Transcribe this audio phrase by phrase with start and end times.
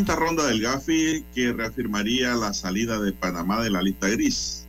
[0.00, 4.64] Quinta ronda del GAFI que reafirmaría la salida de Panamá de la lista gris.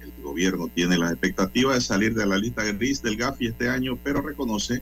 [0.00, 3.98] El gobierno tiene la expectativa de salir de la lista gris del GAFI este año,
[4.04, 4.80] pero reconoce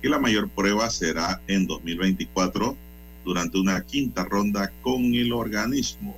[0.00, 2.76] que la mayor prueba será en 2024
[3.24, 6.16] durante una quinta ronda con el organismo.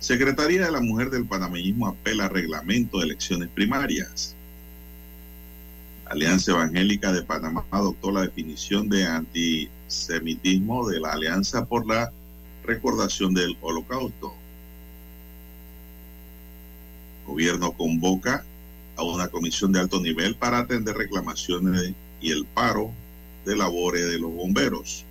[0.00, 4.34] Secretaría de la Mujer del Panameñismo apela a reglamento de elecciones primarias.
[6.06, 9.06] Alianza Evangélica de Panamá adoptó la definición de
[9.90, 12.12] antisemitismo de la Alianza por la
[12.64, 14.34] recordación del Holocausto.
[17.26, 18.44] gobierno convoca
[18.96, 22.90] a una comisión de alto nivel para atender reclamaciones y el paro
[23.44, 25.04] de labores de los bomberos.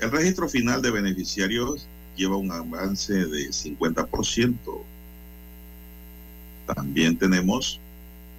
[0.00, 4.56] El registro final de beneficiarios lleva un avance de 50%.
[6.74, 7.78] También tenemos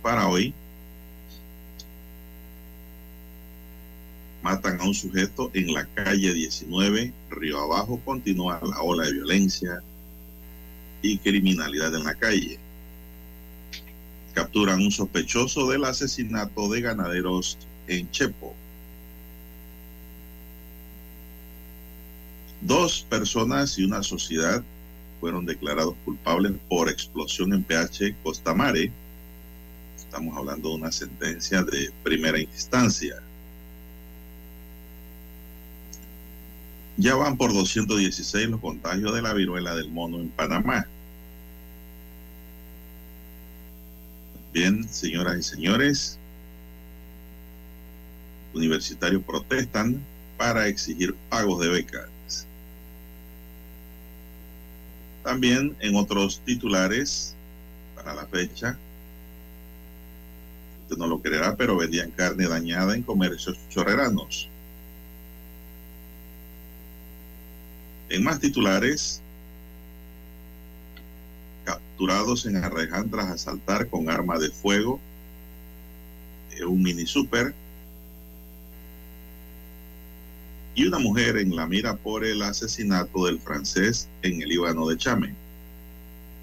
[0.02, 0.54] para hoy.
[4.46, 8.00] Matan a un sujeto en la calle 19, Río Abajo.
[8.06, 9.82] Continúa la ola de violencia
[11.02, 12.60] y criminalidad en la calle.
[14.36, 18.54] Capturan un sospechoso del asesinato de ganaderos en Chepo.
[22.62, 24.64] Dos personas y una sociedad
[25.20, 28.92] fueron declarados culpables por explosión en PH Costamare
[29.98, 33.24] estamos hablando de una sentencia de primera instancia.
[36.98, 40.88] Ya van por 216 los contagios de la viruela del mono en Panamá.
[44.54, 46.18] Bien, señoras y señores,
[48.54, 50.02] universitarios protestan
[50.38, 52.48] para exigir pagos de becas.
[55.24, 57.36] También en otros titulares
[57.96, 58.78] para la fecha,
[60.84, 64.50] usted no lo creerá, pero vendían carne dañada en comercios chorreranos.
[68.10, 69.22] En más titulares,
[71.66, 75.00] capturados en Arreján tras asaltar con arma de fuego
[76.64, 77.54] un mini super
[80.74, 84.98] y una mujer en la mira por el asesinato del francés en el Líbano de
[84.98, 85.34] Chame.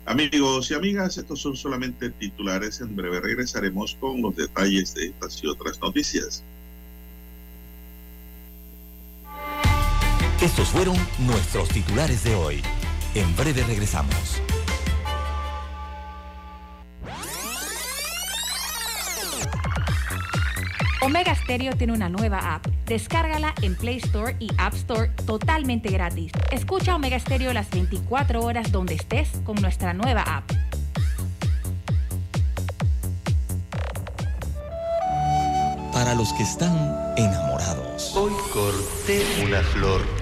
[0.06, 2.81] Amigos y amigas, estos son solamente titulares.
[2.81, 6.43] En breve regresaremos con los detalles de estas y otras noticias.
[10.42, 12.62] Estos fueron nuestros titulares de hoy.
[13.14, 14.42] En breve regresamos.
[21.00, 22.66] Omega Stereo tiene una nueva app.
[22.86, 26.32] Descárgala en Play Store y App Store totalmente gratis.
[26.50, 30.50] Escucha Omega Stereo las 24 horas donde estés con nuestra nueva app.
[35.92, 38.16] Para los que están enamorados.
[38.16, 40.22] Hoy corté una flor.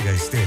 [0.00, 0.46] Estéreo.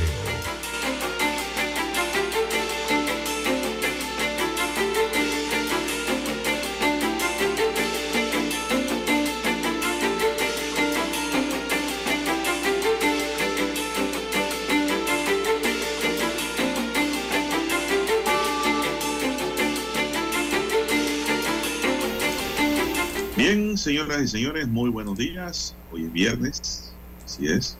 [23.38, 25.76] Bien, señoras y señores, muy buenos días.
[25.92, 26.94] Hoy es viernes,
[27.24, 27.78] así es.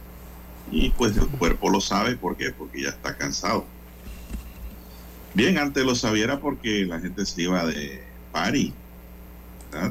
[0.72, 2.16] Y pues el cuerpo lo sabe.
[2.16, 3.66] Porque ya está cansado.
[5.34, 8.02] Bien, antes lo sabiera porque la gente se iba de
[8.32, 8.74] party.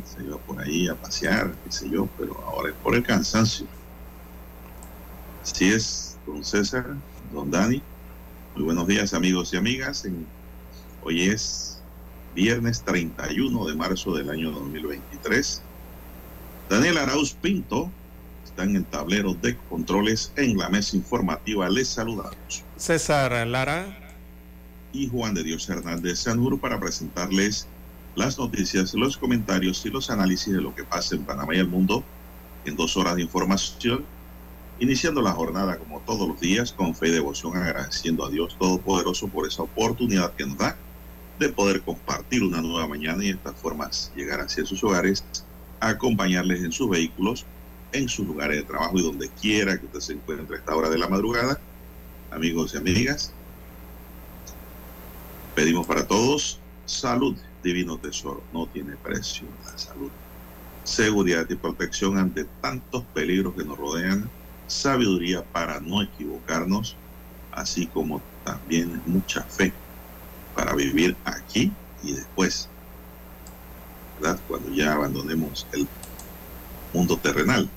[0.07, 3.67] Se iba por ahí a pasear, qué sé yo, pero ahora es por el cansancio.
[5.43, 6.87] Así es, don César,
[7.35, 7.83] don Dani.
[8.55, 10.07] Muy buenos días, amigos y amigas.
[11.03, 11.83] Hoy es
[12.35, 15.61] viernes 31 de marzo del año 2023.
[16.71, 17.91] Daniel Arauz Pinto
[18.55, 21.69] está en el tablero de controles en la mesa informativa.
[21.69, 22.63] Les saludamos.
[22.77, 23.85] César Lara,
[24.93, 27.67] Y Juan de Dios Hernández Sanur para presentarles
[28.15, 31.67] las noticias, los comentarios y los análisis de lo que pasa en Panamá y el
[31.67, 32.05] mundo
[32.65, 34.05] en dos horas de información.
[34.79, 39.27] Iniciando la jornada como todos los días con fe y devoción, agradeciendo a Dios Todopoderoso
[39.27, 40.77] por esa oportunidad que nos da
[41.41, 45.25] de poder compartir una nueva mañana y de estas formas llegar hacia sus hogares,
[45.81, 47.45] acompañarles en sus vehículos,
[47.95, 50.91] en sus lugares de trabajo y donde quiera que usted se encuentre a esta hora
[50.91, 51.61] de la madrugada.
[52.31, 53.33] Amigos y amigas,
[55.55, 60.11] pedimos para todos salud, divino tesoro, no tiene precio la salud.
[60.83, 64.29] Seguridad y protección ante tantos peligros que nos rodean,
[64.67, 66.97] sabiduría para no equivocarnos,
[67.53, 69.73] así como también mucha fe
[70.57, 72.69] para vivir aquí y después,
[74.21, 74.41] ¿verdad?
[74.49, 75.87] Cuando ya abandonemos el
[76.93, 77.69] mundo terrenal.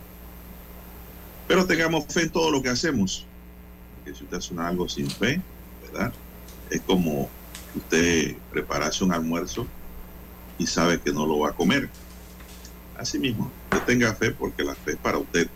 [1.47, 3.25] Pero tengamos fe en todo lo que hacemos,
[3.95, 5.41] porque si usted hace algo sin fe,
[5.83, 6.11] ¿verdad?
[6.69, 7.29] Es como
[7.75, 9.65] usted preparase un almuerzo
[10.57, 11.89] y sabe que no lo va a comer.
[12.97, 15.47] Así mismo, usted tenga fe porque la fe es para usted,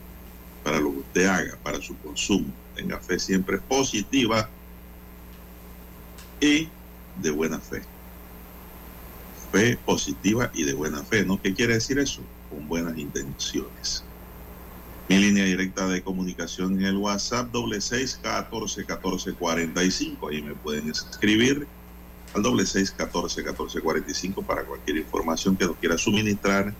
[0.63, 2.53] para lo que usted haga, para su consumo.
[2.75, 4.47] Tenga fe siempre positiva
[6.39, 6.69] y
[7.21, 7.81] de buena fe.
[9.51, 11.41] Fe positiva y de buena fe, ¿no?
[11.41, 12.21] ¿Qué quiere decir eso?
[12.49, 14.05] Con buenas intenciones.
[15.11, 20.29] Mi línea directa de comunicación en el WhatsApp doble seis catorce catorce cuarenta y cinco.
[20.29, 21.67] Ahí me pueden escribir
[22.33, 26.73] al doble seis catorce catorce cuarenta y cinco para cualquier información que nos quiera suministrar,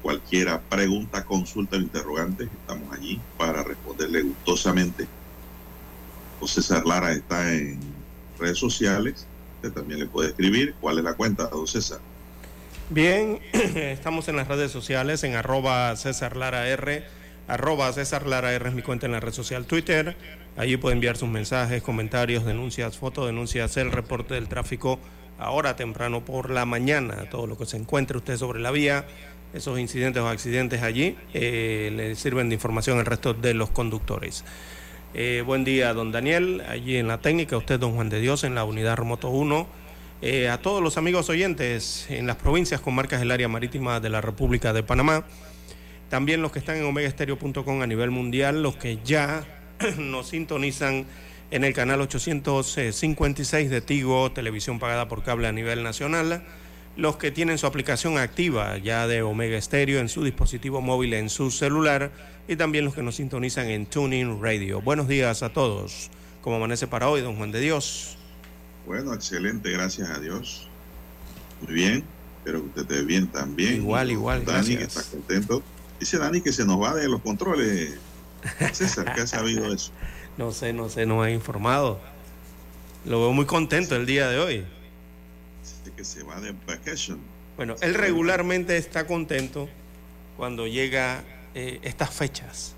[0.00, 2.44] cualquier pregunta, consulta o interrogante.
[2.44, 5.08] Estamos allí para responderle gustosamente.
[6.46, 7.80] César Lara está en
[8.38, 9.26] redes sociales.
[9.56, 10.76] Usted también le puede escribir.
[10.80, 11.98] ¿Cuál es la cuenta, don César?
[12.90, 17.04] bien, estamos en las redes sociales en arroba César Lara R,
[17.48, 20.16] arroba César Lara R es mi cuenta en la red social Twitter,
[20.56, 24.98] allí puede enviar sus mensajes, comentarios, denuncias, fotodenuncias, el reporte del tráfico
[25.38, 29.06] ahora temprano por la mañana, todo lo que se encuentre usted sobre la vía,
[29.52, 34.44] esos incidentes o accidentes allí, eh, le sirven de información al resto de los conductores.
[35.14, 38.54] Eh, buen día, don Daniel, allí en la técnica, usted, don Juan de Dios, en
[38.54, 39.66] la unidad remoto 1.
[40.22, 44.08] Eh, a todos los amigos oyentes en las provincias con marcas del área marítima de
[44.08, 45.24] la República de Panamá,
[46.08, 49.44] también los que están en omegaestereo.com a nivel mundial, los que ya
[49.98, 51.06] nos sintonizan
[51.50, 56.42] en el canal 856 de Tigo, televisión pagada por cable a nivel nacional,
[56.96, 61.28] los que tienen su aplicación activa ya de Omega Stereo en su dispositivo móvil, en
[61.28, 62.10] su celular,
[62.48, 64.80] y también los que nos sintonizan en Tuning Radio.
[64.80, 66.10] Buenos días a todos.
[66.40, 68.16] ¿Cómo amanece para hoy, don Juan de Dios?
[68.86, 70.68] Bueno, excelente, gracias a Dios.
[71.60, 72.04] Muy bien,
[72.38, 73.74] espero que usted esté bien también.
[73.74, 74.78] Igual, igual, Dani, gracias.
[74.78, 75.62] que está contento.
[76.00, 77.94] Dice Dani que se nos va de los controles.
[78.72, 79.90] César, ¿qué ha sabido eso?
[80.36, 81.98] No sé, no sé, no he informado.
[83.04, 84.64] Lo veo muy contento el día de hoy.
[85.62, 87.18] Dice que se va de vacation.
[87.56, 89.68] Bueno, él regularmente está contento
[90.36, 91.24] cuando llega
[91.54, 92.74] eh, estas fechas,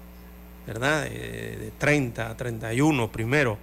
[0.66, 1.06] ¿verdad?
[1.10, 3.58] Eh, de 30, 31, primero.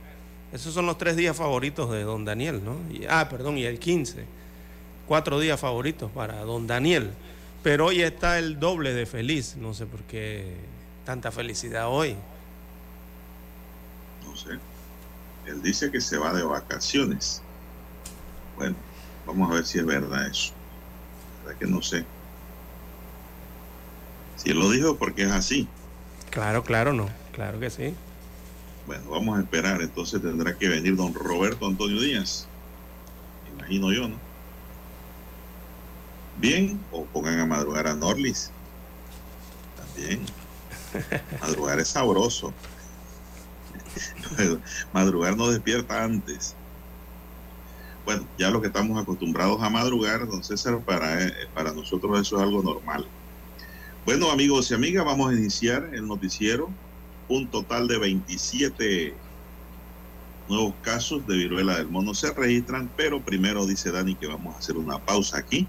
[0.51, 2.75] Esos son los tres días favoritos de don Daniel, ¿no?
[2.93, 4.25] Y- ah, perdón, y el 15.
[5.07, 7.12] Cuatro días favoritos para don Daniel.
[7.65, 9.55] Pero hoy está el doble de feliz.
[9.57, 10.55] No sé por qué
[11.03, 12.15] tanta felicidad hoy.
[14.24, 14.60] No sé.
[15.48, 17.41] Él dice que se va de vacaciones.
[18.55, 18.75] Bueno,
[19.25, 20.53] vamos a ver si es verdad eso.
[21.39, 22.05] La verdad que no sé.
[24.36, 25.67] Si él lo dijo porque es así.
[26.29, 27.10] Claro, claro, no.
[27.31, 27.95] Claro que sí.
[28.86, 29.81] Bueno, vamos a esperar.
[29.81, 32.48] Entonces tendrá que venir don Roberto Antonio Díaz.
[33.57, 34.25] Imagino yo, ¿no?
[36.38, 38.51] Bien, o pongan a madrugar a Norlis.
[39.77, 40.25] También.
[41.42, 42.54] Madrugar es sabroso.
[44.94, 46.56] madrugar nos despierta antes.
[48.04, 52.38] Bueno, ya lo que estamos acostumbrados a madrugar, don César, para, eh, para nosotros eso
[52.38, 53.06] es algo normal.
[54.06, 56.70] Bueno, amigos y amigas, vamos a iniciar el noticiero.
[57.27, 59.15] Un total de 27
[60.48, 64.60] nuevos casos de viruela del mono se registran, pero primero dice Dani que vamos a
[64.60, 65.68] hacer una pausa aquí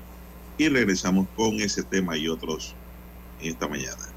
[0.58, 2.74] y regresamos con ese tema y otros
[3.40, 4.08] en esta mañana.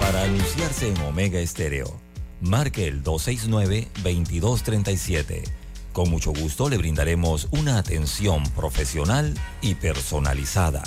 [0.00, 2.00] Para anunciarse en Omega Estéreo,
[2.40, 5.44] marque el 269-2237.
[5.92, 10.82] Con mucho gusto le brindaremos una atención profesional y personalizada.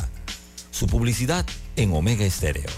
[0.72, 2.70] Su publicidad en Omega Estéreo.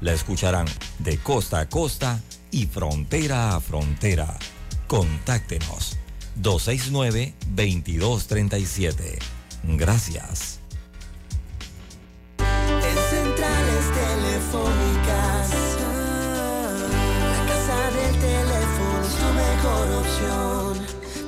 [0.00, 0.66] La escucharán
[1.00, 4.38] de costa a costa y frontera a frontera.
[4.90, 5.96] Contáctenos
[6.42, 9.18] 269-2237.
[9.62, 10.58] Gracias.
[12.38, 15.50] En centrales telefónicas,
[17.22, 20.74] la casa del teléfono es tu mejor opción.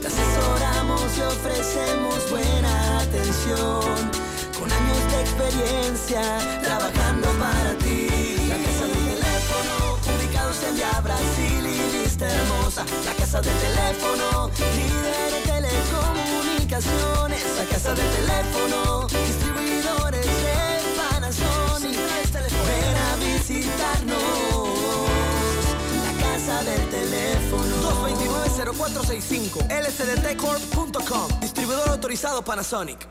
[0.00, 4.11] Te asesoramos y ofrecemos buena atención.
[4.59, 6.23] Con años de experiencia,
[6.64, 8.09] trabajando para ti.
[8.49, 12.85] La casa del teléfono, ubicados en Via Brasil y Vista Hermosa.
[13.04, 17.42] La casa del teléfono, líder en telecomunicaciones.
[17.56, 20.56] La casa del teléfono, distribuidores de
[20.98, 21.96] Panasonic.
[22.66, 24.18] Ven a visitarnos.
[26.04, 27.72] La casa del teléfono.
[28.60, 33.08] 229-0465 lsdtcorp.com Distribuidor autorizado Panasonic.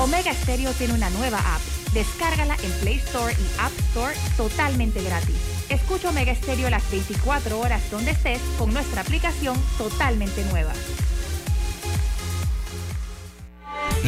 [0.00, 1.60] Omega Stereo tiene una nueva app.
[1.92, 5.59] Descárgala en Play Store y App Store totalmente gratis.
[5.70, 10.72] Escucha Omega Stereo las 24 horas donde estés con nuestra aplicación totalmente nueva.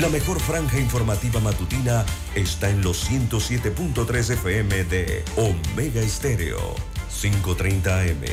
[0.01, 2.05] La mejor franja informativa matutina
[2.35, 6.75] está en los 107.3 FM de Omega Estéreo.
[7.13, 8.25] 5.30 AM.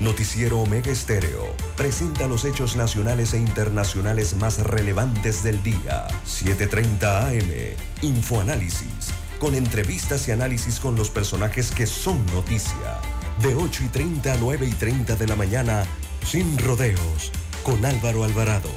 [0.00, 1.54] Noticiero Omega Estéreo.
[1.76, 6.06] Presenta los hechos nacionales e internacionales más relevantes del día.
[6.24, 7.76] 7.30 AM.
[8.00, 9.12] Infoanálisis.
[9.38, 12.98] Con entrevistas y análisis con los personajes que son noticia.
[13.40, 15.84] De 8 y 30 a 9 y 30 de la mañana.
[16.26, 17.30] Sin rodeos.
[17.62, 18.70] Con Álvaro Alvarado.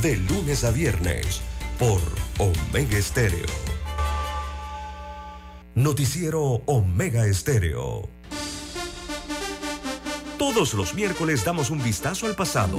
[0.00, 1.42] De lunes a viernes
[1.78, 2.00] por
[2.38, 3.46] Omega Estéreo.
[5.74, 8.08] Noticiero Omega Estéreo.
[10.38, 12.78] Todos los miércoles damos un vistazo al pasado.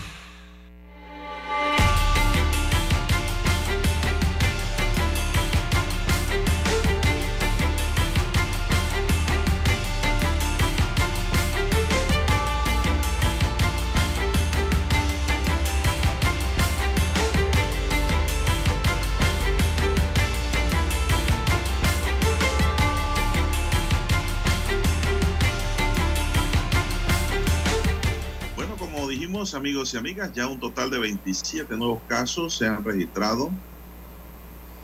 [29.61, 33.51] Amigos y amigas, ya un total de 27 nuevos casos se han registrado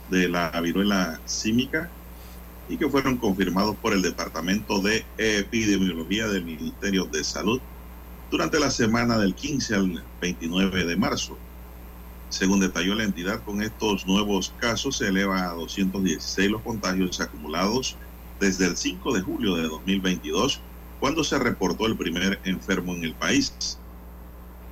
[0.07, 1.91] de la viruela símica
[2.69, 7.59] y que fueron confirmados por el Departamento de Epidemiología del Ministerio de Salud
[8.29, 11.39] durante la semana del 15 al 29 de marzo.
[12.29, 17.97] Según detalló la entidad, con estos nuevos casos se eleva a 216 los contagios acumulados
[18.39, 20.61] desde el 5 de julio de 2022,
[20.99, 23.55] cuando se reportó el primer enfermo en el país.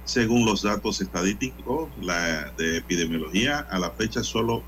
[0.06, 1.90] Según los datos estadísticos
[2.58, 4.64] de epidemiología, a la fecha solo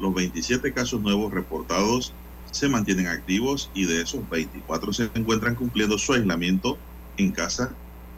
[0.00, 2.12] los 27 casos nuevos reportados
[2.50, 6.76] se mantienen activos y de esos 24 se encuentran cumpliendo su aislamiento
[7.16, 7.72] en casa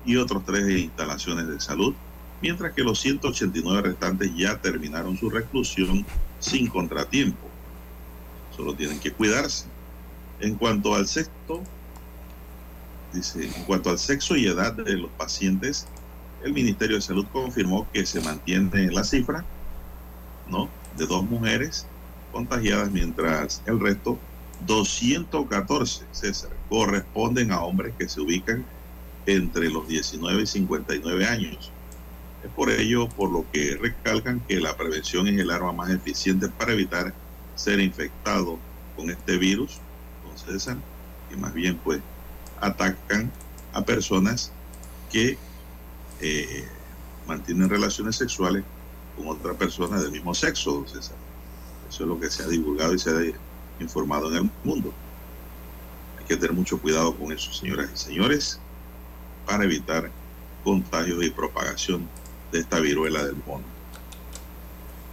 [0.07, 1.95] y otros tres en instalaciones de salud,
[2.41, 6.05] mientras que los 189 restantes ya terminaron su reclusión
[6.41, 7.47] sin contratiempo.
[8.57, 9.67] Solo tienen que cuidarse.
[10.41, 11.63] En cuanto al sexto,
[13.13, 15.87] dice, en cuanto al sexo y edad de los pacientes,
[16.45, 19.45] el Ministerio de Salud confirmó que se mantiene la cifra,
[20.49, 20.69] ¿no?
[20.97, 21.87] De dos mujeres
[22.33, 24.19] contagiadas, mientras el resto,
[24.67, 28.65] 214, César, corresponden a hombres que se ubican
[29.27, 31.73] entre los 19 y 59 años.
[32.45, 36.49] Es por ello por lo que recalcan que la prevención es el arma más eficiente
[36.49, 37.15] para evitar
[37.55, 38.59] ser infectado
[38.97, 39.81] con este virus,
[40.37, 40.77] César,
[41.31, 42.01] que más bien pues
[42.61, 43.31] atacan
[43.73, 44.53] a personas
[45.11, 45.39] que
[46.21, 46.65] eh,
[47.27, 48.65] mantienen relaciones sexuales
[49.17, 51.17] con otra persona del mismo sexo, don César.
[51.89, 54.93] Eso es lo que se ha divulgado y se ha informado en el mundo.
[56.19, 58.59] Hay que tener mucho cuidado con eso, señoras y señores,
[59.47, 60.11] para evitar
[60.63, 62.09] contagios y propagación
[62.51, 63.65] de esta viruela del mono.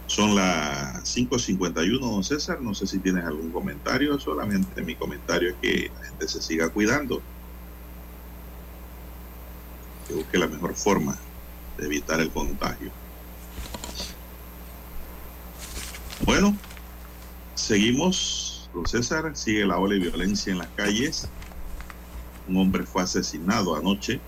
[0.06, 2.60] Son las 5.51, don César.
[2.60, 4.18] No sé si tienes algún comentario.
[4.18, 7.22] Solamente mi comentario es que la gente se siga cuidando.
[10.12, 11.16] Que busque la mejor forma
[11.78, 12.90] de evitar el contagio.
[16.26, 16.54] Bueno,
[17.54, 18.68] seguimos.
[18.74, 21.28] Don César sigue la ola de violencia en las calles.
[22.46, 24.20] Un hombre fue asesinado anoche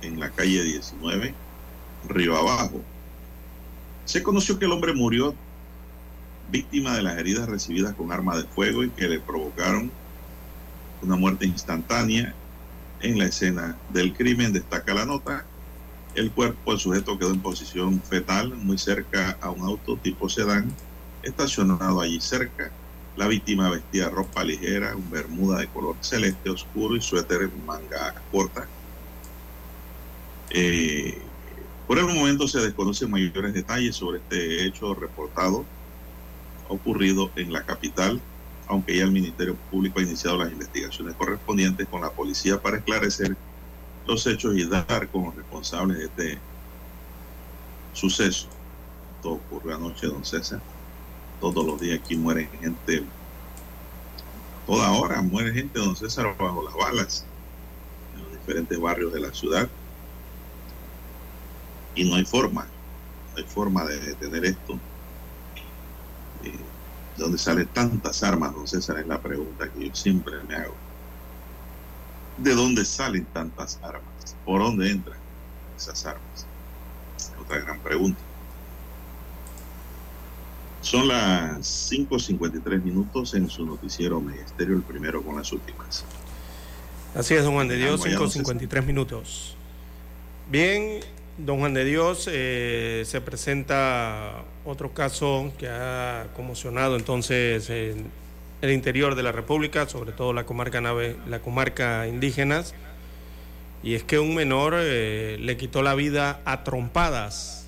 [0.00, 1.34] en la calle 19,
[2.08, 2.80] Río Abajo.
[4.06, 5.34] Se conoció que el hombre murió
[6.50, 9.92] víctima de las heridas recibidas con arma de fuego y que le provocaron
[11.02, 12.34] una muerte instantánea
[13.00, 14.52] en la escena del crimen.
[14.52, 15.44] Destaca la nota.
[16.14, 20.74] El cuerpo del sujeto quedó en posición fetal muy cerca a un auto tipo sedán
[21.22, 22.70] estacionado allí cerca.
[23.16, 28.66] La víctima vestía ropa ligera, un bermuda de color celeste oscuro y suéter manga corta.
[30.50, 31.18] Eh,
[31.86, 35.64] por el momento se desconocen mayores detalles sobre este hecho reportado
[36.68, 38.20] ocurrido en la capital,
[38.68, 43.34] aunque ya el Ministerio Público ha iniciado las investigaciones correspondientes con la policía para esclarecer
[44.06, 46.38] los hechos y dar con los responsables de este
[47.94, 48.48] suceso.
[49.22, 50.60] Todo ocurrió anoche, don César.
[51.40, 53.02] Todos los días aquí mueren gente,
[54.66, 57.24] toda hora muere gente, don César, bajo las balas,
[58.14, 59.68] en los diferentes barrios de la ciudad.
[61.94, 62.66] Y no hay forma,
[63.32, 64.78] no hay forma de detener esto.
[67.18, 69.00] ¿De dónde salen tantas armas, don César?
[69.00, 70.76] Es la pregunta que yo siempre me hago.
[72.36, 74.36] ¿De dónde salen tantas armas?
[74.44, 75.18] ¿Por dónde entran
[75.76, 76.46] esas armas?
[77.16, 78.20] Es otra gran pregunta.
[80.80, 86.04] Son las 5.53 minutos en su noticiero Ministerio, el primero con las últimas.
[87.16, 89.56] Así es, don Juan de Dios, 5.53 minutos.
[90.48, 91.00] Bien,
[91.38, 98.06] don Juan de Dios, eh, se presenta otro caso que ha conmocionado entonces el,
[98.60, 102.74] el interior de la República, sobre todo la comarca nave, la comarca indígenas,
[103.82, 107.66] y es que un menor eh, le quitó la vida a trompadas,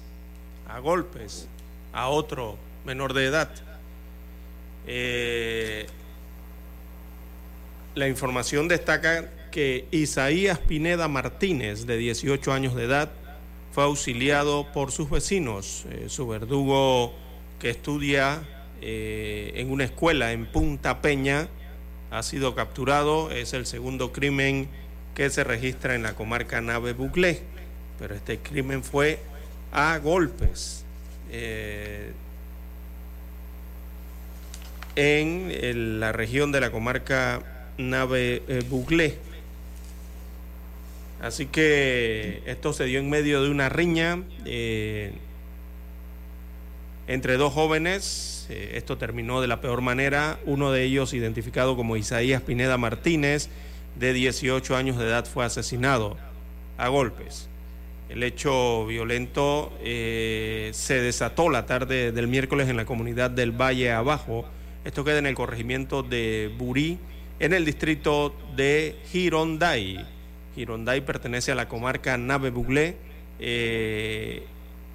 [0.68, 1.46] a golpes,
[1.92, 3.50] a otro menor de edad.
[4.86, 5.86] Eh,
[7.94, 13.10] la información destaca que Isaías Pineda Martínez, de 18 años de edad,
[13.72, 15.84] fue auxiliado por sus vecinos.
[15.90, 17.14] Eh, su verdugo
[17.58, 18.42] que estudia
[18.80, 21.48] eh, en una escuela en Punta Peña
[22.10, 23.30] ha sido capturado.
[23.30, 24.68] Es el segundo crimen
[25.14, 27.42] que se registra en la comarca Nave Buclé.
[27.98, 29.20] Pero este crimen fue
[29.72, 30.84] a golpes.
[31.30, 32.12] Eh,
[34.96, 39.18] en, en la región de la comarca Nave Buglé.
[41.20, 45.12] Así que esto se dio en medio de una riña eh,
[47.06, 48.46] entre dos jóvenes.
[48.48, 50.38] Eh, esto terminó de la peor manera.
[50.46, 53.50] Uno de ellos, identificado como Isaías Pineda Martínez,
[53.96, 56.16] de 18 años de edad, fue asesinado
[56.78, 57.48] a golpes.
[58.08, 63.92] El hecho violento eh, se desató la tarde del miércoles en la comunidad del Valle
[63.92, 64.46] Abajo.
[64.84, 66.98] Esto queda en el corregimiento de Burí,
[67.38, 70.04] en el distrito de Gironday.
[70.54, 72.96] Gironday pertenece a la comarca Nave Buglé,
[73.38, 74.44] eh,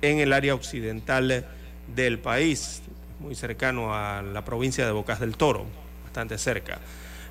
[0.02, 1.46] en el área occidental
[1.94, 2.82] del país,
[3.20, 5.66] muy cercano a la provincia de Bocas del Toro,
[6.04, 6.80] bastante cerca.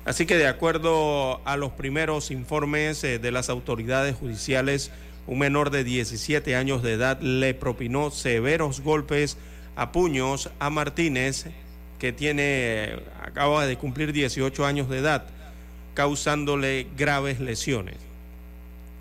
[0.05, 4.91] Así que de acuerdo a los primeros informes eh, de las autoridades judiciales,
[5.27, 9.37] un menor de 17 años de edad le propinó severos golpes
[9.75, 11.47] a puños a Martínez,
[11.97, 15.25] que tiene, acaba de cumplir 18 años de edad,
[15.95, 17.95] causándole graves lesiones.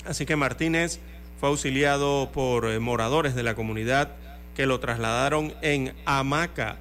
[0.05, 1.01] Así que Martínez
[1.41, 4.13] fue auxiliado por eh, moradores de la comunidad
[4.55, 6.77] que lo trasladaron en hamaca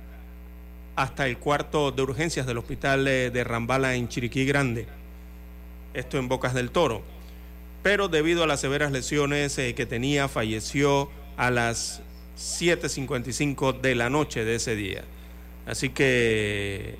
[0.95, 4.87] hasta el cuarto de urgencias del hospital eh, de Rambala en Chiriquí Grande,
[5.93, 7.01] esto en Bocas del Toro.
[7.81, 12.01] Pero debido a las severas lesiones eh, que tenía, falleció a las
[12.37, 15.03] 7.55 de la noche de ese día.
[15.65, 16.97] Así que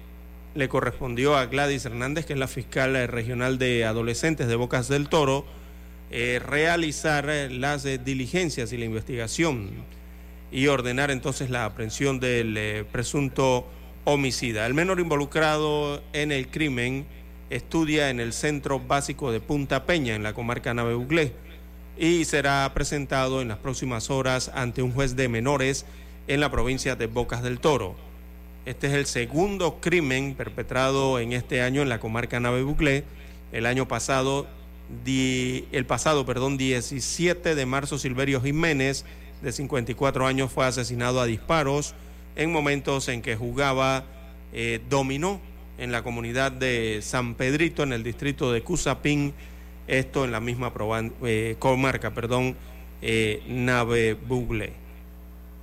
[0.56, 5.10] le correspondió a Gladys Hernández, que es la fiscal regional de adolescentes de Bocas del
[5.10, 5.46] Toro,
[6.16, 9.72] eh, realizar eh, las eh, diligencias y la investigación
[10.52, 13.68] y ordenar entonces la aprehensión del presunto
[14.04, 14.68] homicida.
[14.68, 17.08] El menor involucrado en el crimen
[17.50, 21.34] estudia en el Centro Básico de Punta Peña, en la comarca Nave Buglé,
[21.98, 25.88] y será presentado en las próximas horas ante un juez de menores
[26.28, 27.96] en la provincia de Bocas del Toro.
[28.68, 33.04] Este es el segundo crimen perpetrado en este año en la comarca Nave Buglé.
[33.52, 34.46] El año pasado,
[35.06, 39.06] el pasado, perdón, 17 de marzo, Silverio Jiménez,
[39.42, 41.96] de 54 años, fue asesinado a disparos
[42.36, 44.06] en momentos en que jugaba
[44.54, 45.42] eh, dominó
[45.78, 49.34] en la comunidad de San Pedrito, en el distrito de Cusapín,
[49.88, 50.72] esto en la misma
[51.24, 52.56] eh, comarca, perdón,
[53.02, 54.74] eh, Nave Bugle.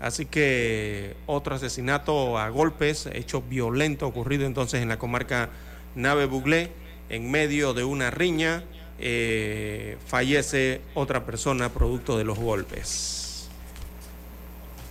[0.01, 5.51] Así que otro asesinato a golpes, hecho violento ocurrido entonces en la comarca
[5.95, 6.71] Nave Buglé,
[7.09, 8.65] en medio de una riña,
[9.01, 13.49] eh, fallece otra persona producto de los golpes.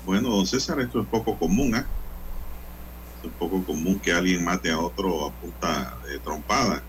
[0.06, 1.86] Bueno, don César, esto es poco común, ¿eh?
[3.24, 6.82] Es poco común que alguien mate a otro a punta de trompada.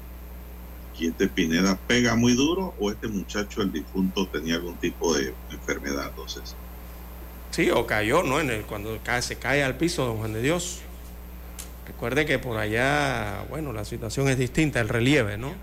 [0.98, 5.35] ¿Y este Pineda pega muy duro o este muchacho, el difunto, tenía algún tipo de
[5.50, 6.09] enfermedad?
[6.11, 6.54] Entonces.
[7.50, 8.38] Sí, o cayó, ¿no?
[8.38, 10.80] En el, cuando cae, se cae al piso, don Juan de Dios.
[11.87, 15.54] Recuerde que por allá, bueno, la situación es distinta, el relieve, ¿no?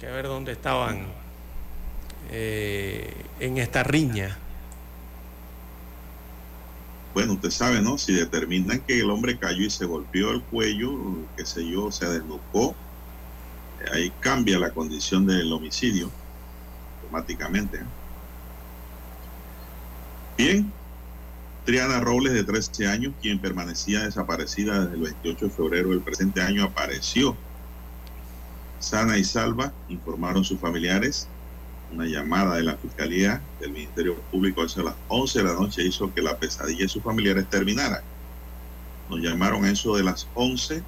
[0.00, 1.06] Que ver dónde estaban
[2.30, 4.38] eh, en esta riña.
[7.12, 7.98] Bueno, usted sabe, ¿no?
[7.98, 10.90] Si determinan que el hombre cayó y se golpeó el cuello,
[11.36, 12.74] qué sé yo, se desnucó,
[13.92, 16.10] ahí cambia la condición del homicidio
[17.02, 17.80] automáticamente.
[20.38, 20.72] Bien,
[21.66, 26.40] Triana Robles, de 13 años, quien permanecía desaparecida desde el 28 de febrero del presente
[26.40, 27.36] año, apareció
[28.80, 31.28] sana y salva, informaron sus familiares.
[31.92, 36.12] Una llamada de la Fiscalía del Ministerio Público hacia las 11 de la noche hizo
[36.12, 38.02] que la pesadilla de sus familiares terminara.
[39.08, 40.82] Nos llamaron a eso de las 11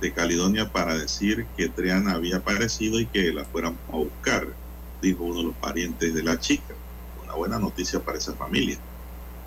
[0.00, 4.46] de Caledonia para decir que Triana había aparecido y que la fueran a buscar,
[5.00, 6.74] dijo uno de los parientes de la chica.
[7.22, 8.78] Una buena noticia para esa familia.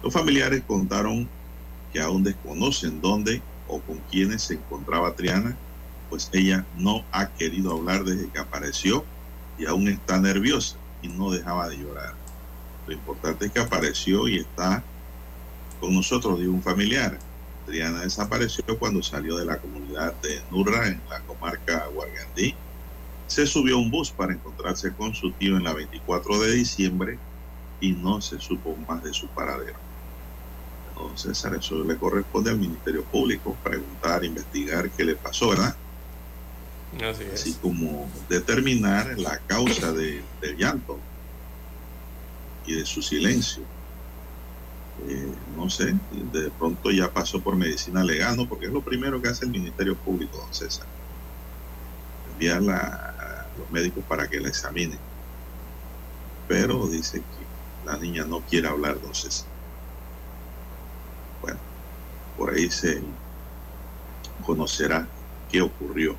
[0.01, 1.29] Los familiares contaron
[1.91, 5.57] que aún desconocen dónde o con quiénes se encontraba Triana,
[6.09, 9.05] pues ella no ha querido hablar desde que apareció
[9.57, 12.13] y aún está nerviosa y no dejaba de llorar.
[12.87, 14.83] Lo importante es que apareció y está
[15.79, 17.17] con nosotros, dijo un familiar.
[17.65, 22.53] Triana desapareció cuando salió de la comunidad de Nurra en la comarca Guargandí.
[23.27, 27.19] Se subió a un bus para encontrarse con su tío en la 24 de diciembre
[27.79, 29.79] y no se supo más de su paradero.
[30.89, 35.75] Entonces, a eso le corresponde al Ministerio Público preguntar, investigar qué le pasó, ¿verdad?
[37.33, 40.23] Así, como determinar la causa del
[40.57, 40.99] llanto
[42.65, 43.63] y de su silencio.
[45.07, 45.93] Eh, no sé,
[46.31, 48.47] de pronto ya pasó por medicina legal, ¿no?
[48.47, 50.87] Porque es lo primero que hace el Ministerio Público, don César.
[52.33, 54.99] Enviarla a los médicos para que la examinen.
[56.47, 59.55] Pero dice que la niña no quiere hablar, don César
[62.37, 63.01] por ahí se
[64.45, 65.07] conocerá
[65.49, 66.15] qué ocurrió.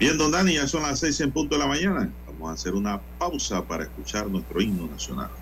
[0.00, 2.16] Bien, don Dani, ya son las seis en punto de la mañana.
[2.24, 5.37] Vamos a hacer una pausa para escuchar nuestro himno nacional.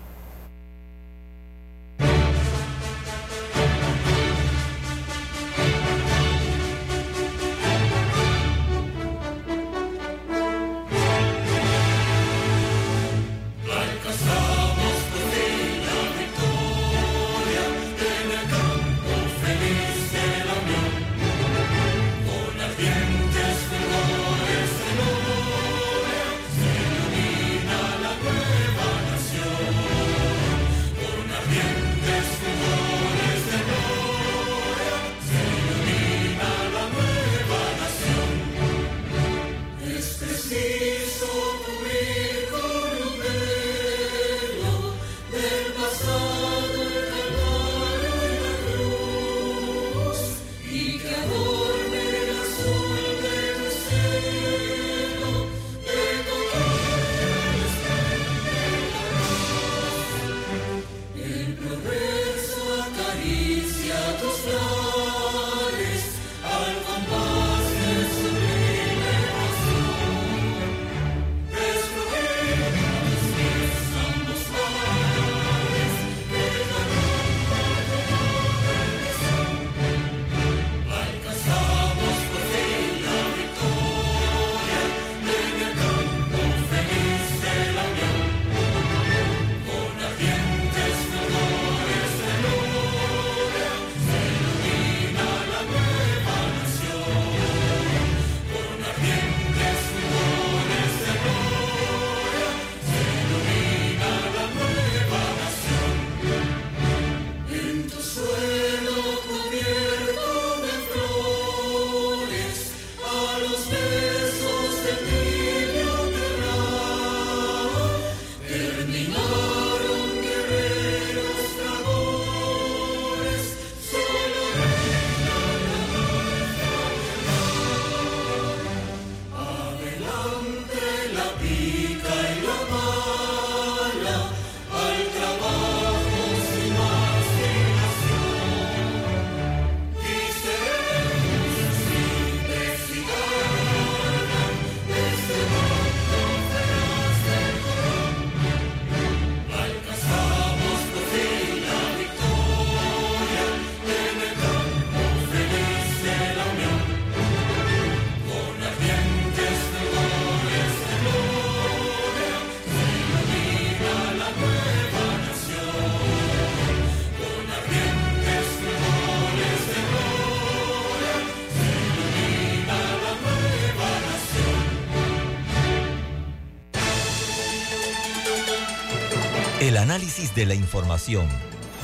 [179.87, 181.29] Análisis de la información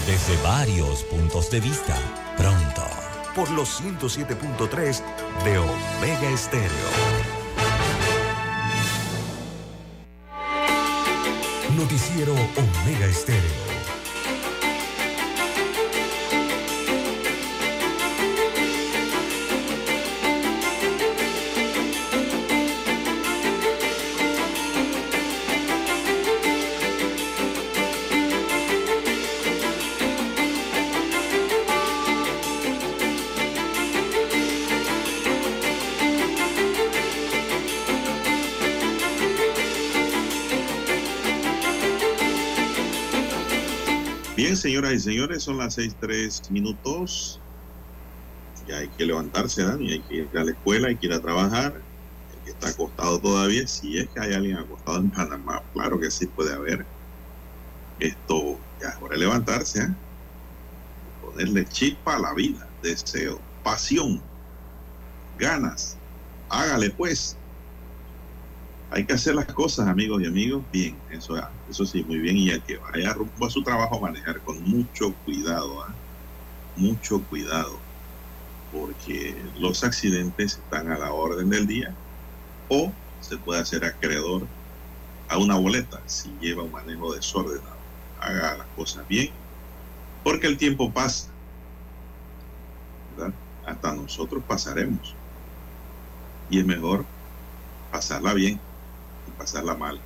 [0.06, 1.98] desde varios puntos de vista.
[2.36, 2.82] Pronto.
[3.34, 5.02] Por los 107.3
[5.46, 6.70] de Omega Estéreo.
[11.78, 13.63] Noticiero Omega Estéreo.
[44.94, 47.40] Y señores, son las seis tres minutos.
[48.68, 51.22] Ya hay que levantarse, Dani, hay que ir a la escuela, hay que ir a
[51.22, 51.84] trabajar.
[52.34, 56.10] El que está acostado todavía, si es que hay alguien acostado en Panamá, claro que
[56.12, 56.86] sí puede haber.
[58.00, 59.96] Esto ya es hora de levantarse, ¿eh?
[61.22, 64.22] ponerle chispa a la vida, deseo, pasión,
[65.38, 65.98] ganas.
[66.50, 67.38] Hágale pues.
[68.90, 71.02] Hay que hacer las cosas, amigos y amigos, bien.
[71.10, 71.36] Eso,
[71.68, 72.38] eso sí, muy bien.
[72.38, 75.94] Y el que vaya rumbo a su trabajo, manejar con mucho cuidado, ¿ah?
[76.76, 77.78] mucho cuidado,
[78.72, 81.94] porque los accidentes están a la orden del día
[82.70, 84.48] o se puede hacer acreedor
[85.30, 87.78] a una boleta si lleva un manejo desordenado.
[88.20, 89.32] Haga las cosas bien,
[90.24, 91.30] porque el tiempo pasa.
[93.16, 93.34] ¿verdad?
[93.66, 95.16] Hasta nosotros pasaremos.
[96.50, 97.06] Y es mejor
[97.92, 98.60] pasarla bien
[99.38, 100.00] pasarla mal.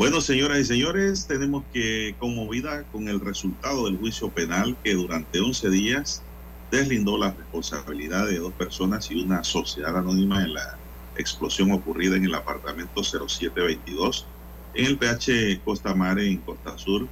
[0.00, 5.40] Bueno, señoras y señores, tenemos que conmovida con el resultado del juicio penal que durante
[5.40, 6.22] 11 días
[6.70, 10.78] deslindó la responsabilidad de dos personas y una sociedad anónima en la
[11.16, 14.26] explosión ocurrida en el apartamento 0722
[14.72, 17.06] en el PH Costa Mare en Costa Sur,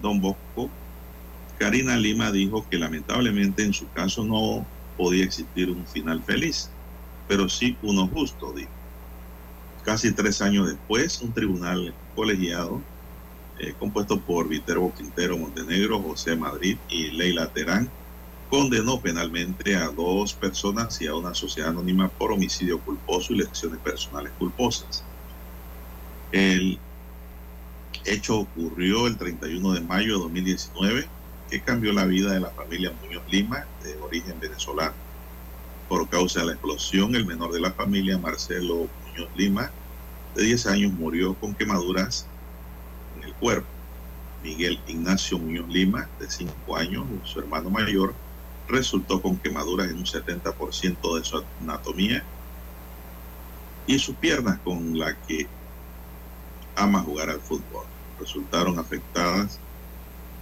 [0.00, 0.70] Don Bosco.
[1.58, 6.70] Karina Lima dijo que lamentablemente en su caso no podía existir un final feliz,
[7.28, 8.70] pero sí uno justo, dijo.
[9.84, 12.80] Casi tres años después, un tribunal colegiado
[13.62, 17.90] eh, compuesto por Viterbo Quintero Montenegro, José Madrid y Leila Terán
[18.48, 23.78] condenó penalmente a dos personas y a una sociedad anónima por homicidio culposo y lesiones
[23.80, 25.04] personales culposas.
[26.32, 26.78] El
[28.06, 31.08] hecho ocurrió el 31 de mayo de 2019,
[31.50, 34.94] que cambió la vida de la familia Muñoz Lima, de origen venezolano.
[35.86, 39.70] Por causa de la explosión, el menor de la familia, Marcelo Muñoz Lima,
[40.34, 42.26] de 10 años, murió con quemaduras
[43.16, 43.68] en el cuerpo.
[44.42, 48.14] Miguel Ignacio Muñoz Lima, de 5 años, su hermano mayor,
[48.68, 52.24] resultó con quemaduras en un 70% de su anatomía
[53.86, 55.48] y sus piernas con la que
[56.76, 57.84] ama jugar al fútbol.
[58.18, 59.60] Resultaron afectadas.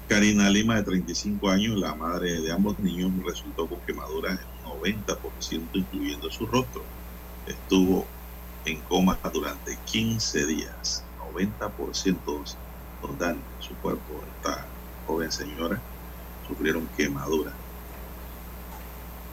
[0.07, 4.81] Karina Lima, de 35 años, la madre de ambos niños, resultó con quemaduras en un
[4.81, 6.83] 90%, incluyendo su rostro.
[7.47, 8.07] Estuvo
[8.65, 11.05] en coma durante 15 días.
[11.33, 12.17] 90%
[13.03, 14.23] nos dan su cuerpo.
[14.37, 14.67] Esta
[15.07, 15.81] joven señora
[16.47, 17.55] sufrieron quemaduras.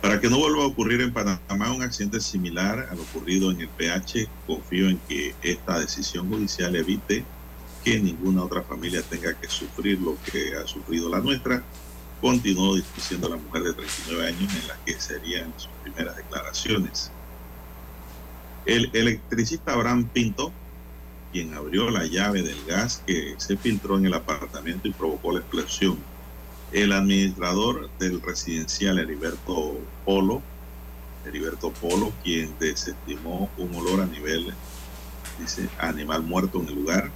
[0.01, 3.61] Para que no vuelva a ocurrir en Panamá un accidente similar a lo ocurrido en
[3.61, 7.25] el PH, confío en que esta decisión judicial evite
[7.83, 11.63] que ninguna otra familia tenga que sufrir lo que ha sufrido la nuestra,
[12.21, 17.11] continuó diciendo la mujer de 39 años en la que serían sus primeras declaraciones.
[18.65, 20.51] El electricista Abraham Pinto,
[21.31, 25.39] quien abrió la llave del gas que se filtró en el apartamento y provocó la
[25.39, 25.97] explosión.
[26.71, 30.41] El administrador del residencial Heriberto Polo,
[31.25, 34.51] Heriberto Polo, quien desestimó un olor a nivel,
[35.39, 37.11] dice, animal muerto en el lugar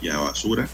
[0.00, 0.68] y a basura,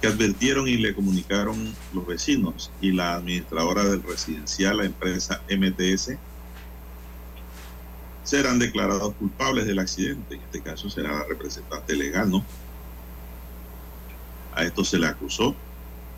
[0.00, 6.16] que advirtieron y le comunicaron los vecinos y la administradora del residencial, la empresa MTS,
[8.30, 10.36] serán declarados culpables del accidente.
[10.36, 12.30] En este caso será la representante legal.
[14.54, 15.56] A esto se le acusó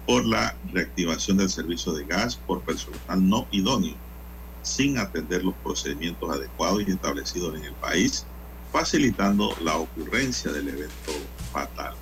[0.07, 3.94] por la reactivación del servicio de gas por personal no idóneo,
[4.61, 8.27] sin atender los procedimientos adecuados y establecidos en el país,
[8.70, 11.12] facilitando la ocurrencia del evento
[11.51, 11.94] fatal.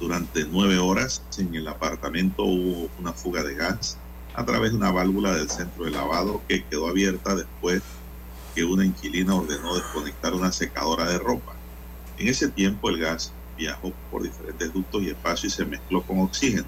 [0.00, 3.98] Durante nueve horas en el apartamento hubo una fuga de gas
[4.32, 7.82] a través de una válvula del centro de lavado que quedó abierta después
[8.60, 11.54] que una inquilina ordenó desconectar una secadora de ropa.
[12.18, 16.20] En ese tiempo el gas viajó por diferentes ductos y espacios y se mezcló con
[16.20, 16.66] oxígeno.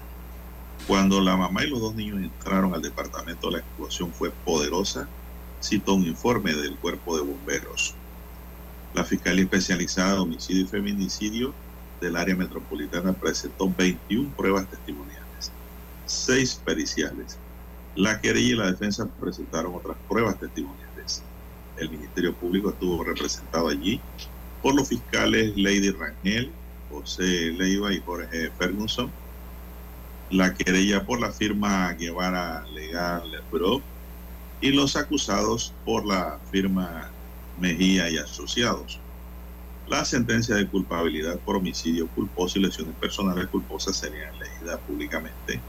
[0.87, 5.07] Cuando la mamá y los dos niños entraron al departamento, la explosión fue poderosa,
[5.61, 7.93] citó un informe del cuerpo de bomberos.
[8.95, 11.53] La Fiscalía Especializada de Homicidio y Feminicidio
[12.01, 15.51] del área metropolitana presentó 21 pruebas testimoniales,
[16.07, 17.37] 6 periciales.
[17.95, 21.21] La querella y la defensa presentaron otras pruebas testimoniales.
[21.77, 24.01] El Ministerio Público estuvo representado allí
[24.61, 26.51] por los fiscales Lady Rangel,
[26.89, 29.11] José Leiva y Jorge Ferguson.
[30.29, 33.81] La querella por la firma Guevara Legal Pro
[34.61, 37.11] y los acusados por la firma
[37.59, 38.99] Mejía y Asociados.
[39.87, 45.61] La sentencia de culpabilidad por homicidio culposo y lesiones personales culposas sería leída públicamente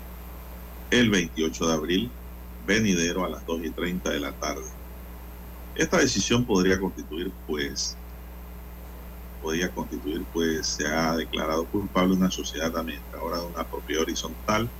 [0.91, 2.11] el 28 de abril,
[2.67, 4.74] venidero a las 2 y 30 de la tarde.
[5.75, 8.01] Esta decisión podría constituir, pues,
[9.41, 14.73] podría constituir, pues, se ha declarado culpable una sociedad administradora de una propiedad horizontal,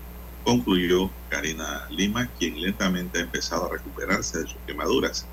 [0.43, 5.31] concluyó Karina Lima, quien lentamente ha empezado a recuperarse de sus quemaduras.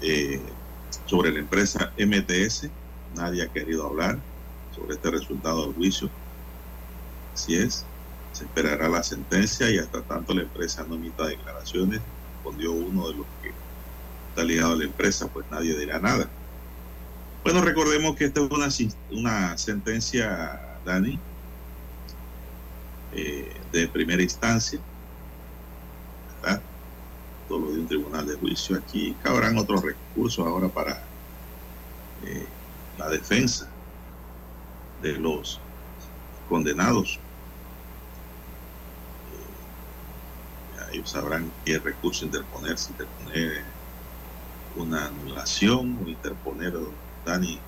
[0.00, 0.58] Eh,
[1.06, 2.74] sobre la empresa MTS,
[3.08, 4.24] nadie ha querido hablar
[4.70, 6.14] sobre este resultado del juicio.
[7.34, 7.88] Así es,
[8.36, 12.00] se esperará la sentencia y hasta tanto la empresa no emita declaraciones,
[12.34, 13.50] respondió uno de los que
[14.28, 16.28] está ligado a la empresa, pues nadie dirá nada.
[17.42, 18.68] Bueno, recordemos que esta es una,
[19.10, 21.18] una sentencia, Dani,
[23.14, 24.78] eh, de primera instancia,
[26.42, 26.60] ¿verdad?
[27.48, 28.76] todo lo de un tribunal de juicio.
[28.76, 31.02] Aquí cabrán otros recursos ahora para
[32.26, 32.46] eh,
[32.98, 33.68] la defensa
[35.00, 35.58] de los
[36.48, 37.18] condenados.
[40.92, 43.64] Ellos sabrán qué recurso interponer, si interponer
[44.74, 46.74] una anulación o interponer,
[47.24, 47.60] Dani,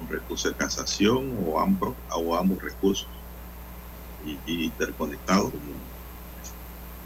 [0.00, 3.08] un recurso de casación o ambos, o ambos recursos
[4.24, 5.52] y, y interconectados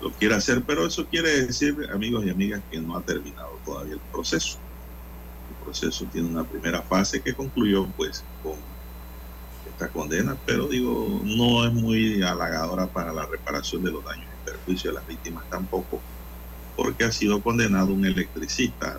[0.03, 3.95] lo quiere hacer, pero eso quiere decir, amigos y amigas, que no ha terminado todavía
[3.95, 4.59] el proceso.
[5.49, 8.59] El proceso tiene una primera fase que concluyó pues con
[9.65, 14.51] esta condena, pero digo, no es muy halagadora para la reparación de los daños y
[14.51, 16.01] perjuicios de las víctimas tampoco,
[16.77, 18.99] porque ha sido condenado un electricista.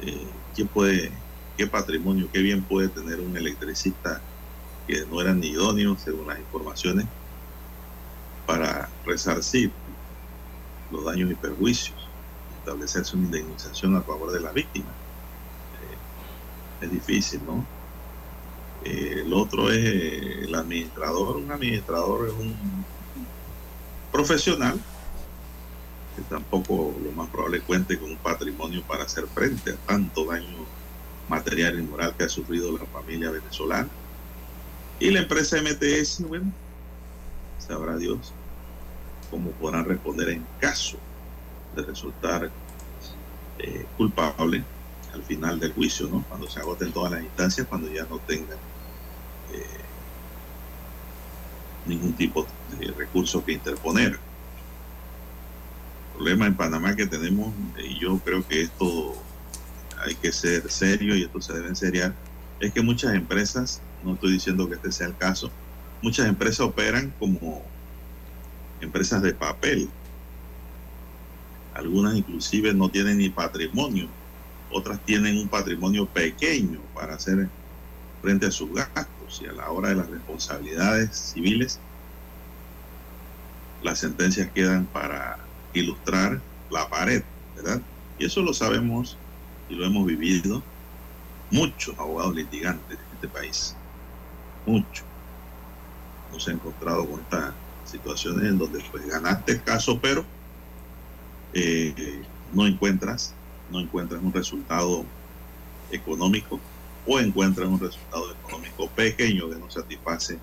[0.00, 1.12] Eh, ¿Qué puede,
[1.56, 4.20] qué patrimonio, qué bien puede tener un electricista
[4.86, 7.06] que no era ni idóneo según las informaciones
[8.46, 9.70] para resarcir
[10.90, 12.08] los daños y perjuicios,
[12.60, 14.88] establecerse una indemnización a favor de la víctima.
[15.74, 17.66] Eh, es difícil, ¿no?
[18.84, 21.36] Eh, el otro es el administrador.
[21.36, 22.86] Un administrador es un
[24.12, 24.78] profesional
[26.18, 30.66] que tampoco lo más probable cuente con un patrimonio para hacer frente a tanto daño
[31.28, 33.88] material y moral que ha sufrido la familia venezolana.
[34.98, 36.50] Y la empresa MTS, bueno,
[37.58, 38.32] sabrá Dios
[39.30, 40.98] cómo podrán responder en caso
[41.76, 42.50] de resultar
[43.58, 44.64] eh, culpable
[45.12, 46.24] al final del juicio, ¿no?
[46.28, 48.58] Cuando se agoten todas las instancias, cuando ya no tengan
[49.52, 49.64] eh,
[51.88, 52.46] ningún tipo
[52.78, 54.12] de recurso que interponer.
[56.12, 59.14] El problema en Panamá que tenemos, y yo creo que esto
[60.04, 62.14] hay que ser serio y esto se debe enseriar,
[62.60, 65.50] es que muchas empresas, no estoy diciendo que este sea el caso,
[66.02, 67.62] muchas empresas operan como
[68.80, 69.88] empresas de papel.
[71.74, 74.08] Algunas inclusive no tienen ni patrimonio,
[74.70, 77.48] otras tienen un patrimonio pequeño para hacer
[78.20, 81.78] frente a sus gastos y a la hora de las responsabilidades civiles,
[83.82, 85.38] las sentencias quedan para
[85.72, 87.22] ilustrar la pared,
[87.54, 87.80] ¿verdad?
[88.18, 89.16] Y eso lo sabemos
[89.68, 90.62] y lo hemos vivido
[91.50, 93.76] muchos abogados litigantes en este país,
[94.66, 95.04] muchos.
[96.32, 97.54] Nos ha encontrado con esta
[97.88, 100.24] situaciones en donde pues ganaste el caso, pero
[101.54, 102.22] eh,
[102.52, 103.34] no encuentras,
[103.70, 105.04] no encuentras un resultado
[105.90, 106.60] económico
[107.08, 110.38] o encuentras un resultado económico pequeño que no satisface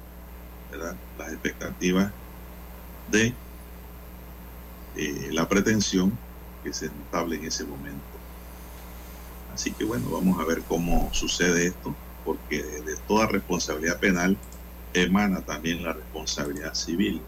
[1.18, 2.12] las expectativas
[3.12, 3.34] de
[4.96, 6.18] eh, la pretensión
[6.64, 8.02] que se notable en ese momento.
[9.54, 11.96] Así que bueno, vamos a ver cómo sucede esto,
[12.26, 14.36] porque de toda responsabilidad penal
[14.94, 17.22] emana también la responsabilidad civil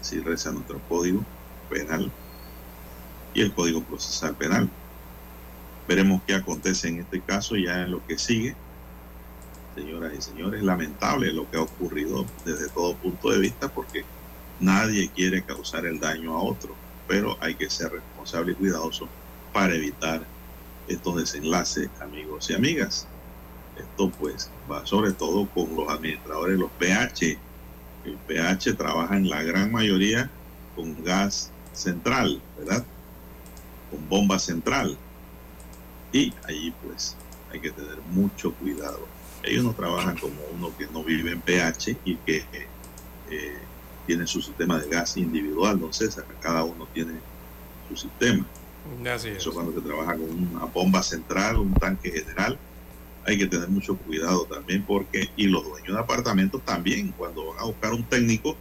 [0.00, 1.22] si reza nuestro código
[1.68, 2.10] penal
[3.34, 4.70] y el código procesal penal.
[5.88, 8.54] Veremos qué acontece en este caso ya en lo que sigue.
[9.74, 14.04] Señoras y señores, lamentable lo que ha ocurrido desde todo punto de vista porque
[14.60, 16.74] nadie quiere causar el daño a otro,
[17.06, 19.08] pero hay que ser responsable y cuidadoso
[19.52, 20.26] para evitar
[20.88, 23.06] estos desenlaces, amigos y amigas.
[23.78, 27.38] Esto pues va sobre todo con los administradores, los PH,
[28.04, 30.30] el PH trabaja en la gran mayoría
[30.76, 32.84] con gas central, ¿verdad?
[33.90, 34.98] Con bomba central.
[36.12, 37.16] Y allí pues
[37.52, 39.06] hay que tener mucho cuidado.
[39.42, 42.44] Ellos no trabajan como uno que no vive en PH y que
[43.30, 43.58] eh,
[44.06, 46.24] tiene su sistema de gas individual, don César.
[46.40, 47.14] Cada uno tiene
[47.88, 48.46] su sistema.
[49.36, 52.58] Eso cuando se trabaja con una bomba central, un tanque general,
[53.26, 57.60] hay que tener mucho cuidado también porque, y los dueños de apartamentos también, cuando van
[57.60, 58.56] a buscar un técnico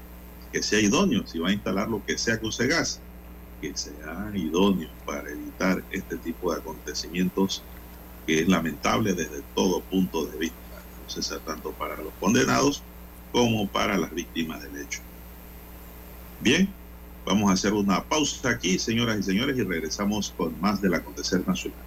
[0.52, 3.00] que sea idóneo, si va a instalar lo que sea que use gas,
[3.62, 7.64] que sea idóneo para evitar este tipo de acontecimientos
[8.26, 10.58] que es lamentable desde todo punto de vista,
[10.99, 12.84] entonces tanto para los condenados
[13.32, 14.99] como para las víctimas del hecho.
[16.41, 16.70] Bien,
[17.26, 21.47] vamos a hacer una pausa aquí, señoras y señores, y regresamos con más del acontecer
[21.47, 21.86] nacional.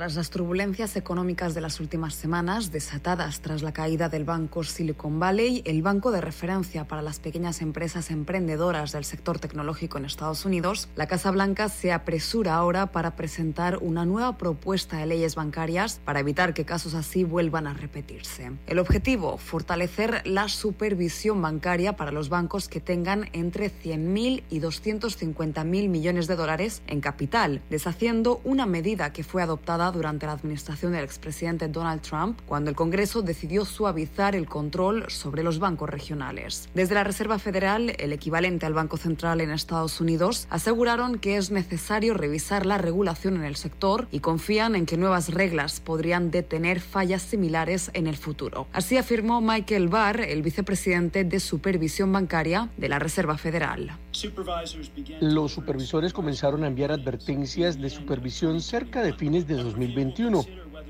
[0.00, 5.20] Tras las turbulencias económicas de las últimas semanas, desatadas tras la caída del banco Silicon
[5.20, 10.46] Valley, el banco de referencia para las pequeñas empresas emprendedoras del sector tecnológico en Estados
[10.46, 16.00] Unidos, la Casa Blanca se apresura ahora para presentar una nueva propuesta de leyes bancarias
[16.02, 18.52] para evitar que casos así vuelvan a repetirse.
[18.68, 25.88] El objetivo, fortalecer la supervisión bancaria para los bancos que tengan entre 100.000 y 250.000
[25.90, 31.04] millones de dólares en capital, deshaciendo una medida que fue adoptada durante la administración del
[31.04, 36.68] expresidente Donald Trump, cuando el Congreso decidió suavizar el control sobre los bancos regionales.
[36.74, 41.50] Desde la Reserva Federal, el equivalente al Banco Central en Estados Unidos, aseguraron que es
[41.50, 46.80] necesario revisar la regulación en el sector y confían en que nuevas reglas podrían detener
[46.80, 48.66] fallas similares en el futuro.
[48.72, 53.92] Así afirmó Michael Barr, el vicepresidente de Supervisión Bancaria de la Reserva Federal.
[55.20, 60.44] Los supervisores comenzaron a enviar advertencias de supervisión cerca de fines de 2021.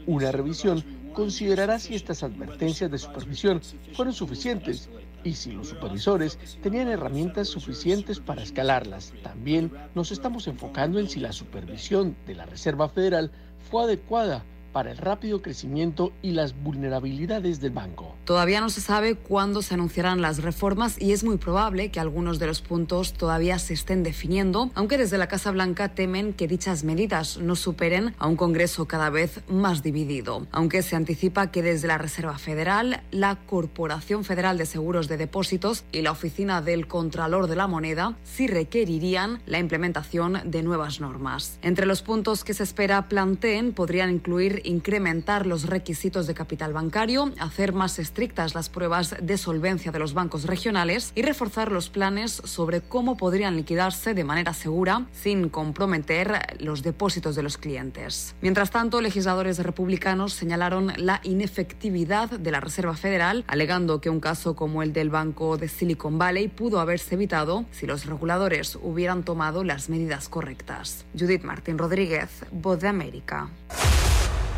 [0.06, 0.84] Una revisión
[1.14, 3.60] considerará si estas advertencias de supervisión
[3.94, 4.88] fueron suficientes
[5.22, 9.12] y si los supervisores tenían herramientas suficientes para escalarlas.
[9.22, 13.30] También nos estamos enfocando en si la supervisión de la Reserva Federal
[13.70, 18.14] fue adecuada para el rápido crecimiento y las vulnerabilidades del banco.
[18.24, 22.38] Todavía no se sabe cuándo se anunciarán las reformas y es muy probable que algunos
[22.38, 26.84] de los puntos todavía se estén definiendo, aunque desde la Casa Blanca temen que dichas
[26.84, 30.46] medidas no superen a un Congreso cada vez más dividido.
[30.52, 35.84] Aunque se anticipa que desde la Reserva Federal, la Corporación Federal de Seguros de Depósitos
[35.92, 41.58] y la Oficina del Contralor de la Moneda sí requerirían la implementación de nuevas normas.
[41.62, 47.32] Entre los puntos que se espera planteen podrían incluir incrementar los requisitos de capital bancario,
[47.38, 52.40] hacer más estrictas las pruebas de solvencia de los bancos regionales y reforzar los planes
[52.44, 58.34] sobre cómo podrían liquidarse de manera segura sin comprometer los depósitos de los clientes.
[58.40, 64.56] Mientras tanto, legisladores republicanos señalaron la inefectividad de la Reserva Federal, alegando que un caso
[64.56, 69.64] como el del banco de Silicon Valley pudo haberse evitado si los reguladores hubieran tomado
[69.64, 71.04] las medidas correctas.
[71.18, 73.50] Judith Martín Rodríguez, Voz de América.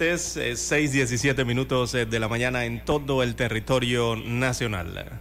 [0.00, 5.20] Oyentes, eh, 6:17 minutos eh, de la mañana en todo el territorio nacional.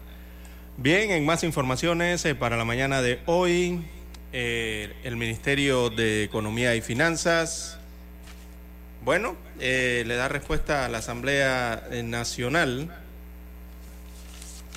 [0.77, 3.81] Bien, en más informaciones eh, para la mañana de hoy,
[4.33, 7.77] eh, el Ministerio de Economía y Finanzas,
[9.03, 12.93] bueno, eh, le da respuesta a la Asamblea eh, Nacional.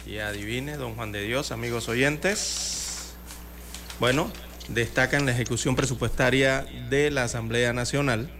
[0.07, 3.15] Y adivine, don Juan de Dios, amigos oyentes.
[3.99, 4.31] Bueno,
[4.69, 8.31] destacan la ejecución presupuestaria de la Asamblea Nacional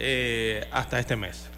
[0.00, 1.50] eh, hasta este mes.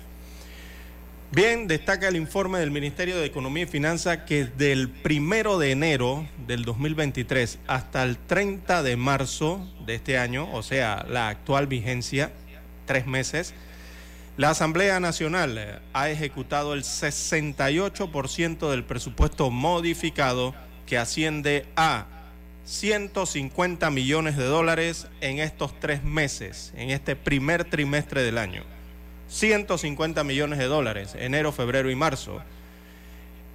[1.30, 6.28] Bien, destaca el informe del Ministerio de Economía y Finanzas que del primero de enero
[6.46, 12.32] del 2023 hasta el 30 de marzo de este año, o sea, la actual vigencia,
[12.84, 13.54] tres meses,
[14.36, 22.06] la Asamblea Nacional ha ejecutado el 68% del presupuesto modificado que asciende a
[22.64, 28.62] 150 millones de dólares en estos tres meses, en este primer trimestre del año.
[29.28, 32.42] 150 millones de dólares, enero, febrero y marzo.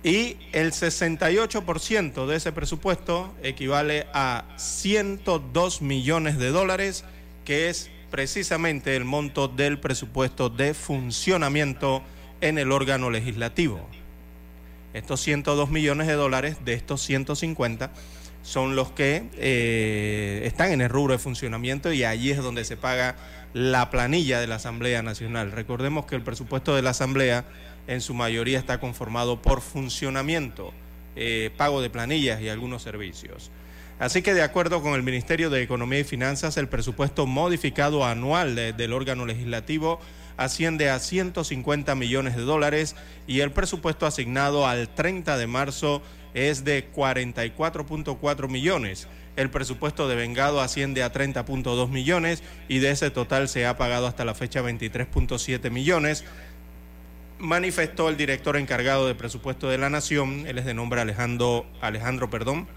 [0.03, 7.03] Y el 68% de ese presupuesto equivale a 102 millones de dólares,
[7.45, 12.03] que es precisamente el monto del presupuesto de funcionamiento
[12.41, 13.85] en el órgano legislativo.
[14.93, 17.91] Estos 102 millones de dólares de estos 150
[18.43, 22.77] son los que eh, están en el rubro de funcionamiento y allí es donde se
[22.77, 23.15] paga
[23.53, 25.51] la planilla de la Asamblea Nacional.
[25.51, 27.45] Recordemos que el presupuesto de la Asamblea
[27.87, 30.73] en su mayoría está conformado por funcionamiento,
[31.15, 33.51] eh, pago de planillas y algunos servicios.
[33.99, 38.55] Así que de acuerdo con el Ministerio de Economía y Finanzas, el presupuesto modificado anual
[38.55, 39.99] de- del órgano legislativo
[40.37, 46.03] asciende a 150 millones de dólares y el presupuesto asignado al 30 de marzo
[46.37, 49.07] es de 44.4 millones.
[49.35, 54.05] El presupuesto de vengado asciende a 30.2 millones y de ese total se ha pagado
[54.05, 56.25] hasta la fecha 23.7 millones.
[57.39, 62.29] Manifestó el director encargado de presupuesto de la Nación, él es de nombre Alejandro, Alejandro,
[62.29, 62.67] perdón,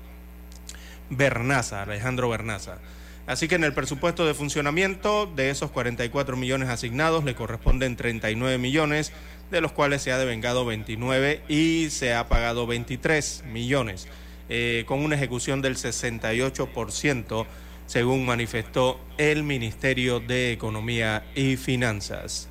[1.11, 2.79] Alejandro Bernaza.
[3.27, 8.59] Así que en el presupuesto de funcionamiento de esos 44 millones asignados le corresponden 39
[8.59, 9.13] millones,
[9.51, 14.09] de los cuales se ha devengado 29 y se ha pagado 23 millones,
[14.49, 17.47] eh, con una ejecución del 68%,
[17.87, 22.49] según manifestó el Ministerio de Economía y Finanzas.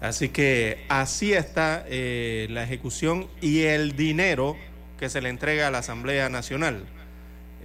[0.00, 4.56] Así que así está eh, la ejecución y el dinero
[4.98, 6.84] que se le entrega a la Asamblea Nacional.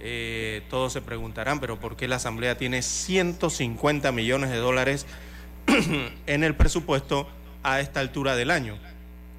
[0.00, 5.06] Eh, todos se preguntarán, pero ¿por qué la Asamblea tiene 150 millones de dólares
[6.26, 7.28] en el presupuesto
[7.62, 8.78] a esta altura del año?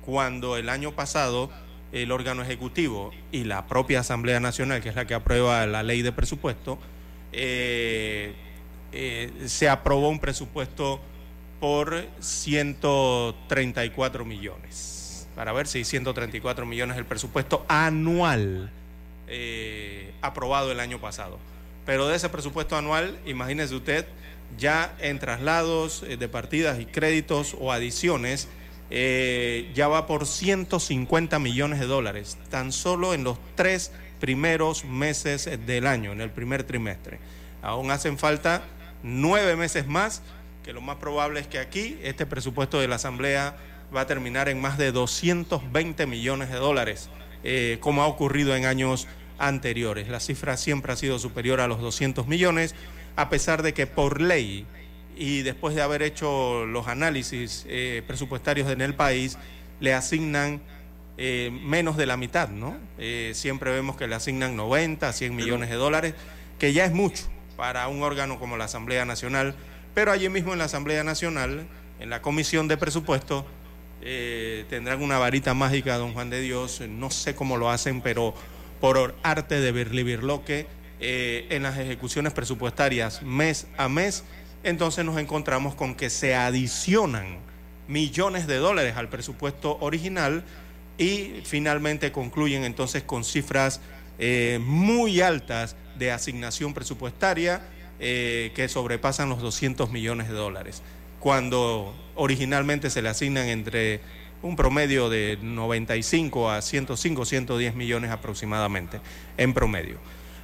[0.05, 1.49] Cuando el año pasado
[1.93, 6.01] el órgano ejecutivo y la propia Asamblea Nacional, que es la que aprueba la ley
[6.01, 6.80] de presupuesto,
[7.32, 8.34] eh,
[8.91, 10.99] eh, se aprobó un presupuesto
[11.59, 15.28] por 134 millones.
[15.36, 18.71] Para ver si 134 millones es el presupuesto anual
[19.28, 21.38] eh, aprobado el año pasado.
[21.86, 24.07] Pero de ese presupuesto anual, imagínese usted,
[24.58, 28.47] ya en traslados eh, de partidas y créditos o adiciones,
[28.89, 35.49] eh, ya va por 150 millones de dólares, tan solo en los tres primeros meses
[35.66, 37.20] del año, en el primer trimestre.
[37.62, 38.64] Aún hacen falta
[39.04, 40.22] nueve meses más,
[40.64, 43.58] que lo más probable es que aquí este presupuesto de la Asamblea
[43.95, 47.10] va a terminar en más de 220 millones de dólares,
[47.43, 50.08] eh, como ha ocurrido en años anteriores.
[50.08, 52.76] La cifra siempre ha sido superior a los 200 millones,
[53.16, 54.66] a pesar de que por ley
[55.16, 59.38] y después de haber hecho los análisis eh, presupuestarios en el país,
[59.80, 60.61] le asignan
[61.18, 62.76] eh, menos de la mitad, ¿no?
[62.97, 66.16] Eh, siempre vemos que le asignan 90, 100 millones de dólares,
[66.57, 69.55] que ya es mucho para un órgano como la Asamblea Nacional,
[69.93, 71.68] pero allí mismo en la Asamblea Nacional,
[71.99, 73.45] en la Comisión de Presupuesto,
[74.01, 78.34] eh, tendrán una varita mágica, don Juan de Dios, no sé cómo lo hacen, pero
[78.82, 80.66] por arte de birlibirloque,
[81.06, 84.24] eh, en las ejecuciones presupuestarias mes a mes,
[84.64, 87.39] entonces nos encontramos con que se adicionan
[87.89, 90.45] millones de dólares al presupuesto original
[90.97, 93.82] y finalmente concluyen entonces con cifras
[94.18, 97.62] eh, muy altas de asignación presupuestaria
[97.99, 100.84] eh, que sobrepasan los 200 millones de dólares,
[101.20, 103.99] cuando originalmente se le asignan entre
[104.41, 109.01] un promedio de 95 a 105, 110 millones aproximadamente
[109.36, 109.99] en promedio.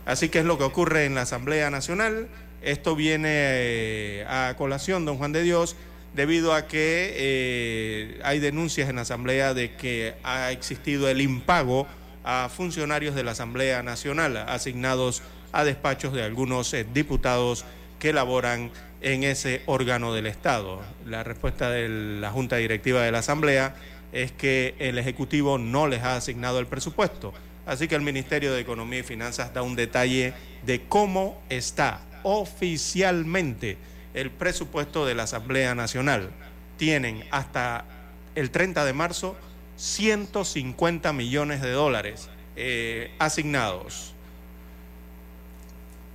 [0.09, 2.29] Así que es lo que ocurre en la Asamblea Nacional.
[2.63, 5.75] Esto viene eh, a colación, don Juan de Dios,
[6.15, 11.85] debido a que eh, hay denuncias en la Asamblea de que ha existido el impago
[12.23, 17.63] a funcionarios de la Asamblea Nacional asignados a despachos de algunos eh, diputados
[17.99, 20.81] que laboran en ese órgano del Estado.
[21.05, 21.87] La respuesta de
[22.19, 23.75] la Junta Directiva de la Asamblea
[24.11, 27.31] es que el Ejecutivo no les ha asignado el presupuesto.
[27.69, 30.33] Así que el Ministerio de Economía y Finanzas da un detalle
[30.65, 33.77] de cómo está oficialmente
[34.15, 36.31] el presupuesto de la Asamblea Nacional.
[36.77, 37.85] Tienen hasta
[38.33, 39.37] el 30 de marzo
[39.77, 44.15] 150 millones de dólares eh, asignados.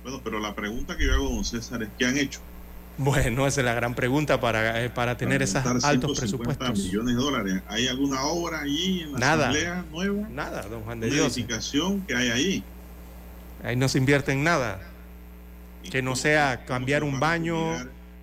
[0.03, 2.41] Bueno, pero la pregunta que yo hago, don César, es ¿qué han hecho?
[2.97, 6.79] Bueno, esa es la gran pregunta para, eh, para tener esos altos 150 presupuestos.
[6.85, 7.61] millones de dólares.
[7.67, 9.49] ¿Hay alguna obra allí en la Nada.
[9.49, 10.27] asamblea nueva?
[10.29, 11.35] Nada, don Juan de Dios.
[11.35, 12.63] edificación que hay ahí.
[13.63, 14.79] Ahí no se invierte en nada.
[15.91, 17.73] Que no sea cambiar un baño,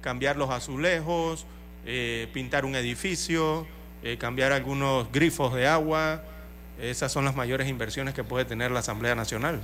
[0.00, 1.44] cambiar los azulejos,
[1.84, 3.66] eh, pintar un edificio,
[4.02, 6.22] eh, cambiar algunos grifos de agua.
[6.80, 9.60] Esas son las mayores inversiones que puede tener la Asamblea Nacional.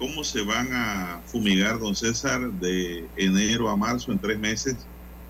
[0.00, 4.76] ¿Cómo se van a fumigar, don César, de enero a marzo en tres meses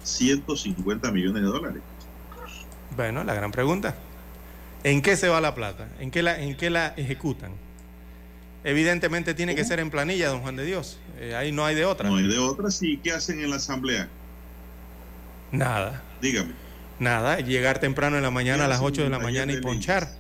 [0.05, 1.83] 150 millones de dólares?
[2.97, 3.97] Bueno, la gran pregunta.
[4.85, 5.89] ¿En qué se va la plata?
[5.99, 7.51] ¿En qué la, en qué la ejecutan?
[8.63, 11.01] Evidentemente tiene que ser en planilla, don Juan de Dios.
[11.19, 12.09] Eh, ahí no hay de otra.
[12.09, 12.71] No hay de otra.
[12.71, 14.09] Sí, ¿qué hacen en la asamblea?
[15.51, 16.01] Nada.
[16.23, 16.53] Dígame.
[17.01, 20.20] Nada, llegar temprano en la mañana a las hacen 8 de la mañana y ponchar.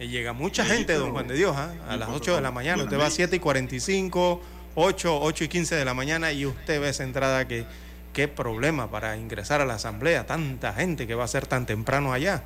[0.00, 1.72] Y llega mucha gente, don Juan de Dios, ¿ah?
[1.88, 2.82] a las pero 8 de la mañana.
[2.82, 3.16] Usted va a ley.
[3.16, 4.42] 7 y 45,
[4.74, 7.66] 8, 8 y 15 de la mañana y usted ve esa entrada que
[8.14, 10.26] qué problema para ingresar a la asamblea.
[10.26, 12.42] Tanta gente que va a ser tan temprano allá.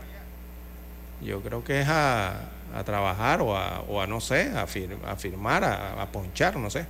[1.23, 4.99] Yo creo que es a, a trabajar o a, o a, no sé, a, fir-
[5.07, 6.87] a firmar, a ponchar, no sé.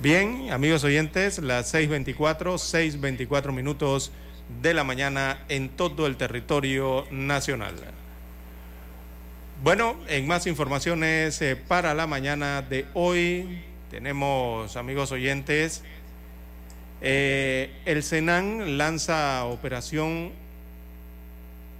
[0.00, 4.12] Bien, amigos oyentes, las 6.24, 6.24 minutos
[4.62, 7.74] de la mañana en todo el territorio nacional.
[9.60, 15.82] Bueno, en más informaciones eh, para la mañana de hoy tenemos, amigos oyentes,
[17.00, 20.30] eh, el Senan lanza operación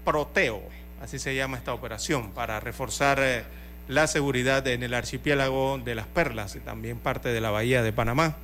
[0.04, 0.60] Proteo,
[1.00, 3.44] así se llama esta operación, para reforzar eh,
[3.88, 7.92] la seguridad en el archipiélago de las Perlas y también parte de la bahía de
[7.92, 8.36] Panamá.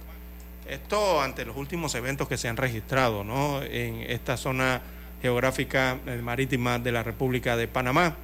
[0.68, 3.62] Esto ante los últimos eventos que se han registrado ¿no?
[3.62, 4.80] en esta zona
[5.20, 8.16] geográfica eh, marítima de la República de Panamá.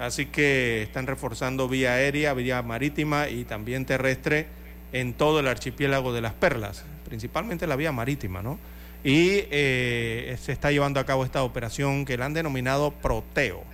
[0.00, 4.46] Así que están reforzando vía aérea, vía marítima y también terrestre
[4.92, 8.58] en todo el archipiélago de las Perlas, principalmente la vía marítima, ¿no?
[9.04, 13.64] Y eh, se está llevando a cabo esta operación que la han denominado Proteo,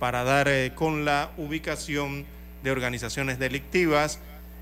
[0.00, 2.24] para dar eh, con la ubicación
[2.64, 4.18] de organizaciones delictivas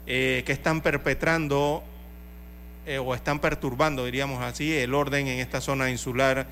[0.06, 1.82] eh, que están perpetrando
[2.86, 6.46] eh, o están perturbando, diríamos así, el orden en esta zona insular,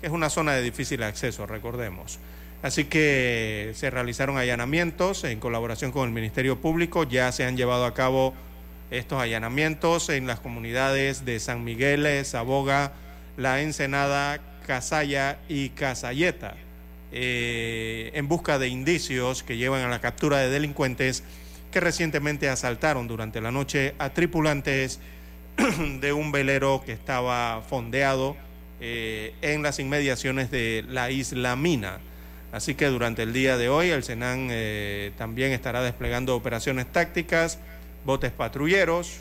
[0.00, 2.18] que es una zona de difícil acceso, recordemos.
[2.62, 7.86] Así que se realizaron allanamientos en colaboración con el Ministerio Público, ya se han llevado
[7.86, 8.34] a cabo
[8.90, 12.92] estos allanamientos en las comunidades de San Miguel, Saboga,
[13.36, 16.54] La Ensenada, Casaya y Casayeta,
[17.12, 21.22] eh, en busca de indicios que llevan a la captura de delincuentes
[21.70, 25.00] que recientemente asaltaron durante la noche a tripulantes
[26.00, 28.36] de un velero que estaba fondeado
[28.80, 31.98] eh, en las inmediaciones de la isla Mina.
[32.52, 37.58] Así que durante el día de hoy el Senan eh, también estará desplegando operaciones tácticas,
[38.04, 39.20] botes patrulleros,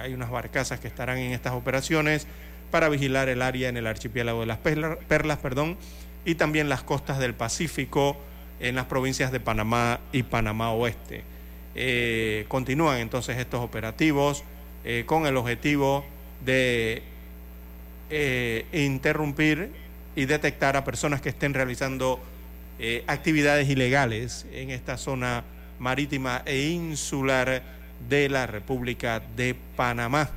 [0.00, 2.26] hay unas barcazas que estarán en estas operaciones
[2.70, 5.76] para vigilar el área en el archipiélago de las Perla- Perlas, perdón,
[6.24, 8.16] y también las costas del Pacífico
[8.60, 11.24] en las provincias de Panamá y Panamá Oeste.
[11.74, 14.44] Eh, continúan entonces estos operativos
[14.84, 16.04] eh, con el objetivo
[16.44, 17.02] de
[18.10, 19.72] eh, interrumpir
[20.14, 22.20] y detectar a personas que estén realizando
[23.06, 25.44] actividades ilegales en esta zona
[25.78, 27.62] marítima e insular
[28.08, 30.28] de la República de Panamá.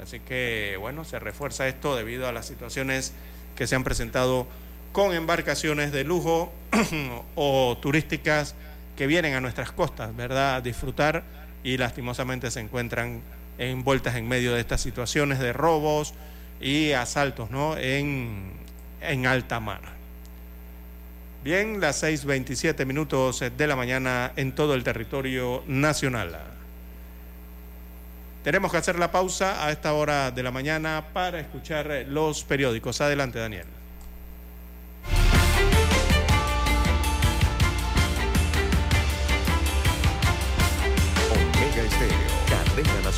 [0.00, 3.12] Así que, bueno, se refuerza esto debido a las situaciones
[3.56, 4.46] que se han presentado
[4.92, 6.52] con embarcaciones de lujo
[7.34, 8.54] o turísticas
[8.96, 11.24] que vienen a nuestras costas, ¿verdad?, a disfrutar
[11.64, 13.22] y lastimosamente se encuentran
[13.58, 16.14] envueltas en medio de estas situaciones de robos
[16.60, 18.52] y asaltos, ¿no?, en,
[19.00, 19.80] en alta mar.
[21.42, 26.38] Bien, las 6.27 minutos de la mañana en todo el territorio nacional.
[28.44, 33.00] Tenemos que hacer la pausa a esta hora de la mañana para escuchar los periódicos.
[33.00, 33.66] Adelante, Daniel.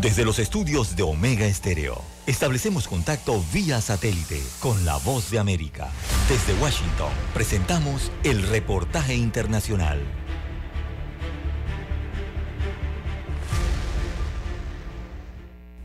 [0.00, 5.90] Desde los estudios de Omega Estéreo, establecemos contacto vía satélite con la voz de América.
[6.26, 10.00] Desde Washington, presentamos el reportaje internacional.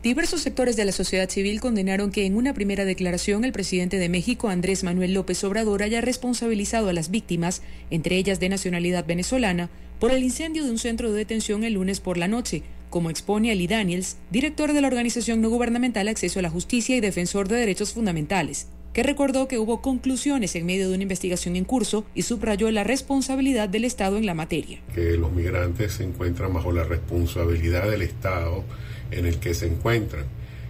[0.02, 4.08] Diversos sectores de la sociedad civil condenaron que en una primera declaración el presidente de
[4.08, 7.60] México, Andrés Manuel López Obrador, haya responsabilizado a las víctimas,
[7.90, 12.00] entre ellas de nacionalidad venezolana, por el incendio de un centro de detención el lunes
[12.00, 12.62] por la noche,
[12.96, 17.00] como expone Ali Daniels, director de la organización no gubernamental Acceso a la Justicia y
[17.00, 21.66] defensor de derechos fundamentales, que recordó que hubo conclusiones en medio de una investigación en
[21.66, 24.80] curso y subrayó la responsabilidad del Estado en la materia.
[24.94, 28.64] Que los migrantes se encuentran bajo la responsabilidad del Estado
[29.10, 30.24] en el que se encuentran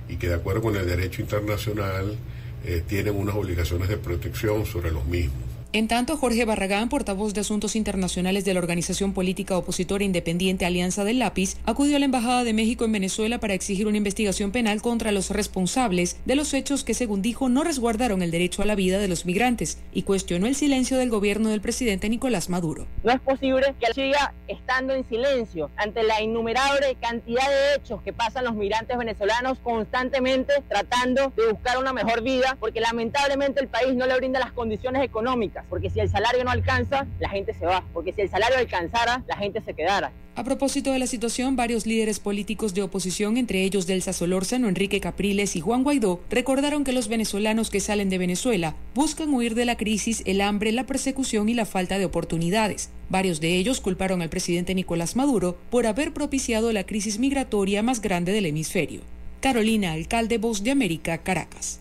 [0.09, 2.17] y que de acuerdo con el derecho internacional
[2.65, 5.46] eh, tienen unas obligaciones de protección sobre los mismos.
[5.77, 11.05] En tanto, Jorge Barragán, portavoz de Asuntos Internacionales de la organización política opositora independiente Alianza
[11.05, 14.81] del Lápiz, acudió a la Embajada de México en Venezuela para exigir una investigación penal
[14.81, 18.75] contra los responsables de los hechos que, según dijo, no resguardaron el derecho a la
[18.75, 22.87] vida de los migrantes y cuestionó el silencio del gobierno del presidente Nicolás Maduro.
[23.05, 28.15] No es posible que siga estando en silencio ante la innumerable cantidad de hechos que
[28.15, 33.95] pasan los migrantes venezolanos constantemente tratando de buscar una mejor vida, porque lamentablemente el país
[33.95, 37.67] no le brinda las condiciones económicas porque si el salario no alcanza, la gente se
[37.67, 40.13] va, porque si el salario alcanzara, la gente se quedara.
[40.35, 45.01] A propósito de la situación, varios líderes políticos de oposición, entre ellos Delsa Solórzano, Enrique
[45.01, 49.65] Capriles y Juan Guaidó, recordaron que los venezolanos que salen de Venezuela buscan huir de
[49.65, 52.91] la crisis, el hambre, la persecución y la falta de oportunidades.
[53.09, 58.03] Varios de ellos culparon al presidente Nicolás Maduro por haber propiciado la crisis migratoria más
[58.03, 59.01] grande del hemisferio.
[59.41, 61.81] Carolina, alcalde Voz de América, Caracas.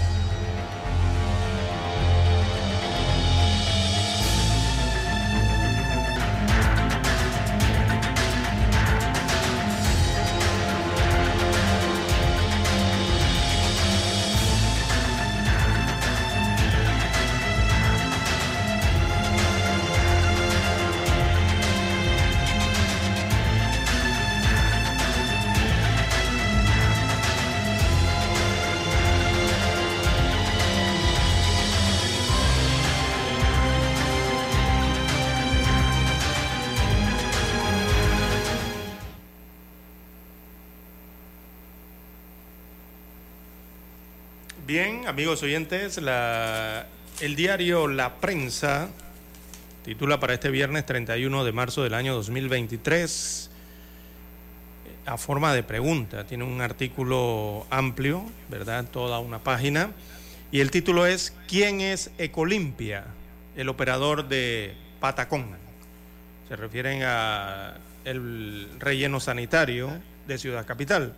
[45.11, 46.85] Amigos oyentes, la,
[47.19, 48.87] el diario La Prensa
[49.83, 53.49] titula para este viernes 31 de marzo del año 2023
[55.05, 56.25] a forma de pregunta.
[56.25, 58.85] Tiene un artículo amplio, ¿verdad?
[58.89, 59.91] Toda una página.
[60.49, 63.03] Y el título es ¿Quién es Ecolimpia?
[63.57, 65.57] El operador de Patacón.
[66.47, 67.73] Se refieren a
[68.05, 69.91] el relleno sanitario
[70.25, 71.13] de Ciudad Capital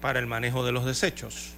[0.00, 1.54] para el manejo de los desechos.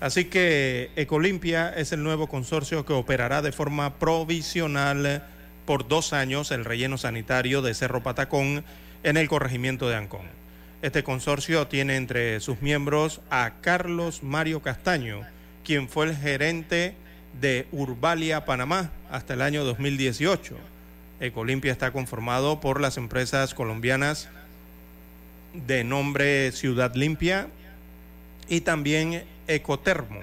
[0.00, 5.24] Así que Ecolimpia es el nuevo consorcio que operará de forma provisional
[5.66, 8.64] por dos años el relleno sanitario de Cerro Patacón
[9.02, 10.26] en el corregimiento de Ancón.
[10.82, 15.22] Este consorcio tiene entre sus miembros a Carlos Mario Castaño,
[15.64, 16.94] quien fue el gerente
[17.40, 20.56] de Urbalia Panamá hasta el año 2018.
[21.18, 24.28] Ecolimpia está conformado por las empresas colombianas
[25.52, 27.48] de nombre Ciudad Limpia
[28.48, 30.20] y también Ecotermo.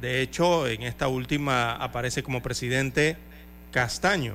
[0.00, 3.16] De hecho, en esta última aparece como presidente
[3.70, 4.34] Castaño,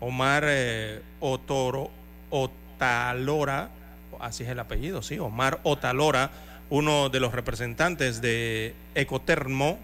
[0.00, 1.90] Omar eh, Otoro,
[2.30, 3.70] Otalora,
[4.20, 6.30] así es el apellido, sí, Omar Otalora,
[6.70, 9.78] uno de los representantes de Ecotermo,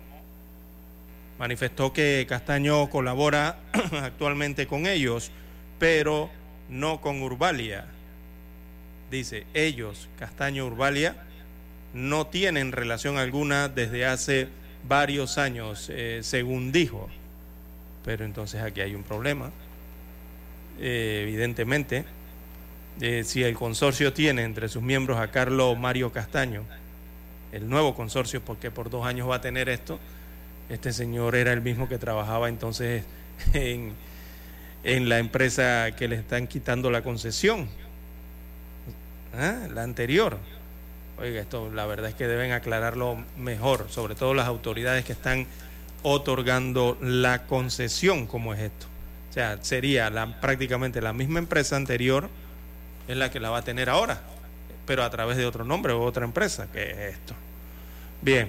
[1.39, 3.57] manifestó que Castaño colabora
[4.03, 5.31] actualmente con ellos,
[5.79, 6.31] pero
[6.69, 7.87] no con Urbalia.
[9.11, 11.17] Dice, ellos, Castaño Urbalia,
[11.95, 14.49] no tienen relación alguna desde hace
[14.87, 17.09] varios años, eh, según dijo.
[18.05, 19.51] Pero entonces aquí hay un problema.
[20.81, 22.05] Eh, evidentemente,
[23.01, 26.65] eh, si el consorcio tiene entre sus miembros a Carlos Mario Castaño,
[27.53, 30.01] el nuevo consorcio, porque por dos años va a tener esto,
[30.69, 33.05] este señor era el mismo que trabajaba entonces
[33.53, 33.93] en,
[34.83, 37.69] en la empresa que le están quitando la concesión,
[39.33, 40.39] la anterior.
[41.19, 45.47] Oiga, esto la verdad es que deben aclararlo mejor, sobre todo las autoridades que están
[46.03, 48.87] otorgando la concesión, como es esto.
[49.31, 50.11] O sea, sería
[50.41, 52.29] prácticamente la misma empresa anterior,
[53.09, 54.21] es la que la va a tener ahora,
[54.87, 57.35] pero a través de otro nombre o otra empresa, que es esto.
[58.23, 58.49] Bien,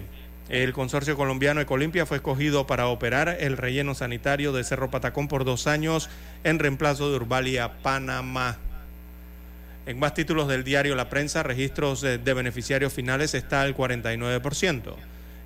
[0.49, 5.43] el consorcio colombiano Ecolimpia fue escogido para operar el relleno sanitario de Cerro Patacón por
[5.43, 6.09] dos años
[6.43, 8.57] en reemplazo de Urbalia, Panamá.
[9.85, 14.95] En más títulos del diario La Prensa, registros de, beneficiarios finales está al 49%.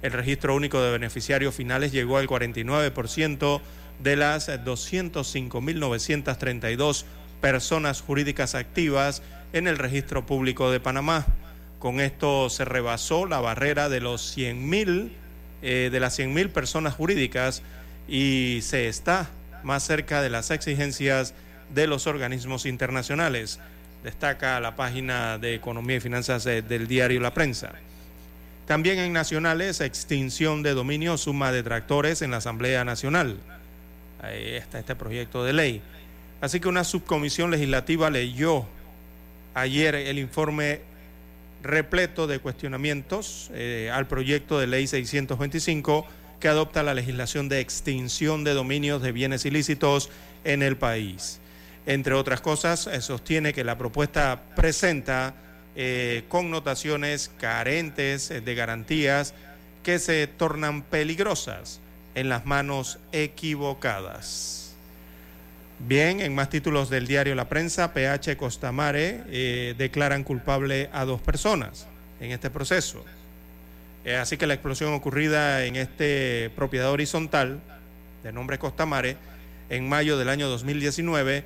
[0.02, 3.60] El registro único de beneficiarios finales llegó al 49%
[4.02, 7.04] de las 205.932
[7.42, 9.22] personas jurídicas activas
[9.52, 11.26] en el registro público de Panamá.
[11.80, 15.10] Con esto se rebasó la barrera de los 100.000
[15.62, 17.62] eh, de las 100.000 personas jurídicas
[18.08, 19.30] y se está
[19.64, 21.34] más cerca de las exigencias
[21.74, 23.60] de los organismos internacionales.
[24.04, 27.74] Destaca la página de Economía y Finanzas de, del diario La Prensa.
[28.66, 33.38] También en nacionales, extinción de dominio, suma de tractores en la Asamblea Nacional.
[34.22, 35.82] Ahí está este proyecto de ley.
[36.42, 38.66] Así que una subcomisión legislativa leyó
[39.54, 40.82] ayer el informe
[41.64, 46.06] repleto de cuestionamientos eh, al proyecto de ley 625
[46.40, 50.10] que adopta la legislación de extinción de dominios de bienes ilícitos
[50.44, 51.40] en el país.
[51.90, 55.34] Entre otras cosas, eh, sostiene que la propuesta presenta
[55.76, 59.34] eh, connotaciones carentes de garantías
[59.82, 61.80] que se tornan peligrosas
[62.14, 64.76] en las manos equivocadas.
[65.80, 71.20] Bien, en más títulos del diario La Prensa, PH Costamare eh, declaran culpable a dos
[71.22, 71.88] personas
[72.20, 73.04] en este proceso.
[74.06, 77.62] Eh, así que la explosión ocurrida en este propiedad horizontal
[78.22, 79.18] de nombre Costamare
[79.72, 81.44] en mayo del año 2019,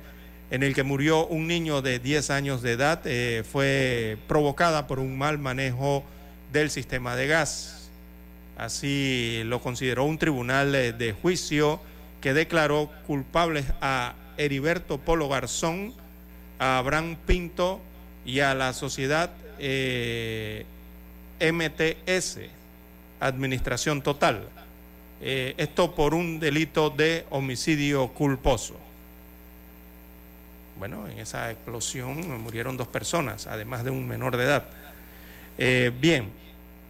[0.54, 5.00] en el que murió un niño de 10 años de edad, eh, fue provocada por
[5.00, 6.04] un mal manejo
[6.52, 7.90] del sistema de gas.
[8.56, 11.80] Así lo consideró un tribunal de juicio
[12.20, 15.92] que declaró culpables a Heriberto Polo Garzón,
[16.60, 17.80] a Abraham Pinto
[18.24, 20.66] y a la sociedad eh,
[21.40, 22.38] MTS,
[23.18, 24.48] Administración Total.
[25.20, 28.83] Eh, esto por un delito de homicidio culposo.
[30.78, 34.64] Bueno, en esa explosión murieron dos personas, además de un menor de edad.
[35.56, 36.30] Eh, bien,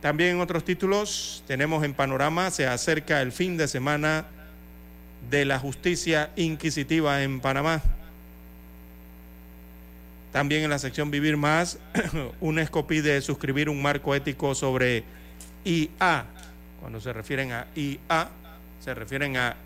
[0.00, 4.24] también en otros títulos tenemos en panorama, se acerca el fin de semana
[5.30, 7.82] de la justicia inquisitiva en Panamá.
[10.32, 11.78] También en la sección Vivir Más,
[12.40, 15.04] UNESCO pide suscribir un marco ético sobre
[15.64, 16.24] IA.
[16.80, 18.28] Cuando se refieren a IA,
[18.84, 19.56] se refieren a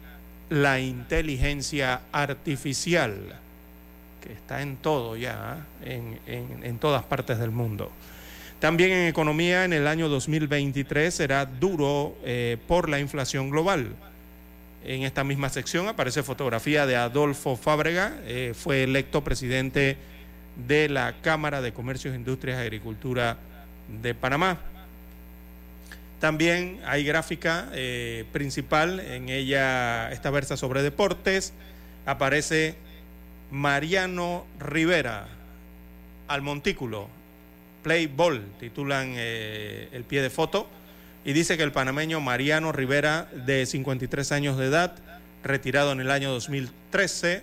[0.51, 3.39] la inteligencia artificial,
[4.29, 7.91] está en todo ya, en, en, en todas partes del mundo.
[8.61, 13.95] También en economía, en el año 2023 será duro eh, por la inflación global.
[14.85, 19.97] En esta misma sección aparece fotografía de Adolfo Fábrega, eh, fue electo presidente
[20.66, 23.37] de la Cámara de Comercios, Industrias y Agricultura
[24.03, 24.59] de Panamá.
[26.18, 31.53] También hay gráfica eh, principal, en ella esta versa sobre deportes,
[32.07, 32.74] aparece
[33.51, 35.26] Mariano Rivera
[36.26, 37.09] al montículo,
[37.82, 40.68] Play Ball, titulan eh, el pie de foto
[41.24, 44.94] y dice que el panameño Mariano Rivera, de 53 años de edad,
[45.42, 47.42] retirado en el año 2013,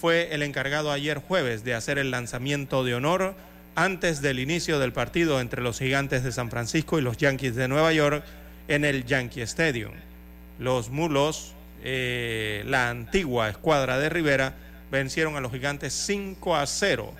[0.00, 3.34] fue el encargado ayer jueves de hacer el lanzamiento de honor
[3.76, 7.68] antes del inicio del partido entre los gigantes de San Francisco y los Yankees de
[7.68, 8.24] Nueva York
[8.68, 9.92] en el Yankee Stadium.
[10.58, 14.54] Los mulos, eh, la antigua escuadra de Rivera,
[14.90, 17.12] vencieron a los gigantes 5 a 0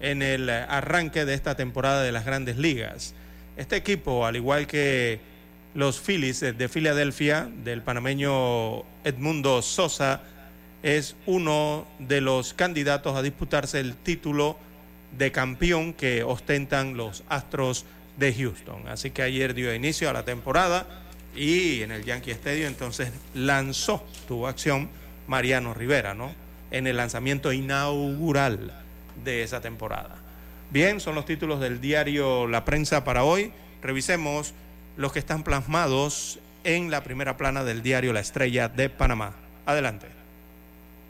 [0.00, 3.14] en el arranque de esta temporada de las grandes ligas.
[3.56, 5.20] Este equipo, al igual que
[5.74, 10.22] los Phillies de Filadelfia, del panameño Edmundo Sosa,
[10.82, 14.58] es uno de los candidatos a disputarse el título
[15.16, 17.84] de campeón que ostentan los Astros
[18.18, 18.88] de Houston.
[18.88, 20.86] Así que ayer dio inicio a la temporada
[21.34, 24.88] y en el Yankee Stadium entonces lanzó, tuvo acción
[25.26, 26.32] Mariano Rivera, ¿no?
[26.70, 28.72] En el lanzamiento inaugural
[29.24, 30.16] de esa temporada.
[30.70, 33.52] Bien, son los títulos del diario La Prensa para hoy.
[33.82, 34.52] Revisemos
[34.96, 39.34] los que están plasmados en la primera plana del diario La Estrella de Panamá.
[39.64, 40.08] Adelante.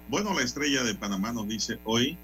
[0.08, 2.16] Bueno, la estrella de Panamá nos dice hoy,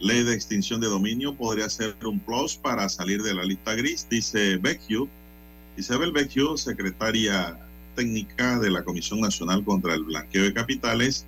[0.00, 4.06] ley de extinción de dominio podría ser un plus para salir de la lista gris,
[4.10, 5.08] dice Becchio.
[5.76, 7.58] Isabel Becchio, secretaria
[7.94, 11.24] técnica de la Comisión Nacional contra el Blanqueo de Capitales,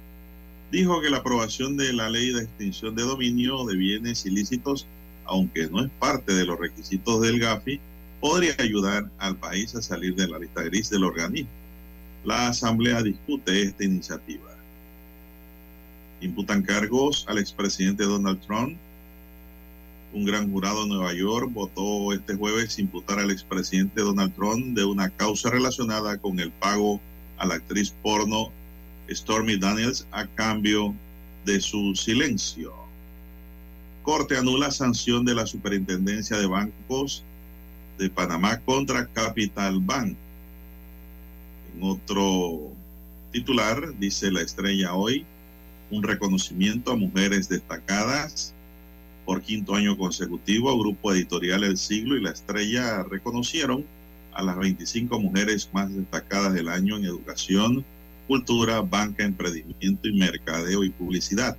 [0.76, 4.86] dijo que la aprobación de la ley de extinción de dominio de bienes ilícitos,
[5.24, 7.80] aunque no es parte de los requisitos del GAFI,
[8.20, 11.48] podría ayudar al país a salir de la lista gris del organismo.
[12.26, 14.50] La Asamblea discute esta iniciativa.
[16.20, 18.76] Imputan cargos al expresidente Donald Trump.
[20.12, 24.84] Un gran jurado de Nueva York votó este jueves imputar al expresidente Donald Trump de
[24.84, 27.00] una causa relacionada con el pago
[27.38, 28.52] a la actriz porno
[29.10, 30.94] Stormy Daniels a cambio
[31.44, 32.72] de su silencio.
[34.02, 37.24] Corte anula sanción de la Superintendencia de Bancos
[37.98, 40.16] de Panamá contra Capital Bank.
[41.74, 42.72] En otro
[43.32, 45.24] titular, dice la estrella hoy,
[45.90, 48.52] un reconocimiento a mujeres destacadas
[49.24, 50.78] por quinto año consecutivo.
[50.78, 53.84] Grupo Editorial El Siglo y La Estrella reconocieron
[54.32, 57.84] a las 25 mujeres más destacadas del año en educación,
[58.26, 61.56] cultura, banca, emprendimiento y mercadeo y publicidad.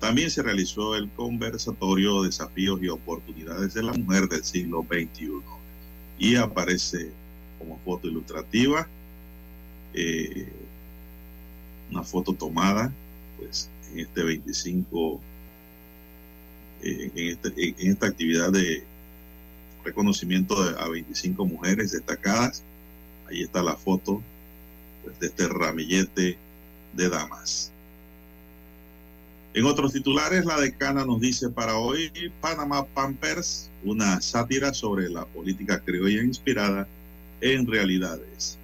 [0.00, 5.42] También se realizó el conversatorio Desafíos y Oportunidades de la Mujer del siglo XXI.
[6.18, 7.10] Y aparece
[7.58, 8.88] como foto ilustrativa
[9.92, 10.48] eh,
[11.90, 12.92] una foto tomada
[13.36, 15.20] pues, en este 25,
[16.82, 18.84] eh, este, en, esta actividad de
[19.84, 22.62] reconocimiento a 25 mujeres destacadas.
[23.28, 24.22] Ahí está la foto
[25.20, 26.38] de este ramillete
[26.92, 27.70] de damas.
[29.52, 35.24] En otros titulares, la decana nos dice para hoy Panama Pampers, una sátira sobre la
[35.24, 36.86] política criolla inspirada
[37.40, 38.56] en realidades.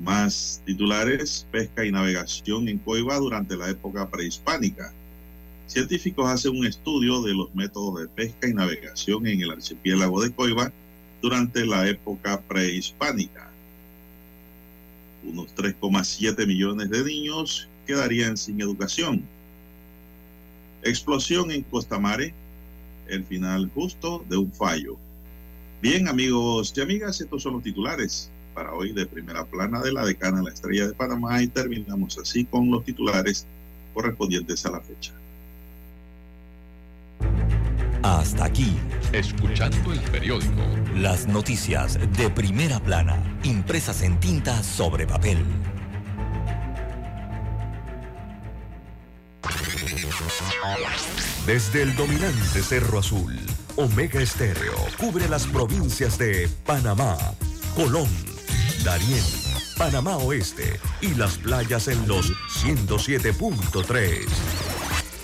[0.00, 4.94] Más titulares, pesca y navegación en Coiba durante la época prehispánica.
[5.66, 10.32] Científicos hacen un estudio de los métodos de pesca y navegación en el archipiélago de
[10.32, 10.72] Coiba
[11.20, 13.51] durante la época prehispánica.
[15.24, 19.22] Unos 3,7 millones de niños quedarían sin educación.
[20.82, 22.34] Explosión en Costamare,
[23.08, 24.96] el final justo de un fallo.
[25.80, 30.04] Bien, amigos y amigas, estos son los titulares para hoy de primera plana de la
[30.04, 33.46] decana La Estrella de Panamá y terminamos así con los titulares
[33.94, 35.12] correspondientes a la fecha.
[38.02, 38.76] Hasta aquí,
[39.12, 40.62] escuchando el periódico.
[40.96, 45.38] Las noticias de primera plana, impresas en tinta sobre papel.
[51.46, 53.38] Desde el dominante Cerro Azul,
[53.76, 57.16] Omega Estéreo cubre las provincias de Panamá,
[57.76, 58.08] Colón,
[58.84, 59.22] Darién,
[59.78, 62.32] Panamá Oeste y las playas en los
[62.64, 64.81] 107.3.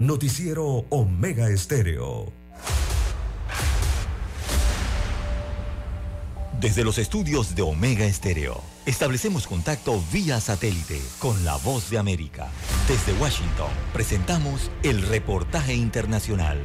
[0.00, 2.32] Noticiero Omega Estéreo.
[6.60, 12.46] Desde los estudios de Omega Estéreo, establecemos contacto vía satélite con la voz de América.
[12.86, 16.58] Desde Washington, presentamos el reportaje internacional.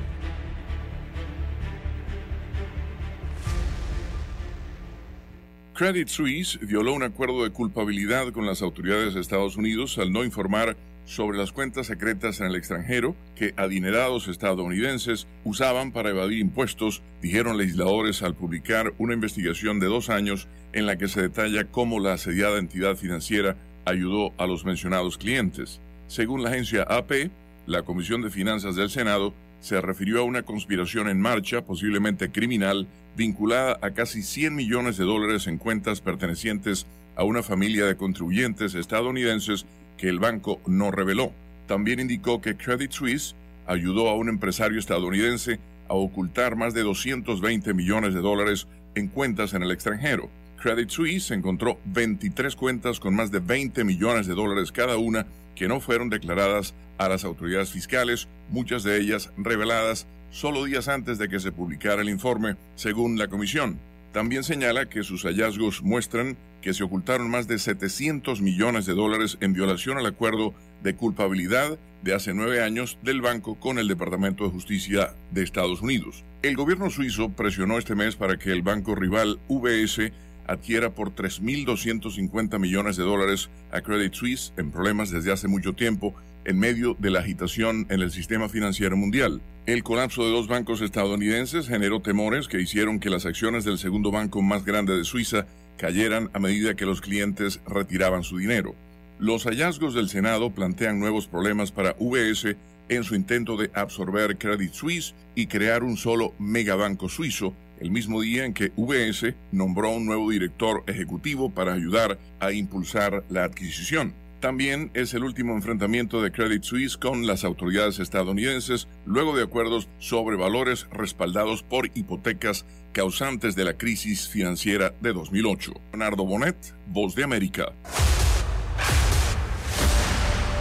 [5.73, 10.23] Credit Suisse violó un acuerdo de culpabilidad con las autoridades de Estados Unidos al no
[10.23, 17.01] informar sobre las cuentas secretas en el extranjero que adinerados estadounidenses usaban para evadir impuestos,
[17.21, 21.99] dijeron legisladores al publicar una investigación de dos años en la que se detalla cómo
[21.99, 25.79] la asediada entidad financiera ayudó a los mencionados clientes.
[26.07, 27.31] Según la agencia AP,
[27.65, 32.87] la Comisión de Finanzas del Senado se refirió a una conspiración en marcha, posiblemente criminal,
[33.15, 36.85] vinculada a casi 100 millones de dólares en cuentas pertenecientes
[37.15, 39.65] a una familia de contribuyentes estadounidenses
[39.97, 41.31] que el banco no reveló.
[41.67, 43.35] También indicó que Credit Suisse
[43.65, 49.53] ayudó a un empresario estadounidense a ocultar más de 220 millones de dólares en cuentas
[49.53, 50.29] en el extranjero.
[50.61, 55.25] Credit Suisse encontró 23 cuentas con más de 20 millones de dólares cada una
[55.55, 61.17] que no fueron declaradas a las autoridades fiscales, muchas de ellas reveladas solo días antes
[61.17, 63.77] de que se publicara el informe, según la comisión.
[64.13, 69.39] También señala que sus hallazgos muestran que se ocultaron más de 700 millones de dólares
[69.41, 70.53] en violación al acuerdo
[70.83, 75.81] de culpabilidad de hace nueve años del banco con el Departamento de Justicia de Estados
[75.81, 76.23] Unidos.
[76.43, 80.11] El gobierno suizo presionó este mes para que el banco rival UBS
[80.45, 86.13] adquiera por 3.250 millones de dólares a Credit Suisse en problemas desde hace mucho tiempo
[86.45, 89.41] en medio de la agitación en el sistema financiero mundial.
[89.65, 94.11] El colapso de dos bancos estadounidenses generó temores que hicieron que las acciones del segundo
[94.11, 95.45] banco más grande de Suiza
[95.77, 98.75] cayeran a medida que los clientes retiraban su dinero.
[99.19, 102.55] Los hallazgos del Senado plantean nuevos problemas para VS
[102.89, 108.21] en su intento de absorber Credit Suisse y crear un solo megabanco suizo, el mismo
[108.21, 114.13] día en que VS nombró un nuevo director ejecutivo para ayudar a impulsar la adquisición.
[114.43, 119.87] También es el último enfrentamiento de Credit Suisse con las autoridades estadounidenses luego de acuerdos
[119.99, 125.71] sobre valores respaldados por hipotecas causantes de la crisis financiera de 2008.
[125.93, 127.71] Leonardo Bonet, Voz de América.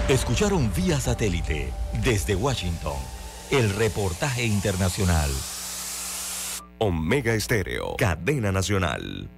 [0.09, 1.73] Escucharon vía satélite
[2.05, 2.95] desde Washington
[3.51, 5.29] el reportaje internacional.
[6.79, 9.29] Omega Estéreo, cadena nacional.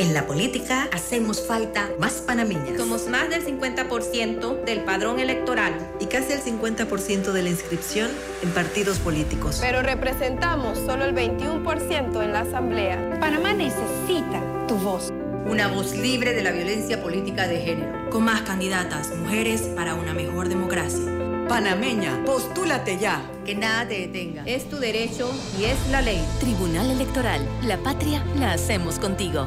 [0.00, 2.78] En la política hacemos falta más panameñas.
[2.78, 5.74] Somos más del 50% del padrón electoral.
[6.00, 8.08] Y casi el 50% de la inscripción
[8.42, 9.58] en partidos políticos.
[9.60, 13.18] Pero representamos solo el 21% en la Asamblea.
[13.20, 15.12] Panamá necesita tu voz.
[15.44, 18.08] Una voz libre de la violencia política de género.
[18.08, 21.12] Con más candidatas mujeres para una mejor democracia.
[21.46, 23.20] Panameña, postúlate ya.
[23.44, 24.44] Que nada te detenga.
[24.46, 26.24] Es tu derecho y es la ley.
[26.38, 27.46] Tribunal Electoral.
[27.64, 29.46] La patria la hacemos contigo.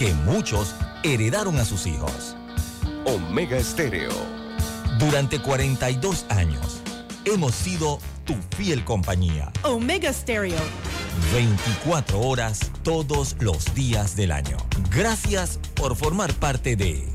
[0.00, 2.34] que muchos heredaron a sus hijos.
[3.04, 4.10] Omega Estéreo.
[4.98, 6.80] Durante 42 años
[7.26, 9.52] hemos sido tu fiel compañía.
[9.62, 10.56] Omega Stereo.
[11.34, 14.56] 24 horas todos los días del año.
[14.90, 17.06] Gracias por formar parte de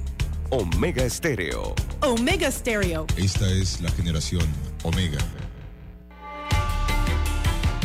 [0.52, 1.74] Omega Estéreo.
[2.02, 3.08] Omega Stereo.
[3.18, 4.46] Esta es la generación
[4.84, 5.18] Omega.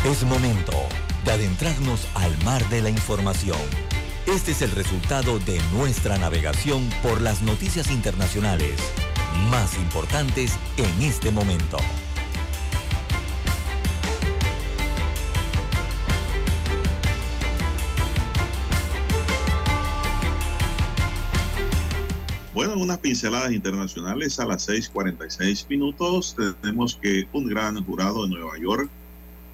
[0.05, 0.75] Es momento
[1.25, 3.90] de adentrarnos al mar de la información.
[4.27, 8.79] Este es el resultado de nuestra navegación por las noticias internacionales
[9.51, 11.79] más importantes en este momento.
[22.53, 28.29] Bueno, en unas pinceladas internacionales a las 6:46 minutos tenemos que un gran jurado de
[28.29, 28.91] Nueva York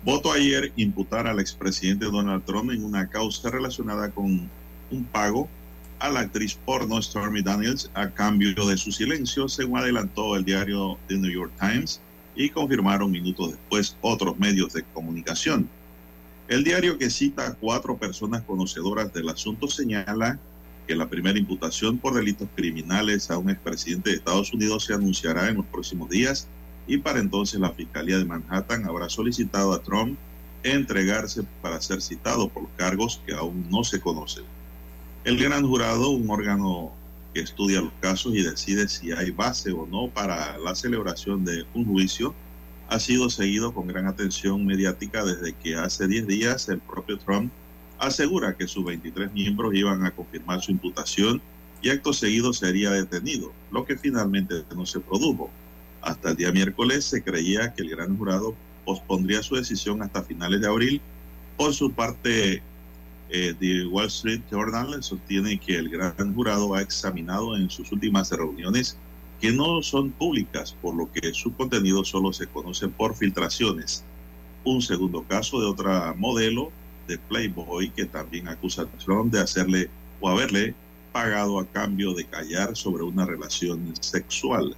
[0.07, 4.49] votó ayer imputar al expresidente Donald Trump en una causa relacionada con
[4.93, 5.49] un pago
[5.99, 10.97] a la actriz porno Stormy Daniels a cambio de su silencio, según adelantó el diario
[11.09, 12.01] The New York Times
[12.37, 15.69] y confirmaron minutos después otros medios de comunicación.
[16.47, 20.39] El diario que cita a cuatro personas conocedoras del asunto señala
[20.87, 25.49] que la primera imputación por delitos criminales a un expresidente de Estados Unidos se anunciará
[25.49, 26.47] en los próximos días
[26.87, 30.19] y para entonces la Fiscalía de Manhattan habrá solicitado a Trump
[30.63, 34.45] entregarse para ser citado por cargos que aún no se conocen.
[35.25, 36.93] El gran jurado, un órgano
[37.35, 41.65] que estudia los casos y decide si hay base o no para la celebración de
[41.75, 42.35] un juicio,
[42.89, 47.53] ha sido seguido con gran atención mediática desde que hace 10 días el propio Trump
[47.99, 51.41] asegura que sus 23 miembros iban a confirmar su imputación
[51.83, 55.51] y acto seguido sería detenido, lo que finalmente no se produjo.
[56.07, 58.55] Hasta el día miércoles se creía que el gran jurado
[58.85, 61.01] pospondría su decisión hasta finales de abril.
[61.57, 62.63] Por su parte,
[63.29, 68.31] eh, The Wall Street Journal sostiene que el gran jurado ha examinado en sus últimas
[68.31, 68.97] reuniones
[69.41, 74.05] que no son públicas, por lo que su contenido solo se conoce por filtraciones.
[74.63, 76.71] Un segundo caso de otra modelo
[77.09, 80.73] de Playboy que también acusa a Trump de hacerle o haberle
[81.11, 84.77] pagado a cambio de callar sobre una relación sexual.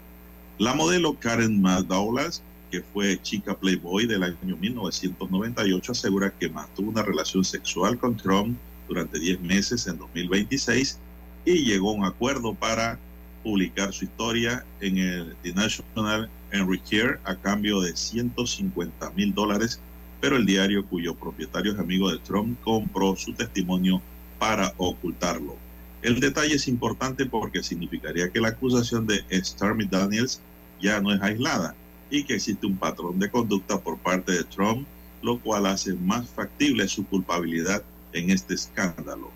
[0.59, 2.33] La modelo Karen McDowell,
[2.73, 8.59] que fue chica Playboy del año 1998, asegura que mantuvo una relación sexual con Trump
[8.89, 10.99] durante 10 meses en 2026
[11.45, 12.99] y llegó a un acuerdo para
[13.45, 19.81] publicar su historia en el The National Enriquer a cambio de 150 mil dólares,
[20.21, 24.03] pero el diario cuyo propietario es amigo de Trump compró su testimonio
[24.41, 25.68] para ocultarlo.
[26.03, 30.41] El detalle es importante porque significaría que la acusación de Stormy Daniels
[30.81, 31.75] ya no es aislada
[32.11, 34.87] y que existe un patrón de conducta por parte de Trump,
[35.23, 39.31] lo cual hace más factible su culpabilidad en este escándalo.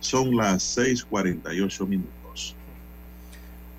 [0.00, 2.54] Son las 6:48 minutos.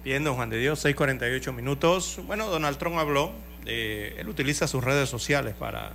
[0.03, 2.19] Bien, don Juan de Dios, 6:48 minutos.
[2.25, 3.33] Bueno, Donald Trump habló,
[3.65, 5.91] él utiliza sus redes sociales para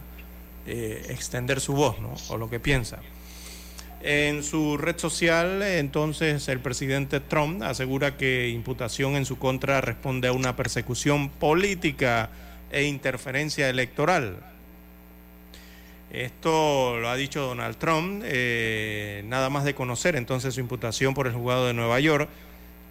[0.67, 2.15] eh, extender su voz, ¿no?
[2.29, 3.01] O lo que piensa.
[4.03, 10.27] En su red social, entonces, el presidente Trump asegura que imputación en su contra responde
[10.27, 12.31] a una persecución política
[12.73, 14.39] e interferencia electoral.
[16.11, 21.27] Esto lo ha dicho Donald Trump, eh, nada más de conocer entonces su imputación por
[21.27, 22.29] el juzgado de Nueva York,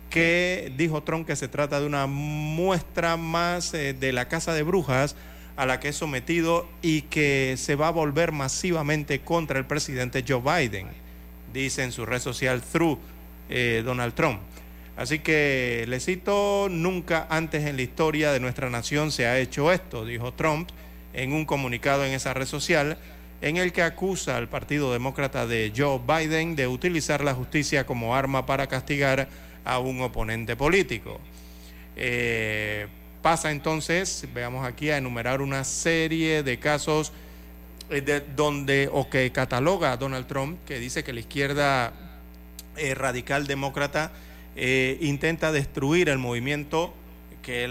[0.10, 4.64] que dijo Trump que se trata de una muestra más eh, de la casa de
[4.64, 5.16] brujas
[5.56, 10.24] a la que es sometido y que se va a volver masivamente contra el presidente
[10.28, 10.88] Joe Biden,
[11.54, 13.00] dice en su red social Through
[13.50, 14.40] eh, Donald Trump.
[14.98, 19.72] Así que le cito, nunca antes en la historia de nuestra nación se ha hecho
[19.72, 20.70] esto, dijo Trump
[21.14, 22.98] en un comunicado en esa red social
[23.42, 28.16] en el que acusa al Partido Demócrata de Joe Biden de utilizar la justicia como
[28.16, 29.28] arma para castigar
[29.66, 31.20] a un oponente político.
[31.96, 32.88] Eh,
[33.22, 37.12] pasa entonces, veamos aquí, a enumerar una serie de casos
[38.00, 41.94] de, donde, o que cataloga a Donald Trump, que dice que la izquierda
[42.78, 44.12] eh, radical demócrata
[44.56, 46.94] eh, intenta destruir el movimiento
[47.42, 47.70] que,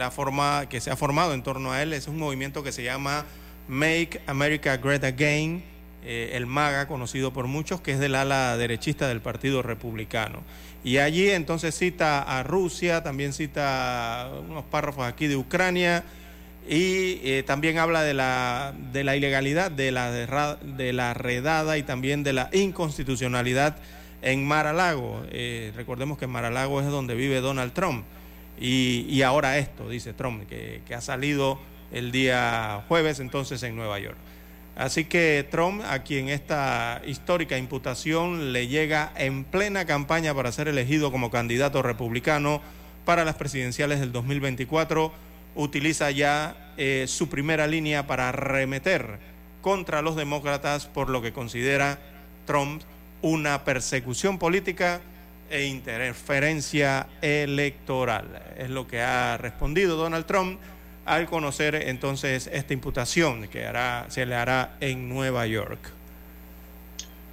[0.68, 1.92] que se ha formado en torno a él.
[1.94, 3.24] Es un movimiento que se llama
[3.68, 5.64] Make America Great Again,
[6.02, 10.42] el MAGA, conocido por muchos, que es del ala derechista del Partido Republicano.
[10.82, 16.04] Y allí entonces cita a Rusia, también cita unos párrafos aquí de Ucrania
[16.68, 21.82] y eh, también habla de la, de la ilegalidad, de la, de la redada y
[21.82, 23.76] también de la inconstitucionalidad
[24.22, 25.22] en Mar-a-Lago.
[25.30, 28.04] Eh, recordemos que Mar-a-Lago es donde vive Donald Trump.
[28.60, 31.58] Y, y ahora esto, dice Trump, que, que ha salido
[31.92, 34.18] el día jueves entonces en Nueva York.
[34.76, 40.68] Así que Trump, a quien esta histórica imputación le llega en plena campaña para ser
[40.68, 42.62] elegido como candidato republicano
[43.04, 45.12] para las presidenciales del 2024,
[45.54, 49.18] utiliza ya eh, su primera línea para arremeter
[49.60, 51.98] contra los demócratas por lo que considera
[52.46, 52.82] Trump
[53.22, 55.00] una persecución política
[55.50, 58.42] e interferencia electoral.
[58.56, 60.58] Es lo que ha respondido Donald Trump
[61.04, 65.80] al conocer entonces esta imputación que hará, se le hará en Nueva York.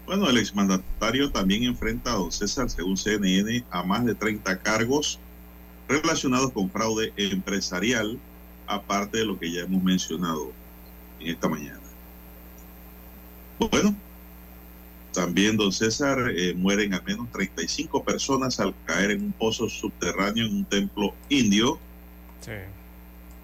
[0.07, 5.19] Bueno, el exmandatario también enfrenta a don César, según CNN, a más de 30 cargos
[5.87, 8.19] relacionados con fraude empresarial,
[8.65, 10.51] aparte de lo que ya hemos mencionado
[11.19, 11.79] en esta mañana.
[13.59, 13.95] Bueno,
[15.13, 20.45] también, don César, eh, mueren al menos 35 personas al caer en un pozo subterráneo
[20.45, 21.79] en un templo indio.
[22.41, 22.51] Sí.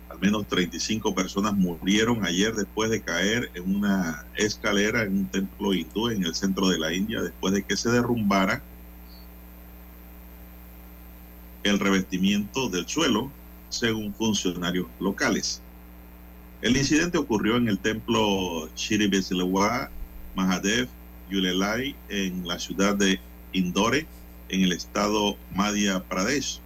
[0.10, 5.74] Al menos 35 personas murieron ayer después de caer en una escalera en un templo
[5.74, 8.62] hindú en el centro de la India, después de que se derrumbara
[11.64, 13.32] el revestimiento del suelo,
[13.70, 15.62] según funcionarios locales.
[16.62, 19.90] El incidente ocurrió en el templo Shiribeslewa
[20.36, 20.88] Mahadev
[21.30, 23.20] Yulelai en la ciudad de
[23.52, 24.06] Indore,
[24.50, 26.62] en el estado Madhya Pradesh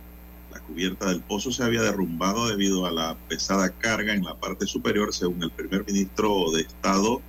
[0.67, 5.13] cubierta del pozo se había derrumbado debido a la pesada carga en la parte superior,
[5.13, 7.21] según el primer ministro de Estado,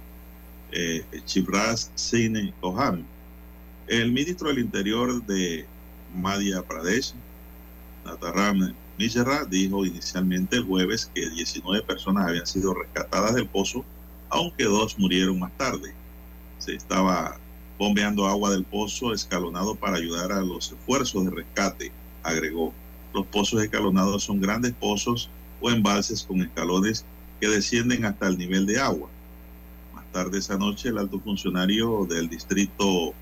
[0.72, 3.06] eh, Singh Kohan.
[3.86, 5.66] El ministro del Interior de
[6.14, 7.14] Madhya Pradesh,
[8.08, 13.84] Nataram Mishra, dijo inicialmente el jueves que 19 personas habían sido rescatadas del pozo,
[14.28, 15.94] aunque dos murieron más tarde.
[16.58, 17.36] Se estaba
[17.78, 22.72] bombeando agua del pozo escalonado para ayudar a los esfuerzos de rescate, agregó.
[23.14, 25.30] Los pozos escalonados son grandes pozos
[25.60, 27.04] o embalses con escalones
[27.40, 29.08] que descienden hasta el nivel de agua.
[29.94, 33.14] Más tarde esa noche, el alto funcionario del distrito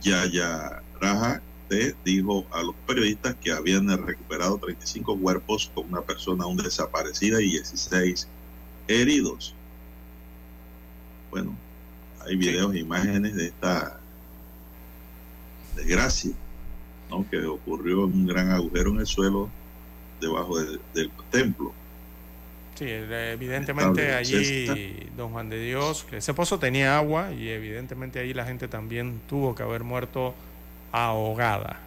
[0.00, 0.82] Yaya
[2.04, 7.50] Dijo a los periodistas que habían recuperado 35 cuerpos con una persona aún desaparecida y
[7.50, 8.26] 16
[8.86, 9.54] heridos.
[11.30, 11.54] Bueno,
[12.26, 14.00] hay videos e imágenes de esta
[15.76, 16.32] desgracia,
[17.10, 17.28] ¿no?
[17.28, 19.50] que ocurrió un gran agujero en el suelo
[20.20, 21.72] debajo del templo.
[22.76, 28.44] Sí, evidentemente allí, don Juan de Dios, ese pozo tenía agua y evidentemente allí la
[28.44, 30.32] gente también tuvo que haber muerto
[30.92, 31.80] ahogada.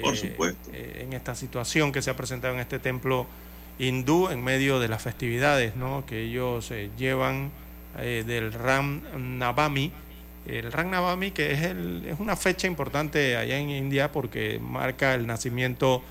[0.00, 0.70] Por eh, supuesto.
[0.72, 3.26] Eh, en esta situación que se ha presentado en este templo
[3.78, 6.04] hindú en medio de las festividades ¿no?
[6.06, 7.50] que ellos eh, llevan
[7.94, 9.02] del Ram
[9.38, 9.92] Navami.
[10.46, 15.12] El Ram Navami que es, el, es una fecha importante allá en India porque marca
[15.12, 16.02] el nacimiento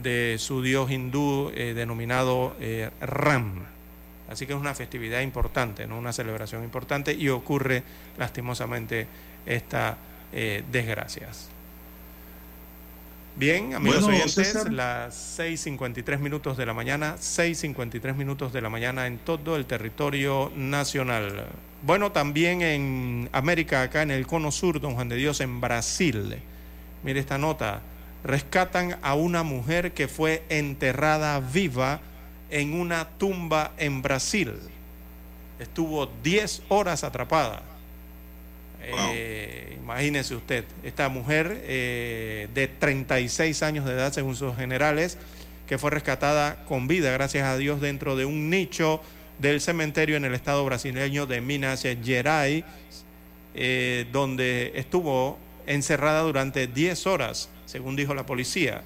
[0.00, 2.54] de su dios hindú denominado
[3.00, 3.64] Ram.
[4.30, 5.98] Así que es una festividad importante, ¿no?
[5.98, 7.82] una celebración importante y ocurre
[8.16, 9.08] lastimosamente
[9.44, 9.96] esta
[10.32, 11.48] eh, desgracias.
[13.36, 19.18] Bien, amigos oyentes, las 6.53 minutos de la mañana, 6.53 minutos de la mañana en
[19.18, 21.46] todo el territorio nacional.
[21.82, 26.36] Bueno, también en América, acá en el Cono Sur, don Juan de Dios, en Brasil.
[27.04, 27.80] Mire esta nota
[28.24, 32.00] rescatan a una mujer que fue enterrada viva
[32.50, 34.52] en una tumba en Brasil.
[35.58, 37.62] Estuvo 10 horas atrapada.
[38.82, 45.16] Eh, imagínese usted, esta mujer eh, de 36 años de edad, según sus generales,
[45.66, 49.00] que fue rescatada con vida, gracias a Dios, dentro de un nicho
[49.38, 52.64] del cementerio en el estado brasileño de Minas Gerais,
[53.54, 58.82] eh, donde estuvo encerrada durante 10 horas según dijo la policía.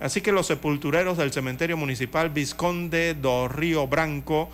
[0.00, 4.48] Así que los sepultureros del cementerio municipal Visconde do Río Branco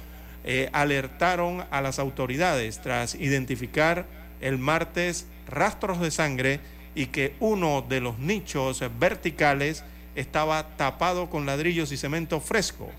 [0.44, 4.06] eh, alertaron a las autoridades tras identificar
[4.40, 6.60] el martes rastros de sangre
[6.94, 12.90] y que uno de los nichos verticales estaba tapado con ladrillos y cemento fresco.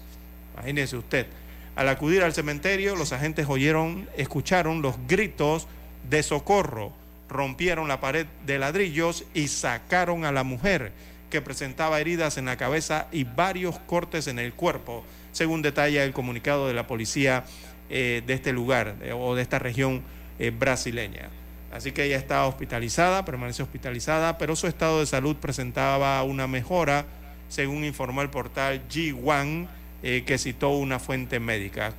[0.54, 1.28] Imagínese usted.
[1.76, 5.68] Al acudir al cementerio, los agentes oyeron, escucharon los gritos
[6.10, 6.94] de socorro
[7.30, 10.92] rompieron la pared de ladrillos y sacaron a la mujer
[11.30, 15.04] que presentaba heridas en la cabeza y varios cortes en el cuerpo,
[15.34, 17.46] según detalla el comunicado de la policía
[17.90, 20.04] eh, de este lugar eh, o de esta región
[20.40, 21.30] eh, brasileña.
[21.72, 27.06] Así que ella está hospitalizada, permanece hospitalizada, pero su estado de salud presentaba una mejora,
[27.50, 29.68] según informó el portal G1,
[30.02, 31.94] que citó una fuente médica.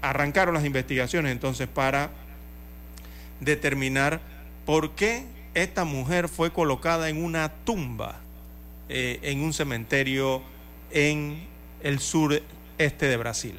[0.00, 2.10] arrancaron las investigaciones entonces para
[3.40, 4.20] determinar
[4.64, 5.24] ¿Por qué
[5.54, 8.20] esta mujer fue colocada en una tumba
[8.88, 10.42] eh, en un cementerio
[10.90, 11.46] en
[11.82, 13.58] el sureste de Brasil?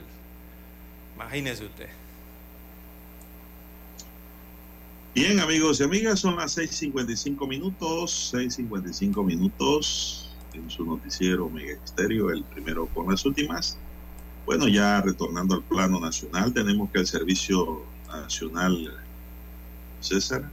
[1.15, 1.89] Imagínese usted.
[5.15, 12.31] Bien, amigos y amigas, son las 6:55 minutos, 6:55 minutos en su noticiero Mega Estéreo,
[12.31, 13.77] el primero con las últimas.
[14.47, 18.91] Bueno, ya retornando al plano nacional, tenemos que el Servicio Nacional
[19.99, 20.49] César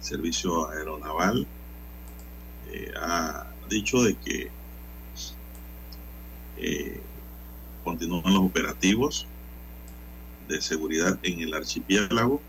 [0.00, 1.44] Servicio Aeronaval
[2.70, 4.50] eh, ha dicho de que
[6.58, 7.00] eh,
[7.82, 9.26] continúan los operativos
[10.46, 12.40] de seguridad en el archipiélago.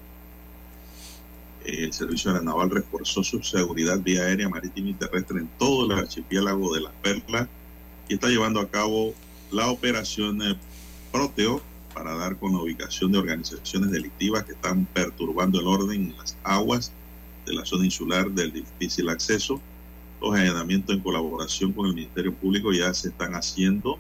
[1.70, 6.74] El Servicio Aeronaval reforzó su seguridad vía aérea, marítima y terrestre en todo el archipiélago
[6.74, 7.48] de las Perlas
[8.08, 9.14] y está llevando a cabo
[9.52, 10.58] la operación eh,
[11.12, 11.62] Proteo
[11.94, 16.38] para dar con la ubicación de organizaciones delictivas que están perturbando el orden en las
[16.44, 16.92] aguas
[17.46, 19.62] de la zona insular del difícil acceso.
[20.22, 23.98] Los allanamientos en colaboración con el Ministerio Público ya se están haciendo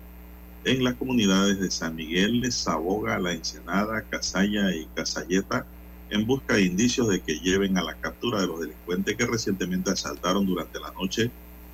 [0.66, 5.66] en las comunidades de San Miguel, de Saboga, La Ensenada, Casalla y Casalleta
[6.10, 9.91] en busca de indicios de que lleven a la captura de los delincuentes que recientemente
[9.91, 11.31] asaltaron durante la noche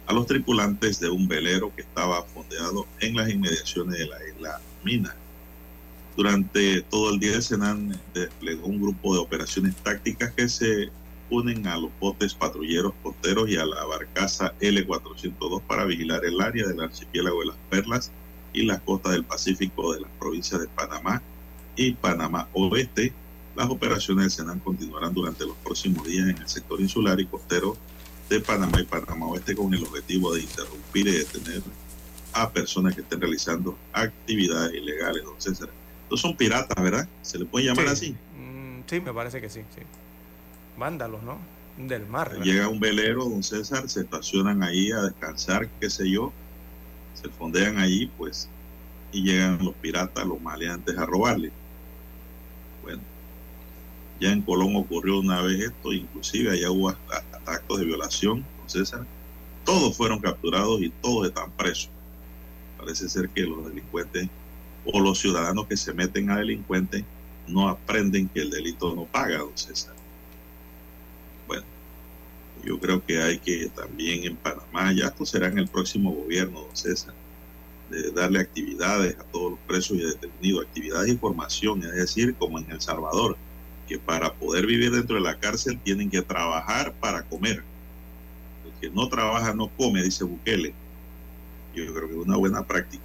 [0.07, 4.61] a los tripulantes de un velero que estaba fondeado en las inmediaciones de la isla
[4.83, 5.15] Mina.
[6.15, 10.89] Durante todo el día el Senan desplegó un grupo de operaciones tácticas que se
[11.29, 16.67] unen a los botes patrulleros costeros y a la barcaza L402 para vigilar el área
[16.67, 18.11] del archipiélago de las Perlas
[18.53, 21.21] y las costas del Pacífico de las provincias de Panamá
[21.75, 23.13] y Panamá Oeste.
[23.55, 27.77] Las operaciones del Senan continuarán durante los próximos días en el sector insular y costero
[28.29, 31.61] de Panamá y Panamá Oeste con el objetivo de interrumpir y detener
[32.33, 35.69] a personas que estén realizando actividades ilegales, don César.
[36.03, 37.07] Estos son piratas, ¿verdad?
[37.21, 38.15] ¿Se le puede llamar así?
[38.37, 39.81] Mm, sí, me parece que sí, sí
[40.77, 41.37] vándalos, ¿no?
[41.77, 42.39] Del mar.
[42.41, 46.31] Llega un velero, don César, se estacionan ahí a descansar, qué sé yo,
[47.21, 48.47] se fondean ahí, pues,
[49.11, 51.51] y llegan los piratas, los maleantes a robarle.
[52.83, 53.01] Bueno,
[54.19, 56.89] ya en Colón ocurrió una vez esto, inclusive allá hubo
[57.45, 59.05] actos de violación, don César.
[59.65, 61.89] Todos fueron capturados y todos están presos.
[62.77, 64.29] Parece ser que los delincuentes
[64.85, 67.03] o los ciudadanos que se meten a delincuentes
[67.47, 69.95] no aprenden que el delito no paga, don César.
[71.47, 71.63] Bueno,
[72.63, 76.61] yo creo que hay que también en Panamá, ya esto será en el próximo gobierno,
[76.61, 77.13] don César,
[77.89, 82.59] de darle actividades a todos los presos y detenidos, actividades y formación, es decir, como
[82.59, 83.37] en El Salvador,
[83.87, 87.63] que para poder vivir dentro de la cárcel tienen que trabajar para comer.
[88.65, 90.73] El que no trabaja no come, dice Bukele.
[91.75, 93.03] Yo creo que es una buena práctica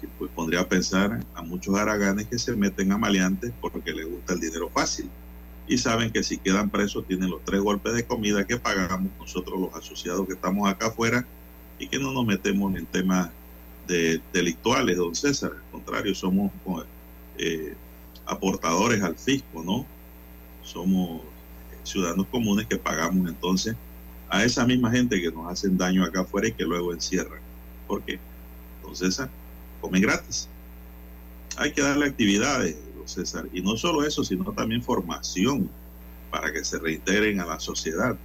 [0.00, 4.08] que pues pondría a pensar a muchos haraganes que se meten a maleantes porque les
[4.08, 5.10] gusta el dinero fácil
[5.68, 9.60] y saben que si quedan presos tienen los tres golpes de comida que pagamos nosotros
[9.60, 11.26] los asociados que estamos acá afuera
[11.78, 13.30] y que no nos metemos en temas
[13.86, 15.52] de delictuales, don César.
[15.52, 16.50] Al contrario, somos
[17.36, 17.74] eh,
[18.28, 19.84] aportadores al fisco, ¿no?
[20.62, 21.22] Somos
[21.82, 23.74] ciudadanos comunes que pagamos entonces
[24.28, 27.40] a esa misma gente que nos hacen daño acá afuera y que luego encierran.
[27.86, 28.20] ¿Por qué?
[28.82, 29.30] Don César,
[29.80, 30.48] comen gratis.
[31.56, 32.76] Hay que darle actividades,
[33.06, 33.48] César.
[33.52, 35.70] Y no solo eso, sino también formación
[36.30, 38.16] para que se reintegren a la sociedad.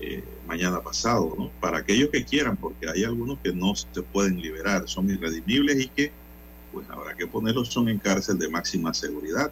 [0.00, 1.50] Eh, mañana pasado, ¿no?
[1.60, 5.88] Para aquellos que quieran, porque hay algunos que no se pueden liberar, son irredimibles y
[5.88, 6.12] que,
[6.72, 9.50] pues habrá que ponerlos son en cárcel de máxima seguridad,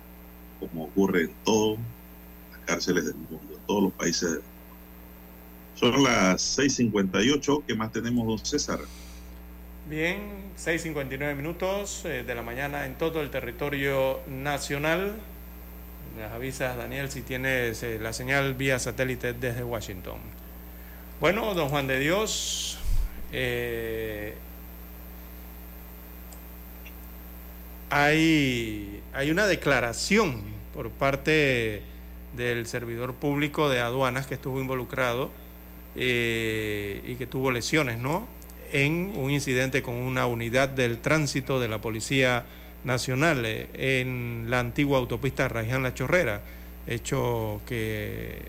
[0.59, 1.79] como ocurre en todas
[2.53, 4.51] las cárceles del mundo, en todos los países del mundo.
[5.75, 8.81] Son las 6:58, ¿qué más tenemos, don César?
[9.89, 10.19] Bien,
[10.57, 15.15] 6.59 minutos eh, de la mañana en todo el territorio nacional.
[16.17, 20.19] Me avisas, Daniel, si tienes eh, la señal vía satélite desde Washington.
[21.19, 22.79] Bueno, don Juan de Dios,
[23.33, 24.37] eh,
[27.91, 30.43] hay, hay una declaración
[30.75, 31.83] por parte
[32.37, 35.31] del servidor público de aduanas que estuvo involucrado
[35.95, 38.27] y que tuvo lesiones, ¿no?
[38.73, 42.45] en un incidente con una unidad del tránsito de la Policía
[42.85, 43.69] Nacional eh,
[44.01, 46.43] en la antigua autopista Raján La Chorrera,
[46.87, 48.43] hecho que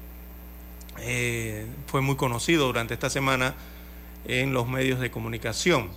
[0.99, 3.55] eh, fue muy conocido durante esta semana
[4.25, 5.89] en los medios de comunicación.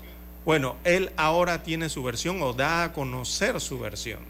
[0.45, 4.21] Bueno, él ahora tiene su versión o da a conocer su versión.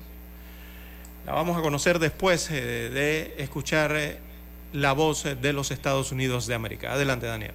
[1.27, 2.55] La vamos a conocer después eh,
[2.91, 4.19] de escuchar
[4.73, 6.93] la voz de los Estados Unidos de América.
[6.93, 7.55] Adelante, Daniel.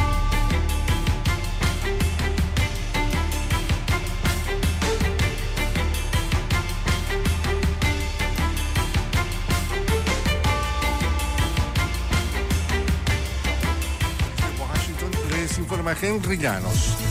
[15.81, 17.10] Informa Henry.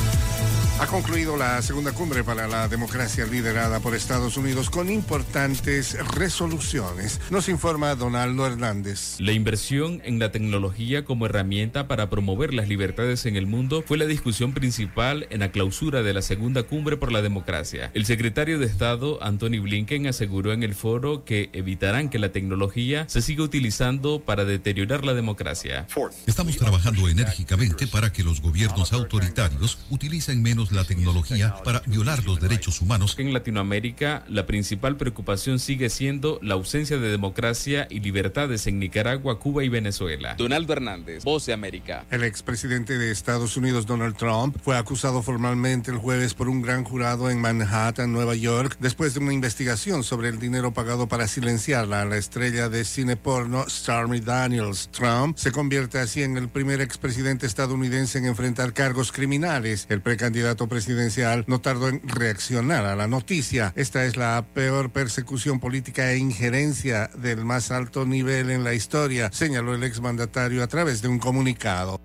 [0.80, 7.20] Ha concluido la segunda cumbre para la democracia liderada por Estados Unidos con importantes resoluciones.
[7.28, 9.16] Nos informa Donaldo Hernández.
[9.18, 13.98] La inversión en la tecnología como herramienta para promover las libertades en el mundo fue
[13.98, 17.90] la discusión principal en la clausura de la segunda cumbre por la democracia.
[17.92, 23.04] El secretario de Estado, Anthony Blinken, aseguró en el foro que evitarán que la tecnología
[23.06, 25.86] se siga utilizando para deteriorar la democracia.
[26.26, 32.40] Estamos trabajando enérgicamente para que los gobiernos autoritarios utilicen menos la tecnología para violar los
[32.40, 33.16] derechos humanos.
[33.18, 39.38] En Latinoamérica, la principal preocupación sigue siendo la ausencia de democracia y libertades en Nicaragua,
[39.38, 40.34] Cuba y Venezuela.
[40.34, 42.04] Donaldo Hernández, Voz de América.
[42.10, 46.84] El expresidente de Estados Unidos, Donald Trump, fue acusado formalmente el jueves por un gran
[46.84, 52.02] jurado en Manhattan, Nueva York, después de una investigación sobre el dinero pagado para silenciarla
[52.02, 54.88] a la estrella de cine porno Stormy Daniels.
[54.92, 59.86] Trump se convierte así en el primer expresidente estadounidense en enfrentar cargos criminales.
[59.88, 63.72] El precandidato presidencial no tardó en reaccionar a la noticia.
[63.76, 69.30] Esta es la peor persecución política e injerencia del más alto nivel en la historia,
[69.32, 72.00] señaló el exmandatario a través de un comunicado.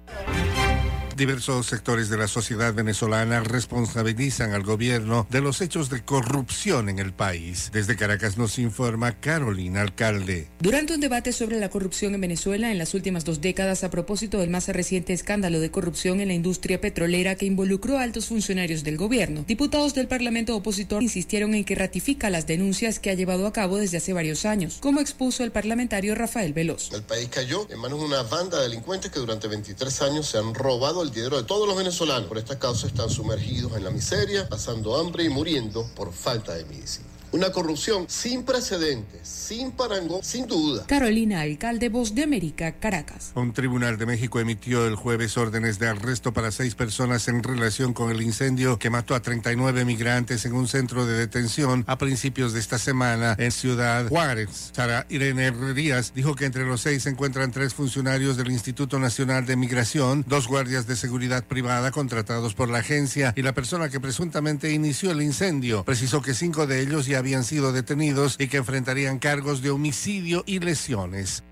[1.15, 6.99] Diversos sectores de la sociedad venezolana responsabilizan al gobierno de los hechos de corrupción en
[6.99, 7.69] el país.
[7.71, 10.49] Desde Caracas nos informa Carolina Alcalde.
[10.59, 14.39] Durante un debate sobre la corrupción en Venezuela en las últimas dos décadas a propósito
[14.39, 18.83] del más reciente escándalo de corrupción en la industria petrolera que involucró a altos funcionarios
[18.83, 23.47] del gobierno, diputados del Parlamento opositor insistieron en que ratifica las denuncias que ha llevado
[23.47, 26.91] a cabo desde hace varios años, como expuso el parlamentario Rafael Veloz.
[26.91, 30.39] El país cayó en manos de una banda de delincuentes que durante 23 años se
[30.39, 32.27] han robado el dinero de todos los venezolanos.
[32.27, 36.65] Por esta causa están sumergidos en la miseria, pasando hambre y muriendo por falta de
[36.65, 37.14] medicina.
[37.35, 40.85] Una corrupción sin precedentes, sin parangón, sin duda.
[40.87, 43.33] Carolina Alcalde, Voz de América, Caracas.
[43.35, 47.91] Un tribunal de México emitió el jueves órdenes de arresto para seis personas en relación
[47.91, 52.53] con el incendio que mató a 39 migrantes en un centro de detención a principios
[52.53, 54.71] de esta semana en Ciudad Juárez.
[54.73, 59.45] Sara Irene Herrerías dijo que entre los seis se encuentran tres funcionarios del Instituto Nacional
[59.45, 63.99] de Migración, dos guardias de seguridad privada contratados por la agencia y la persona que
[63.99, 65.83] presuntamente inició el incendio.
[65.83, 70.43] Precisó que cinco de ellos ya habían sido detenidos y que enfrentarían cargos de homicidio
[70.45, 71.43] y lesiones.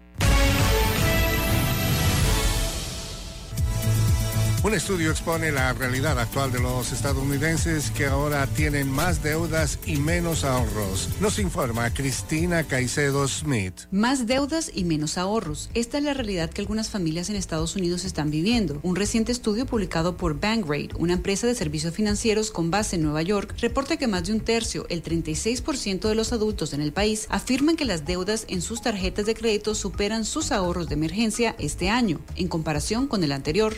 [4.64, 9.98] Un estudio expone la realidad actual de los estadounidenses que ahora tienen más deudas y
[9.98, 11.10] menos ahorros.
[11.20, 13.74] Nos informa Cristina Caicedo Smith.
[13.92, 15.70] Más deudas y menos ahorros.
[15.74, 18.80] Esta es la realidad que algunas familias en Estados Unidos están viviendo.
[18.84, 23.22] Un reciente estudio publicado por Bankrate, una empresa de servicios financieros con base en Nueva
[23.22, 27.28] York, reporta que más de un tercio, el 36% de los adultos en el país,
[27.28, 31.90] afirman que las deudas en sus tarjetas de crédito superan sus ahorros de emergencia este
[31.90, 33.76] año, en comparación con el anterior.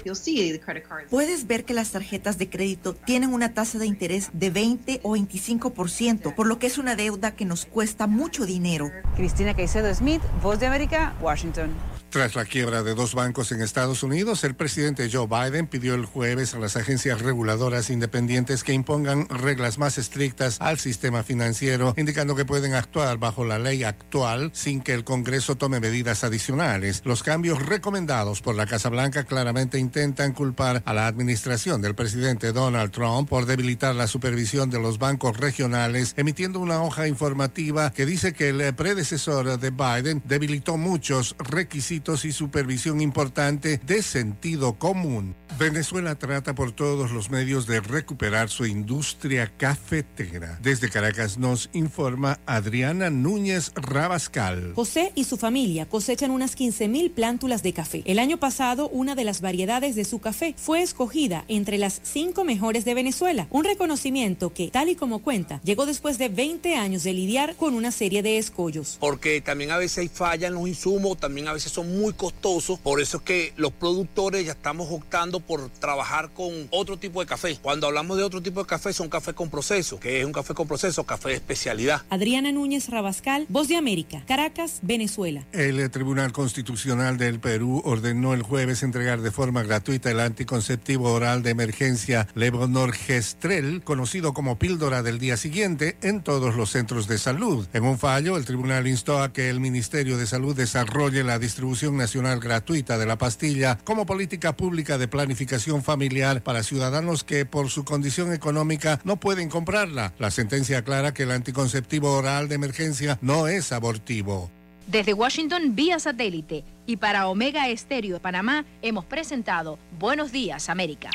[1.10, 5.16] Puedes ver que las tarjetas de crédito tienen una tasa de interés de 20 o
[5.16, 8.92] 25%, por lo que es una deuda que nos cuesta mucho dinero.
[9.16, 11.72] Cristina Caicedo Smith, Voz de América, Washington.
[12.16, 16.06] Tras la quiebra de dos bancos en Estados Unidos, el presidente Joe Biden pidió el
[16.06, 22.34] jueves a las agencias reguladoras independientes que impongan reglas más estrictas al sistema financiero, indicando
[22.34, 27.02] que pueden actuar bajo la ley actual sin que el Congreso tome medidas adicionales.
[27.04, 32.54] Los cambios recomendados por la Casa Blanca claramente intentan culpar a la administración del presidente
[32.54, 38.06] Donald Trump por debilitar la supervisión de los bancos regionales, emitiendo una hoja informativa que
[38.06, 45.34] dice que el predecesor de Biden debilitó muchos requisitos y supervisión importante de sentido común.
[45.58, 50.60] Venezuela trata por todos los medios de recuperar su industria cafetera.
[50.62, 54.74] Desde Caracas nos informa Adriana Núñez Rabascal.
[54.76, 58.04] José y su familia cosechan unas 15.000 plántulas de café.
[58.06, 62.44] El año pasado, una de las variedades de su café fue escogida entre las cinco
[62.44, 63.48] mejores de Venezuela.
[63.50, 67.74] Un reconocimiento que, tal y como cuenta, llegó después de 20 años de lidiar con
[67.74, 68.98] una serie de escollos.
[69.00, 72.80] Porque también a veces hay fallas en los insumos, también a veces son muy costosos.
[72.80, 77.26] Por eso es que los productores ya estamos optando por trabajar con otro tipo de
[77.26, 77.58] café.
[77.62, 80.54] Cuando hablamos de otro tipo de café, son café con proceso, que es un café
[80.54, 82.04] con proceso, café de especialidad.
[82.10, 85.46] Adriana Núñez Rabascal, Voz de América, Caracas, Venezuela.
[85.52, 91.44] El Tribunal Constitucional del Perú ordenó el jueves entregar de forma gratuita el anticonceptivo oral
[91.44, 97.68] de emergencia Levonorgestrel, conocido como píldora del día siguiente, en todos los centros de salud.
[97.74, 101.75] En un fallo, el tribunal instó a que el Ministerio de Salud desarrolle la distribución
[101.84, 107.70] nacional gratuita de la pastilla como política pública de planificación familiar para ciudadanos que por
[107.70, 110.14] su condición económica no pueden comprarla.
[110.18, 114.50] La sentencia aclara que el anticonceptivo oral de emergencia no es abortivo.
[114.88, 116.64] Desde Washington, vía satélite.
[116.86, 121.10] Y para Omega Estéreo de Panamá, hemos presentado Buenos Días, América.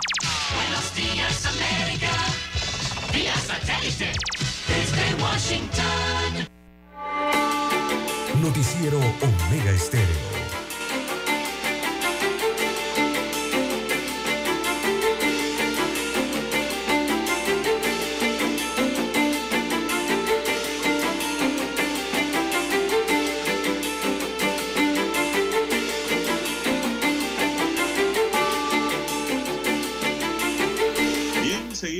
[0.55, 2.11] Buenos días, América.
[3.15, 4.13] Vía satélite.
[4.69, 6.49] Desde Washington.
[8.43, 10.40] Noticiero Omega Estéreo.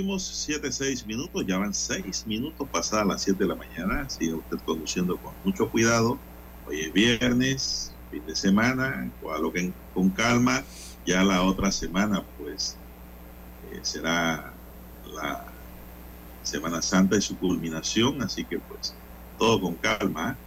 [0.01, 4.33] Seguimos 7, 6 minutos, ya van 6 minutos pasadas las 7 de la mañana, sigue
[4.33, 6.19] usted conduciendo con mucho cuidado,
[6.65, 10.65] hoy es viernes, fin de semana, coloquen con calma,
[11.05, 12.79] ya la otra semana pues
[13.71, 14.55] eh, será
[15.05, 15.45] la
[16.41, 18.95] Semana Santa y su culminación, así que pues
[19.37, 20.39] todo con calma.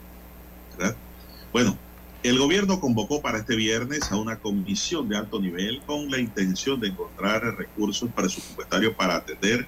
[1.52, 1.78] Bueno,
[2.24, 6.80] el gobierno convocó para este viernes a una comisión de alto nivel con la intención
[6.80, 9.68] de encontrar recursos presupuestarios para atender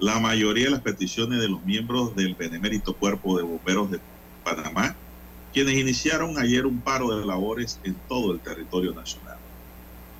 [0.00, 4.00] la mayoría de las peticiones de los miembros del Benemérito Cuerpo de Bomberos de
[4.42, 4.96] Panamá,
[5.52, 9.36] quienes iniciaron ayer un paro de labores en todo el territorio nacional.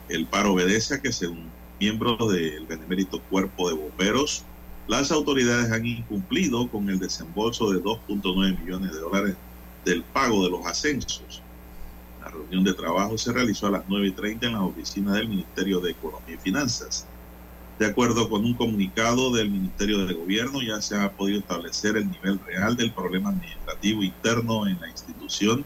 [0.08, 1.50] El paro obedece a que según
[1.80, 4.44] miembros del Benemérito Cuerpo de Bomberos,
[4.86, 9.34] las autoridades han incumplido con el desembolso de 2.9 millones de dólares
[9.84, 11.41] del pago de los ascensos.
[12.32, 15.80] Reunión de trabajo se realizó a las 9 y 30 en la oficina del Ministerio
[15.80, 17.08] de Economía y Finanzas.
[17.78, 22.10] De acuerdo con un comunicado del Ministerio de Gobierno, ya se ha podido establecer el
[22.10, 25.64] nivel real del problema administrativo interno en la institución,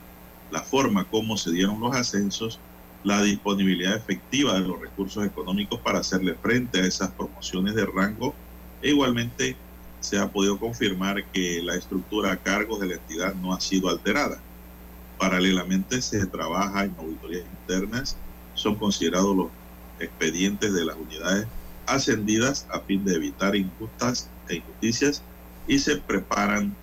[0.51, 2.61] la forma como se dieron los ascensos
[3.07, 8.35] la disponibilidad efectiva de los recursos económicos para hacerle frente a esas promociones de rango
[8.81, 9.63] e igualmente
[10.01, 13.89] se ha podido confirmar que la estructura a cargo de la entidad no ha sido
[13.91, 14.45] alterada.
[15.19, 18.19] Paralelamente se trabaja en auditorías internas,
[18.55, 19.53] son considerados los
[19.99, 21.49] expedientes de las unidades
[21.87, 25.25] ascendidas a fin de evitar injustas e injusticias
[25.67, 26.77] y se preparan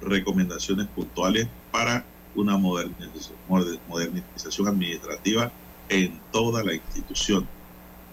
[0.00, 3.38] recomendaciones puntuales para una modernización,
[3.86, 5.52] modernización administrativa
[5.88, 7.50] en toda la institución.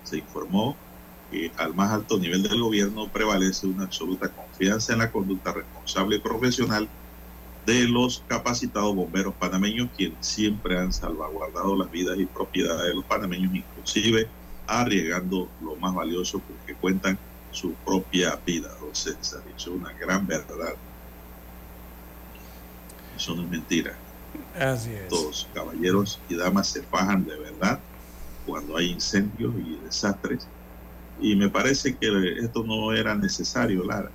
[0.03, 0.77] Se informó
[1.29, 6.17] que al más alto nivel del gobierno prevalece una absoluta confianza en la conducta responsable
[6.17, 6.89] y profesional
[7.67, 13.03] de los capacitados bomberos panameños, quienes siempre han salvaguardado las vidas y propiedades de los
[13.03, 14.29] panameños, inclusive
[14.65, 17.19] arriesgando lo más valioso porque cuentan
[17.51, 18.69] su propia vida.
[18.73, 20.75] Entonces, eso es una gran verdad.
[23.17, 23.97] Eso no es mentira.
[24.57, 25.09] Así es.
[25.09, 27.81] Todos caballeros y damas se fajan de verdad
[28.45, 30.47] cuando hay incendios y desastres.
[31.19, 32.07] Y me parece que
[32.39, 34.11] esto no era necesario, Lara,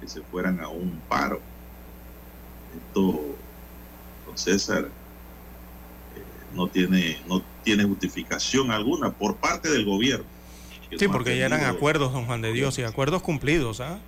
[0.00, 1.40] que se fueran a un paro.
[2.76, 3.20] Esto,
[4.26, 4.84] don César,
[6.16, 6.22] eh,
[6.54, 10.26] no tiene, no tiene justificación alguna por parte del gobierno.
[10.96, 13.98] Sí, no porque ya eran acuerdos, don Juan de Dios, y acuerdos cumplidos, ¿ah?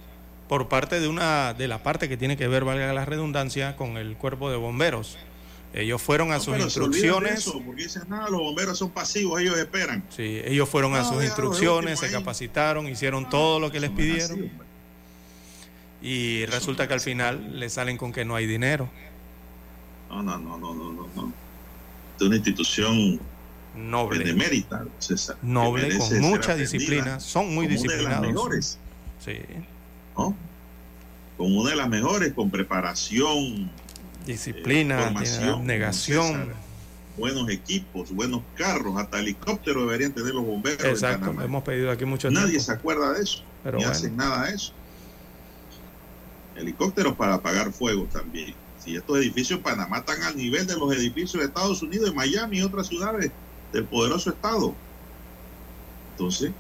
[0.49, 3.97] Por parte de una de la parte que tiene que ver, valga la redundancia, con
[3.97, 5.19] el cuerpo de bomberos.
[5.75, 7.39] Ellos fueron a No, sus pero se instrucciones.
[7.41, 10.05] eso, porque dicen, nada, los bomberos son pasivos, ellos esperan.
[10.09, 12.13] Sí, ellos fueron a sus instrucciones, se ahí.
[12.13, 14.31] capacitaron, hicieron todo lo que les así, pidieron.
[14.43, 14.51] hombre.
[16.07, 18.89] Y resulta que al final le salen con que no hay dinero.
[20.09, 21.33] No, no, no, no, no, no.
[22.17, 23.19] Es una institución
[23.75, 24.21] Noble.
[24.21, 25.37] benemérita, César.
[25.43, 27.19] Noble, con mucha disciplina.
[27.19, 28.21] Son muy como Una de disciplinados.
[28.23, 28.79] las mejores,
[29.25, 29.39] Sí.
[30.17, 30.37] ¿no?
[31.37, 33.69] Como una de las mejores, con preparación,
[34.25, 36.27] Disciplina, formación, abnegación.
[36.27, 36.55] César.
[37.17, 40.85] buenos equipos, buenos carros, hasta helicóptero deberían tener los bomberos.
[40.85, 42.65] Exacto, hemos pedido aquí mucho Nadie tiempo.
[42.65, 43.93] se acuerda de eso, Pero ni bueno.
[43.99, 44.73] hacen nada de eso.
[46.57, 48.55] Helicópteros para apagar fuego también.
[48.83, 52.59] Si estos edificios Panamá están al nivel de los edificios de Estados Unidos, de Miami
[52.59, 53.31] y otras ciudades
[53.73, 54.75] del poderoso estado.
[56.13, 56.53] Entonces,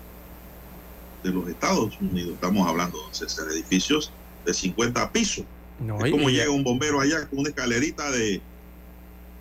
[1.22, 4.12] de los Estados Unidos estamos hablando, César, edificios
[4.44, 5.44] de 50 pisos.
[5.80, 8.40] No, Es como llega un bombero allá con una escalerita de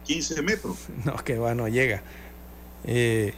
[0.06, 0.78] 15 metros.
[1.06, 2.04] No, que va, no llega.
[2.84, 3.34] Eh,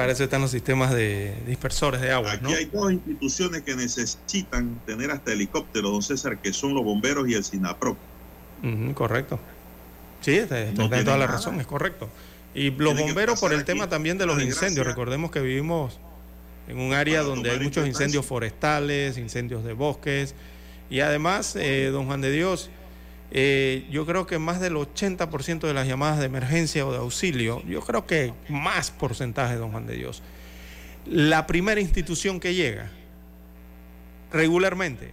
[0.00, 2.50] para eso están los sistemas de dispersores de agua, Aquí ¿no?
[2.56, 7.34] hay dos instituciones que necesitan tener hasta helicóptero, don César, que son los bomberos y
[7.34, 7.98] el SINAPRO.
[8.94, 9.38] Correcto.
[10.22, 11.36] Sí, está, está- No está tienen toda la nada.
[11.36, 12.08] razón, es correcto.
[12.54, 14.86] Y los Tienen bomberos por el tema también de los incendios.
[14.86, 15.98] Recordemos que vivimos
[16.66, 17.90] en un área donde hay muchos importancia.
[18.06, 20.34] incendios forestales, incendios de bosques.
[20.88, 22.70] Y además, eh, don Juan de Dios,
[23.32, 27.62] eh, yo creo que más del 80% de las llamadas de emergencia o de auxilio,
[27.66, 30.22] yo creo que más porcentaje, don Juan de Dios,
[31.06, 32.90] la primera institución que llega
[34.32, 35.12] regularmente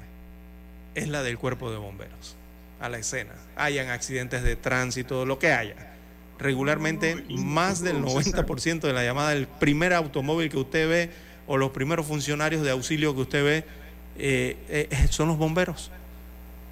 [0.95, 2.35] es la del cuerpo de bomberos
[2.79, 3.33] a la escena.
[3.55, 5.75] Hayan accidentes de tránsito, lo que haya.
[6.39, 8.45] Regularmente, más del no, César.
[8.45, 11.09] 90% de la llamada del primer automóvil que usted ve
[11.47, 13.65] o los primeros funcionarios de auxilio que usted ve
[14.17, 15.91] eh, eh, son los bomberos.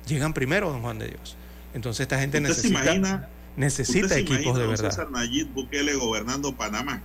[0.07, 1.35] Llegan primero, don Juan de Dios.
[1.73, 4.89] Entonces esta gente ¿Usted se necesita, imagina, necesita usted se equipos imagina, de verdad.
[4.91, 7.01] César Nayib Bukele gobernando Panamá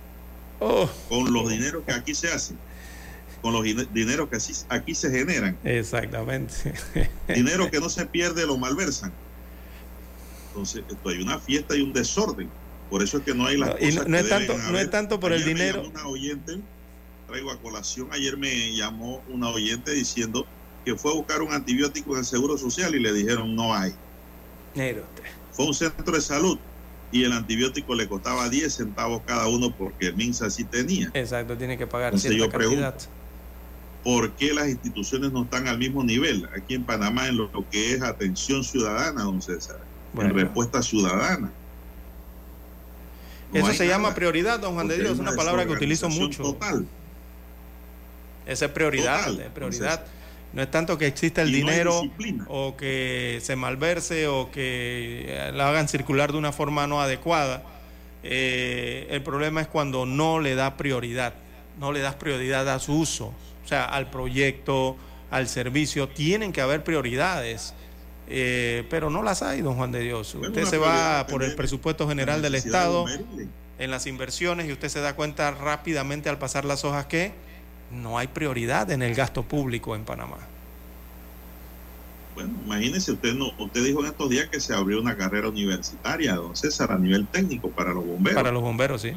[0.59, 2.55] Oh, con los dineros que aquí se hacen,
[3.41, 4.37] con los dine- dineros que
[4.69, 6.53] aquí se generan, exactamente.
[7.27, 9.11] dinero que no se pierde lo malversan.
[10.49, 12.47] Entonces, esto hay una fiesta y un desorden.
[12.91, 14.57] Por eso es que no hay las No, y cosas no- no que es tanto-
[14.71, 15.83] no es tanto por el Ayer me dinero.
[15.89, 16.59] Una oyente,
[17.27, 20.45] traigo a colación, ayer me llamó una oyente diciendo
[20.85, 23.93] que fue a buscar un antibiótico en el Seguro Social y le dijeron no hay.
[24.71, 25.03] Usted.
[25.51, 26.57] Fue un centro de salud
[27.11, 31.11] y el antibiótico le costaba 10 centavos cada uno porque el MINSA sí tenía.
[31.13, 32.97] Exacto, tiene que pagar Entonces cierta yo pregunto.
[34.03, 37.93] ¿Por qué las instituciones no están al mismo nivel aquí en Panamá en lo, que
[37.93, 39.79] es atención ciudadana, don César?
[40.13, 40.31] Bueno.
[40.31, 41.51] En respuesta ciudadana.
[43.53, 46.41] No Eso se llama prioridad, don Juan de Dios, hay una palabra que utilizo mucho.
[46.41, 46.85] Total.
[48.45, 50.05] Esa es prioridad, Total, es prioridad.
[50.53, 52.01] No es tanto que exista el Y dinero
[52.47, 57.63] o que se malverse o que la hagan circular de una forma no adecuada.
[58.23, 61.33] Eh, el problema es cuando no le da prioridad,
[61.79, 63.33] no le das prioridad a su uso,
[63.63, 64.97] o sea, al proyecto,
[65.31, 66.09] al servicio.
[66.09, 67.73] Tienen que haber prioridades,
[68.27, 70.33] eh, pero no las hay, don Juan de Dios.
[70.33, 73.05] Bueno, Usted se va por el presupuesto general del de Estado
[73.79, 77.31] en las inversiones y usted se da cuenta rápidamente al pasar las hojas que
[77.91, 80.37] no hay prioridad en el gasto público en Panamá.
[82.35, 86.35] Bueno, imagínese, usted no, usted dijo en estos días que se abrió una carrera universitaria,
[86.35, 88.35] don César, a nivel técnico para los bomberos.
[88.35, 89.11] Para los bomberos, sí.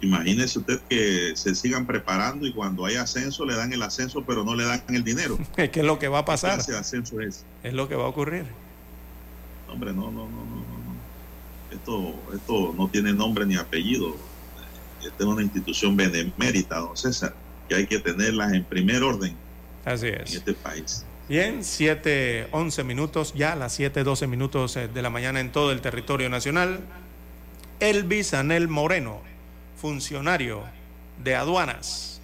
[0.00, 4.44] Imagínese usted que se sigan preparando y cuando hay ascenso le dan el ascenso, pero
[4.44, 5.38] no le dan el dinero.
[5.56, 6.50] ¿Qué es lo que va a pasar?
[6.50, 7.44] ¿Qué clase de ascenso es?
[7.62, 8.44] Es lo que va a ocurrir.
[9.68, 10.66] Hombre, no, no, no, no, no.
[10.66, 10.96] no.
[11.72, 14.14] Esto, esto no tiene nombre ni apellido.
[15.00, 17.34] Esta es una institución benemérita, don César,
[17.68, 19.34] que hay que tenerlas en primer orden
[19.84, 20.34] Así en es.
[20.34, 21.04] este país.
[21.28, 25.72] Bien, 7, 11 minutos, ya las 7, 12 minutos eh, de la mañana en todo
[25.72, 26.80] el territorio nacional.
[27.80, 29.20] Elvis Anel Moreno,
[29.80, 30.62] funcionario
[31.22, 32.20] de aduanas,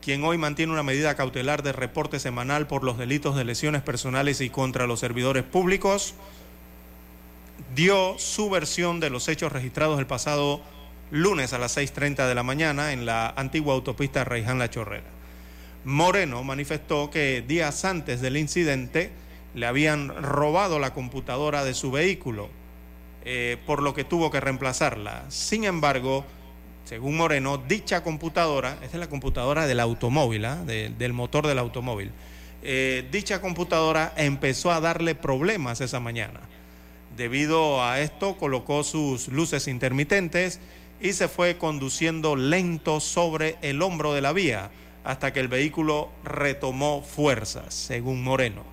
[0.00, 4.40] quien hoy mantiene una medida cautelar de reporte semanal por los delitos de lesiones personales
[4.40, 6.14] y contra los servidores públicos,
[7.74, 10.62] dio su versión de los hechos registrados el pasado
[11.10, 15.06] lunes a las 6.30 de la mañana en la antigua autopista Reiján La Chorrera.
[15.84, 19.10] Moreno manifestó que días antes del incidente
[19.54, 22.48] le habían robado la computadora de su vehículo,
[23.24, 25.24] eh, por lo que tuvo que reemplazarla.
[25.28, 26.24] Sin embargo,
[26.84, 30.56] según Moreno, dicha computadora, esta es la computadora del automóvil, ¿ah?
[30.56, 32.10] De- del motor del automóvil,
[32.62, 36.40] eh, dicha computadora empezó a darle problemas esa mañana.
[37.16, 40.60] Debido a esto, colocó sus luces intermitentes
[41.00, 44.70] y se fue conduciendo lento sobre el hombro de la vía
[45.04, 48.64] hasta que el vehículo retomó fuerzas, según Moreno.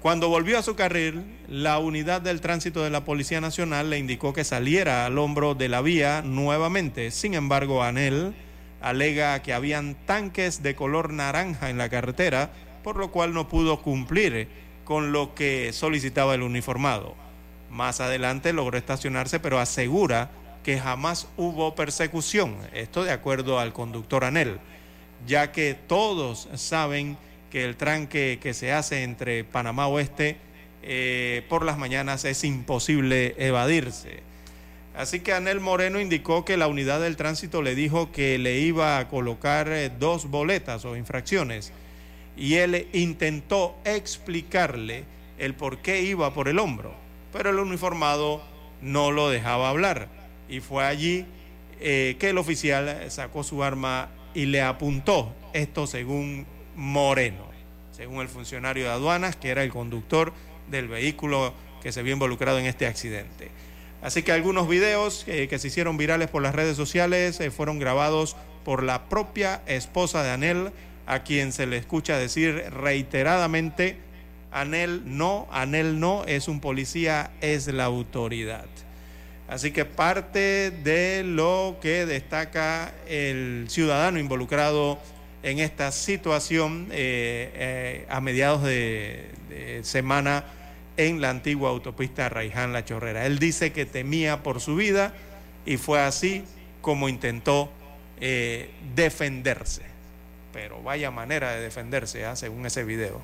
[0.00, 4.32] Cuando volvió a su carril, la unidad del tránsito de la Policía Nacional le indicó
[4.32, 7.12] que saliera al hombro de la vía nuevamente.
[7.12, 8.34] Sin embargo, Anel
[8.80, 12.50] alega que habían tanques de color naranja en la carretera,
[12.82, 14.48] por lo cual no pudo cumplir
[14.84, 17.14] con lo que solicitaba el uniformado.
[17.70, 20.32] Más adelante logró estacionarse, pero asegura
[20.62, 22.56] que jamás hubo persecución.
[22.72, 24.58] Esto de acuerdo al conductor Anel,
[25.26, 27.16] ya que todos saben
[27.50, 30.36] que el tranque que se hace entre Panamá Oeste
[30.82, 34.22] eh, por las mañanas es imposible evadirse.
[34.96, 38.98] Así que Anel Moreno indicó que la unidad del tránsito le dijo que le iba
[38.98, 41.72] a colocar eh, dos boletas o infracciones
[42.36, 45.04] y él intentó explicarle
[45.38, 46.94] el por qué iba por el hombro,
[47.32, 48.42] pero el uniformado
[48.80, 50.21] no lo dejaba hablar
[50.52, 51.24] y fue allí
[51.80, 56.46] eh, que el oficial sacó su arma y le apuntó, esto según
[56.76, 57.46] Moreno,
[57.90, 60.34] según el funcionario de aduanas, que era el conductor
[60.70, 63.50] del vehículo que se vio involucrado en este accidente.
[64.02, 67.78] Así que algunos videos eh, que se hicieron virales por las redes sociales eh, fueron
[67.78, 70.70] grabados por la propia esposa de Anel,
[71.06, 73.96] a quien se le escucha decir reiteradamente,
[74.50, 78.66] Anel no, Anel no, es un policía, es la autoridad.
[79.52, 84.98] Así que parte de lo que destaca el ciudadano involucrado
[85.42, 89.28] en esta situación eh, eh, a mediados de,
[89.82, 90.44] semana
[90.96, 93.26] en la antigua autopista Raiján La Chorrera.
[93.26, 95.12] Él dice que temía por su vida
[95.66, 96.44] y fue así
[96.80, 97.70] como intentó
[98.20, 99.82] eh, defenderse.
[100.54, 102.36] Pero vaya manera de defenderse, ¿ah?
[102.36, 103.20] según ese video.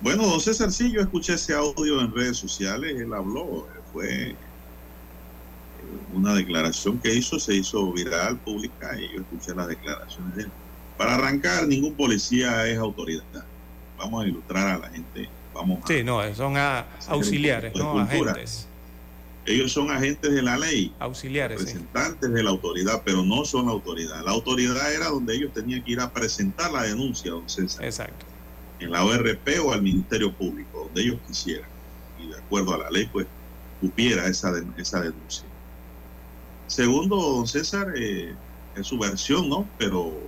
[0.00, 4.34] Bueno, don César, sí, yo escuché ese audio en redes sociales, él habló, fue
[6.12, 10.50] una declaración que hizo, se hizo viral, pública, y yo escuché las declaraciones de él.
[10.96, 13.22] Para arrancar, ningún policía es autoridad.
[13.98, 15.86] Vamos a ilustrar a la gente, vamos a...
[15.86, 18.68] Sí, no, son a- auxiliares, no agentes.
[19.44, 21.66] Ellos son agentes de la ley, Auxiliares, sí.
[21.66, 24.22] representantes de la autoridad, pero no son la autoridad.
[24.24, 27.84] La autoridad era donde ellos tenían que ir a presentar la denuncia, don César.
[27.84, 28.24] Exacto.
[28.78, 31.68] En la ORP o al Ministerio Público, donde ellos quisieran.
[32.20, 33.26] Y de acuerdo a la ley, pues,
[34.26, 35.48] esa, de- esa denuncia.
[36.66, 38.34] Segundo, don César, eh,
[38.74, 39.68] es su versión, ¿no?
[39.78, 40.18] Pero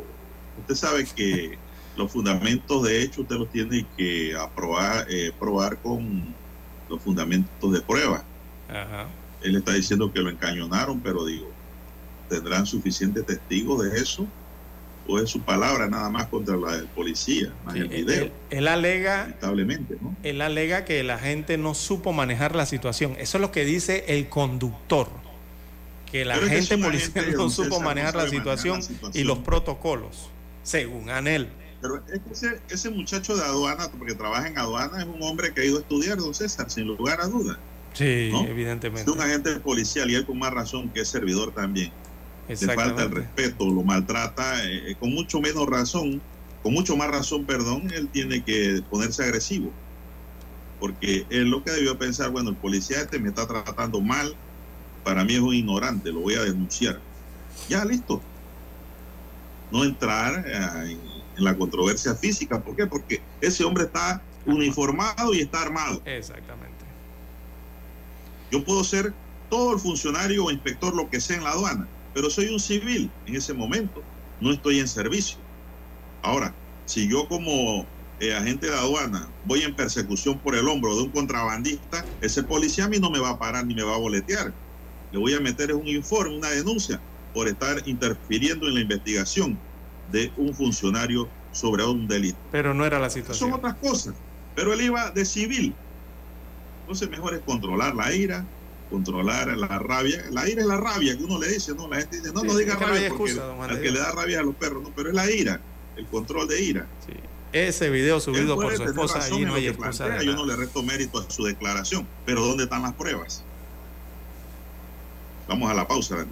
[0.58, 1.58] usted sabe que
[1.96, 6.34] los fundamentos de hecho usted los tiene que aprobar, eh, probar con
[6.88, 8.24] los fundamentos de prueba.
[8.68, 9.08] Ajá.
[9.40, 11.48] Él está diciendo que lo encañonaron, pero digo,
[12.28, 14.26] ¿tendrán suficientes testigos de eso?
[15.06, 18.24] ¿O es su palabra nada más contra la del policía, más el video?
[18.24, 20.16] Él, él alega, Lamentablemente, ¿no?
[20.22, 23.16] él alega que la gente no supo manejar la situación.
[23.18, 25.08] Eso es lo que dice el conductor.
[26.10, 29.24] Que la Pero gente policial no supo no manejar la sabe manejar la situación, y
[29.24, 30.30] los protocolos,
[30.62, 31.48] según Anel.
[31.82, 35.64] Pero ese, ese muchacho de aduana, porque trabaja en aduana, es un hombre que ha
[35.64, 37.58] ido a estudiar, don César, sin lugar a dudas.
[37.94, 38.44] Sí, ¿no?
[38.46, 39.08] evidentemente.
[39.08, 41.92] Es un agente policial y él con más razón que es servidor también.
[42.48, 46.20] Le falta el respeto, lo maltrata, eh, con mucho menos razón,
[46.62, 49.70] con mucho más razón, perdón, él tiene que ponerse agresivo.
[50.78, 54.34] Porque él lo que debió pensar, bueno, el policía este me está tratando mal,
[55.02, 57.00] para mí es un ignorante, lo voy a denunciar.
[57.68, 58.20] Ya, listo.
[59.70, 61.00] No entrar eh, en,
[61.36, 62.60] en la controversia física.
[62.62, 62.86] ¿Por qué?
[62.86, 66.02] Porque ese hombre está uniformado y está armado.
[66.04, 66.84] Exactamente.
[68.50, 69.12] Yo puedo ser
[69.50, 73.10] todo el funcionario o inspector, lo que sea en la aduana, pero soy un civil
[73.26, 74.02] en ese momento,
[74.40, 75.38] no estoy en servicio.
[76.22, 76.54] Ahora,
[76.86, 77.86] si yo como
[78.20, 82.84] eh, agente de aduana voy en persecución por el hombro de un contrabandista, ese policía
[82.84, 84.54] a mí no me va a parar ni me va a boletear.
[85.10, 89.60] Le voy a meter un informe, una denuncia por estar interfiriendo en la investigación
[90.06, 92.38] de un funcionario sobre un delito.
[92.50, 93.50] Pero no era la situación.
[93.50, 94.14] Son otras cosas.
[94.54, 95.74] Pero él iba de civil.
[96.82, 98.46] Entonces mejor es controlar la ira,
[98.90, 100.24] controlar la rabia.
[100.30, 102.46] La ira es la rabia que uno le dice, no, la gente dice, no, Sí,
[102.46, 104.54] no diga no rabia porque excusa, don Juan al que le da rabia a los
[104.54, 105.60] perros, no, pero es la ira,
[105.96, 106.86] el control de ira.
[107.52, 110.56] Ese video subido por su esposa, en no hay excusa plantea, de Yo no le
[110.56, 113.44] resto mérito a su declaración, pero ¿dónde están las pruebas?
[115.46, 116.30] Vamos a la pausa, Dani.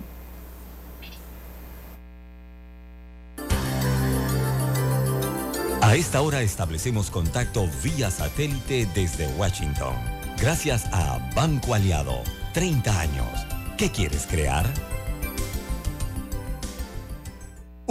[5.83, 9.95] A esta hora establecemos contacto vía satélite desde Washington.
[10.39, 12.23] Gracias a Banco Aliado.
[12.53, 13.47] 30 años.
[13.77, 14.67] ¿Qué quieres crear?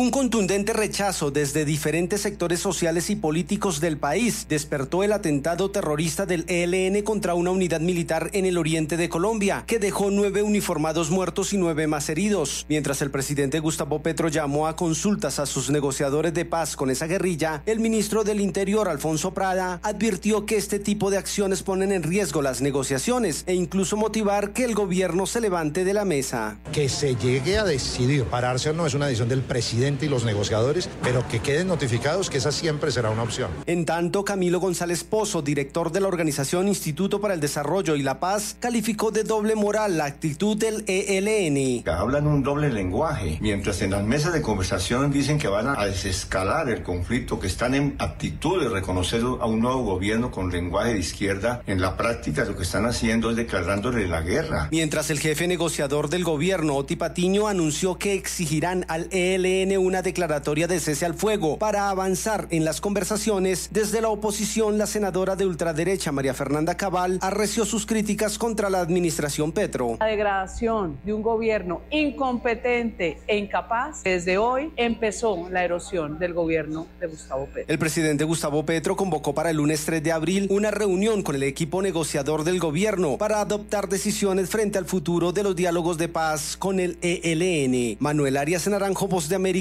[0.02, 6.26] Un contundente rechazo desde diferentes sectores sociales y políticos del país despertó el atentado terrorista
[6.26, 11.12] del ELN contra una unidad militar en el oriente de Colombia, que dejó nueve uniformados
[11.12, 12.66] muertos y nueve más heridos.
[12.68, 17.06] Mientras el presidente Gustavo Petro llamó a consultas a sus negociadores de paz con esa
[17.06, 22.02] guerrilla, el ministro del Interior, Alfonso Prada, advirtió que este tipo de acciones ponen en
[22.02, 26.58] riesgo las negociaciones e incluso motivar que el gobierno se levante de la mesa.
[26.72, 30.26] que se llegue a decidir pararse o no es una decisión del presidente y los
[30.26, 33.52] negociadores, pero que queden notificados que esa siempre será una opción.
[33.66, 38.20] En tanto, Camilo González Pozo, director de la organización Instituto para el Desarrollo y la
[38.20, 41.84] Paz, calificó de doble moral la actitud del ELN.
[41.88, 46.70] Hablan un doble lenguaje, mientras en las mesas de conversación dicen que van a desescalar
[46.70, 51.00] el conflicto, que están en actitud de reconocer a un nuevo gobierno con lenguaje de
[51.00, 54.70] izquierda, en la práctica lo que están haciendo es declarándole la guerra.
[54.72, 60.68] Mientras el jefe negociador del gobierno, Oti Patiño, anunció que exigirán al ELN una declaratoria
[60.68, 65.46] de cese al fuego para avanzar en las conversaciones, desde la oposición, la senadora de
[65.46, 69.98] ultraderecha María Fernanda Cabal arreció sus críticas contra la administración Petro.
[70.00, 76.88] La degradación de un gobierno incompetente e incapaz, desde hoy empezó la erosión del gobierno
[77.00, 77.66] de Gustavo Petro.
[77.68, 81.44] El presidente Gustavo Petro convocó para el lunes 3 de abril una reunión con el
[81.44, 86.56] equipo negociador del gobierno para adoptar decisiones frente al futuro de los diálogos de paz
[86.58, 87.98] con el ELN.
[88.00, 89.61] Manuel Arias Naranjo, Voz de América,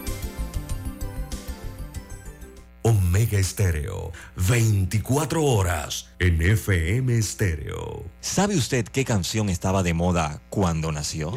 [2.83, 8.05] Omega Estéreo, 24 horas en FM Estéreo.
[8.21, 11.31] ¿Sabe usted qué canción estaba de moda cuando nació?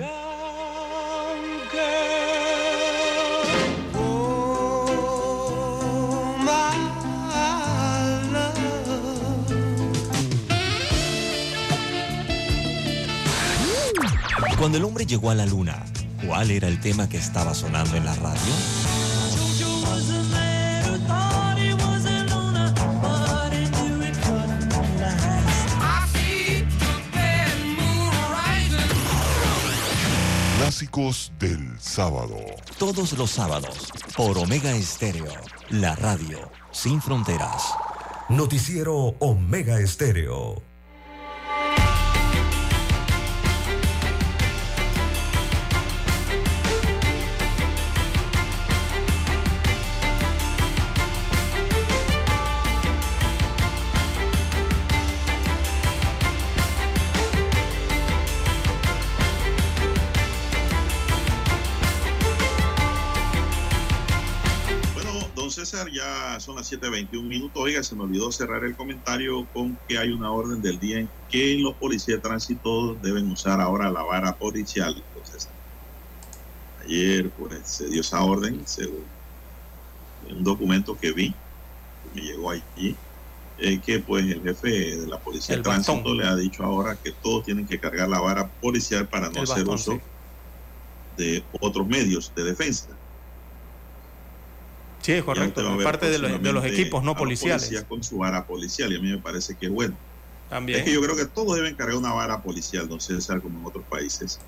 [14.58, 15.84] Cuando el hombre llegó a la luna,
[16.26, 18.40] ¿cuál era el tema que estaba sonando en la radio?
[30.64, 32.38] Clásicos del sábado.
[32.78, 35.30] Todos los sábados, por Omega Estéreo,
[35.68, 37.74] la radio sin fronteras.
[38.30, 40.73] Noticiero Omega Estéreo.
[66.04, 67.62] Ya son las 7.21 minutos.
[67.62, 71.08] Oiga, se me olvidó cerrar el comentario con que hay una orden del día en
[71.30, 75.02] que los policías de tránsito deben usar ahora la vara policial.
[75.08, 75.48] Entonces,
[76.84, 79.04] ayer pues se dio esa orden, según
[80.30, 82.96] un documento que vi, que me llegó allí,
[83.58, 86.16] eh, que pues el jefe de la policía El de tránsito bastón.
[86.18, 89.44] le ha dicho ahora que todos tienen que cargar la vara policial para no El
[89.44, 90.00] hacer bastón, uso sí.
[91.16, 92.88] de otros medios de defensa.
[95.04, 95.76] Sí, es correcto.
[95.76, 97.64] ver parte de los, de los equipos no policiales.
[97.64, 99.94] policías con su vara policial y a mí me parece que es bueno.
[100.48, 100.78] También.
[100.78, 103.66] Es que yo creo que todos deben cargar una vara policial, no César, como en
[103.66, 104.40] otros países.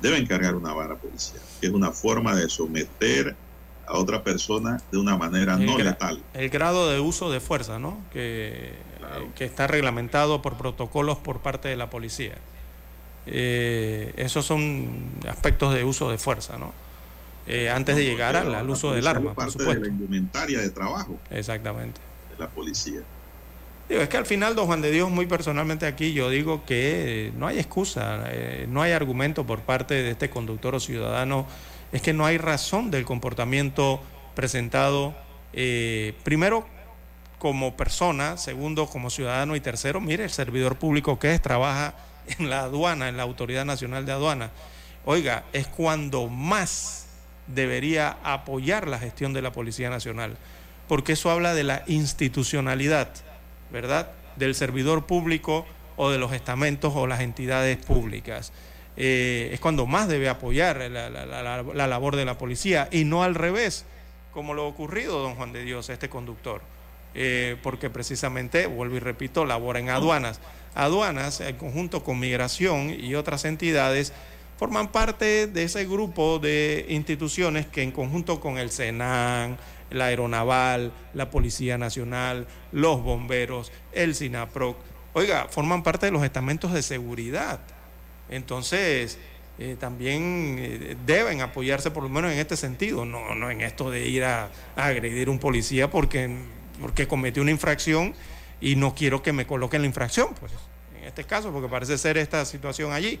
[0.00, 3.36] Deben cargar una vara policial, que es una forma de someter
[3.86, 6.22] a otra persona de una manera El no letal.
[6.32, 8.00] El grado de uso de fuerza, ¿no?
[8.10, 8.72] Que,
[9.36, 12.38] que está reglamentado por protocolos por parte de la policía.
[13.26, 16.72] Eh, esos son aspectos de uso de fuerza, ¿no?
[17.52, 19.82] Eh, antes de llegar al, al uso del arma, por parte de supuesto.
[19.82, 22.00] la indumentaria de trabajo Exactamente.
[22.30, 23.00] de la policía.
[23.88, 27.26] Digo, es que al final, don Juan de Dios, muy personalmente aquí, yo digo que
[27.26, 31.44] eh, no hay excusa, eh, no hay argumento por parte de este conductor o ciudadano,
[31.90, 34.00] es que no hay razón del comportamiento
[34.36, 35.12] presentado,
[35.52, 36.68] eh, primero
[37.40, 41.94] como persona, segundo como ciudadano y tercero, mire, el servidor público que es, trabaja
[42.38, 44.52] en la aduana, en la Autoridad Nacional de Aduana.
[45.04, 46.99] Oiga, es cuando más
[47.54, 50.36] debería apoyar la gestión de la Policía Nacional,
[50.88, 53.08] porque eso habla de la institucionalidad,
[53.72, 54.10] ¿verdad?
[54.36, 55.66] Del servidor público
[55.96, 58.52] o de los estamentos o las entidades públicas.
[58.96, 62.88] Eh, es cuando más debe apoyar la, la- la- la- la labor de la policía
[62.90, 63.84] y no al revés,
[64.32, 66.60] como lo ha ocurrido, don Juan de Dios, este conductor.
[67.14, 70.40] Eh, porque precisamente, vuelvo y repito, labora en aduanas.
[70.74, 74.12] Aduanas, en conjunto con migración y otras entidades,
[74.60, 79.56] forman parte de ese grupo de instituciones que en conjunto con el SENAN,
[79.88, 84.76] la Aeronaval, la Policía Nacional, los bomberos, el SINAPROC,
[85.14, 87.60] oiga, forman parte de los estamentos de seguridad.
[88.28, 89.16] Entonces,
[89.58, 93.90] eh, también eh, deben apoyarse por lo menos en este sentido, no, no en esto
[93.90, 96.36] de ir a, agredir a un policía porque,
[96.78, 98.12] porque cometió una infracción
[98.60, 100.52] y no quiero que me coloquen la infracción, pues
[101.00, 103.18] en este caso, porque parece ser esta situación allí.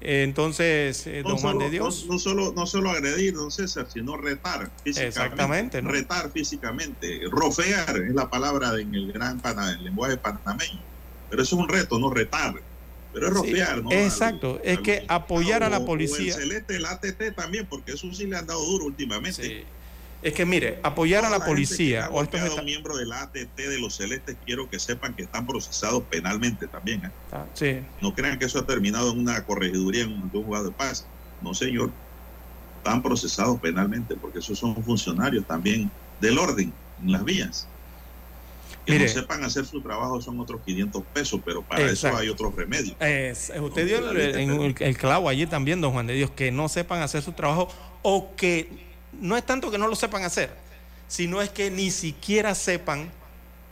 [0.00, 2.04] Entonces, eh, No don Juan solo, de Dios.
[2.06, 5.08] no, no solo, no solo agredir, don César, sino retar físicamente.
[5.08, 5.90] Exactamente, ¿no?
[5.90, 7.20] Retar físicamente.
[7.30, 10.80] Rofear es la palabra en el gran pana- el lenguaje panameño.
[11.30, 12.54] Pero eso es un reto, no retar.
[13.12, 13.90] Pero es Sí, rofear, ¿no?
[13.90, 16.34] Exacto, es que apoyar a la o el policía.
[16.34, 19.66] celeste, el ATT también, porque eso sí le han dado duro últimamente.
[20.26, 23.78] Es que mire, apoyar a la gente policía o estos un miembro del ATT de
[23.78, 27.04] los celestes, quiero que sepan que están procesados penalmente también.
[27.04, 27.10] ¿eh?
[27.30, 27.78] Ah, sí.
[28.02, 31.06] No crean que eso ha terminado en una corregiduría, en un juzgado de paz.
[31.42, 31.92] No, señor.
[32.78, 36.72] Están procesados penalmente porque esos son funcionarios también del orden
[37.04, 37.68] en las vías.
[38.84, 39.04] Que Mire.
[39.06, 42.08] no sepan hacer su trabajo son otros 500 pesos, pero para Exacto.
[42.08, 42.96] eso hay otros remedios.
[42.98, 46.68] Es- usted dio la el- el clavo allí también, don Juan de Dios, que no
[46.68, 47.68] sepan hacer su trabajo
[48.02, 50.50] o que no es tanto que no lo sepan hacer,
[51.08, 53.10] sino es que ni siquiera sepan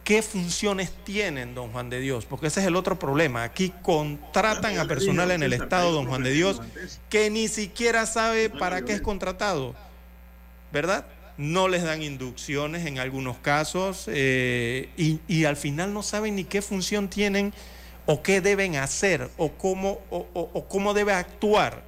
[0.05, 3.43] qué funciones tienen, don Juan de Dios, porque ese es el otro problema.
[3.43, 6.61] Aquí contratan a personal en el Estado, don Juan de Dios,
[7.09, 9.75] que ni siquiera sabe para qué es contratado,
[10.73, 11.07] ¿verdad?
[11.37, 14.91] No les dan inducciones en algunos casos eh,
[15.29, 17.53] y, al final no saben ni qué función tienen
[18.07, 21.83] o qué deben hacer o cómo, o- o cómo debe actuar,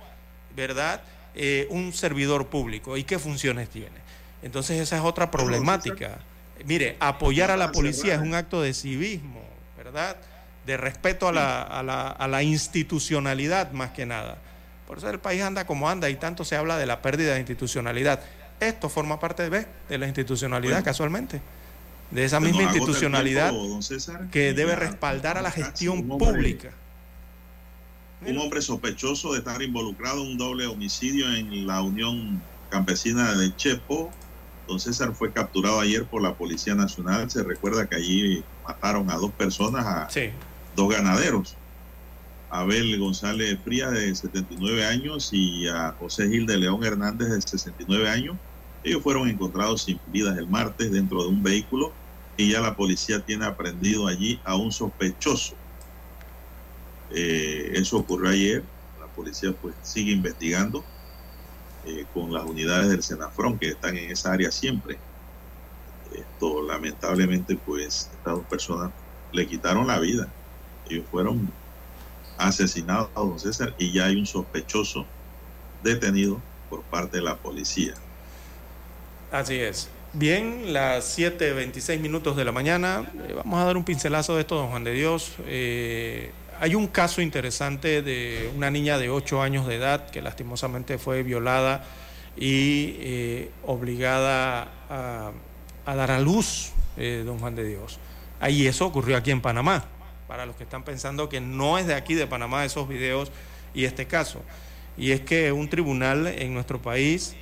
[0.56, 1.02] ¿verdad?
[1.36, 4.06] Eh, un servidor público y qué funciones tiene.
[4.42, 6.18] Entonces esa es otra problemática.
[6.64, 9.42] Mire, apoyar a la policía es un acto de civismo,
[9.76, 10.16] ¿verdad?
[10.64, 14.38] De respeto a la, a la- a la institucionalidad más que nada.
[14.86, 17.40] Por eso el país anda como anda y tanto se habla de la pérdida de
[17.40, 18.20] institucionalidad.
[18.60, 20.84] Esto forma parte de, de la institucionalidad Bueno.
[20.84, 21.40] casualmente.
[22.10, 26.70] De esa Se misma institucionalidad tiempo, don César, que debe respaldar a la gestión pública.
[28.20, 33.54] Un hombre sospechoso de estar involucrado en un doble homicidio en la Unión Campesina de
[33.54, 34.10] Chepo.
[34.66, 37.30] Don César fue capturado ayer por la Policía Nacional.
[37.30, 40.30] Se recuerda que allí mataron a dos personas, a Sí.
[40.74, 41.56] dos ganaderos.
[42.48, 48.08] Abel González Frías, de 79 años, y a José Gil de León Hernández, de 69
[48.08, 48.36] años.
[48.82, 51.92] Ellos fueron encontrados sin vidas el martes dentro de un vehículo
[52.36, 55.56] y ya la policía tiene aprendido allí a un sospechoso.
[57.14, 58.62] Eh, eso ocurrió ayer.
[59.00, 60.84] La policía pues sigue investigando
[61.84, 64.98] eh, con las unidades del Senafrón que están en esa área siempre.
[66.12, 68.90] Esto lamentablemente pues estas dos personas
[69.32, 70.28] le quitaron la vida.
[70.88, 71.50] Ellos fueron
[72.38, 75.06] asesinados a don César y ya hay un sospechoso
[75.82, 77.94] detenido por parte de la policía.
[79.30, 79.88] Así es.
[80.12, 83.04] Bien, las 7.26 minutos de la mañana.
[83.28, 85.32] Eh, vamos a dar un pincelazo de esto, don Juan de Dios.
[85.46, 86.30] Eh,
[86.60, 91.22] hay un caso interesante de una niña de 8 años de edad que lastimosamente fue
[91.22, 91.84] violada
[92.36, 95.32] y eh, obligada a,
[95.94, 97.98] dar a luz, eh, don Juan de Dios.
[98.40, 99.84] Ahí eso ocurrió aquí en Panamá.
[100.28, 103.30] Para los que están pensando que no es de aquí, de Panamá, esos videos
[103.74, 104.42] y este caso.
[104.98, 107.36] Y es que un tribunal en nuestro país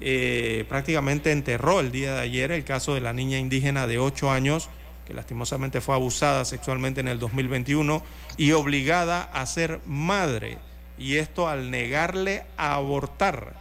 [0.00, 4.30] eh, prácticamente enterró el día de ayer el caso de la niña indígena de 8
[4.30, 4.68] años
[5.06, 8.02] que lastimosamente fue abusada sexualmente en el 2021
[8.36, 10.58] y obligada a ser madre.
[10.98, 13.54] Y esto al negarle a abortar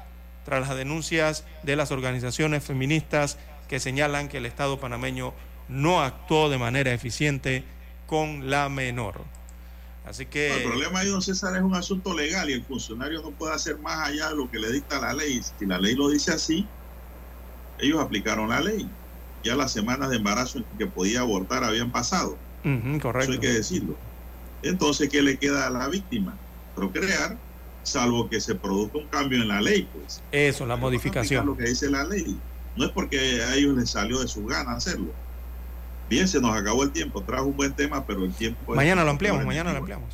[0.43, 5.34] tras las denuncias de las organizaciones feministas que señalan que el Estado panameño
[5.67, 7.63] no actuó de manera eficiente
[8.07, 9.23] con la menor.
[10.05, 10.55] Así que...
[10.55, 13.80] El problema ahí, don César, es un asunto legal y el funcionario no puede hacer
[13.80, 15.41] más allá de lo que le dicta la ley.
[15.57, 16.67] Si la ley lo dice así,
[17.80, 18.88] ellos aplicaron la ley.
[19.45, 22.35] Ya las semanas de embarazo en que podía abortar habían pasado.
[22.63, 23.19] Correcto.
[23.19, 23.95] Eso hay que decirlo.
[24.63, 26.35] Entonces, ¿qué le queda a la víctima?
[26.76, 27.38] Procrear,
[27.84, 30.23] salvo que se produzca un cambio en la ley, pues.
[30.31, 31.45] Eso, la Aplicar modificación.
[31.45, 32.35] lo que dice la ley.
[32.76, 35.11] No es porque a ellos les salió de sus ganas hacerlo.
[36.09, 37.22] Bien, se nos acabó el tiempo.
[37.22, 38.73] Trajo un buen tema, pero el tiempo.
[38.73, 40.09] Mañana lo ampliamos, mañana lo ampliamos.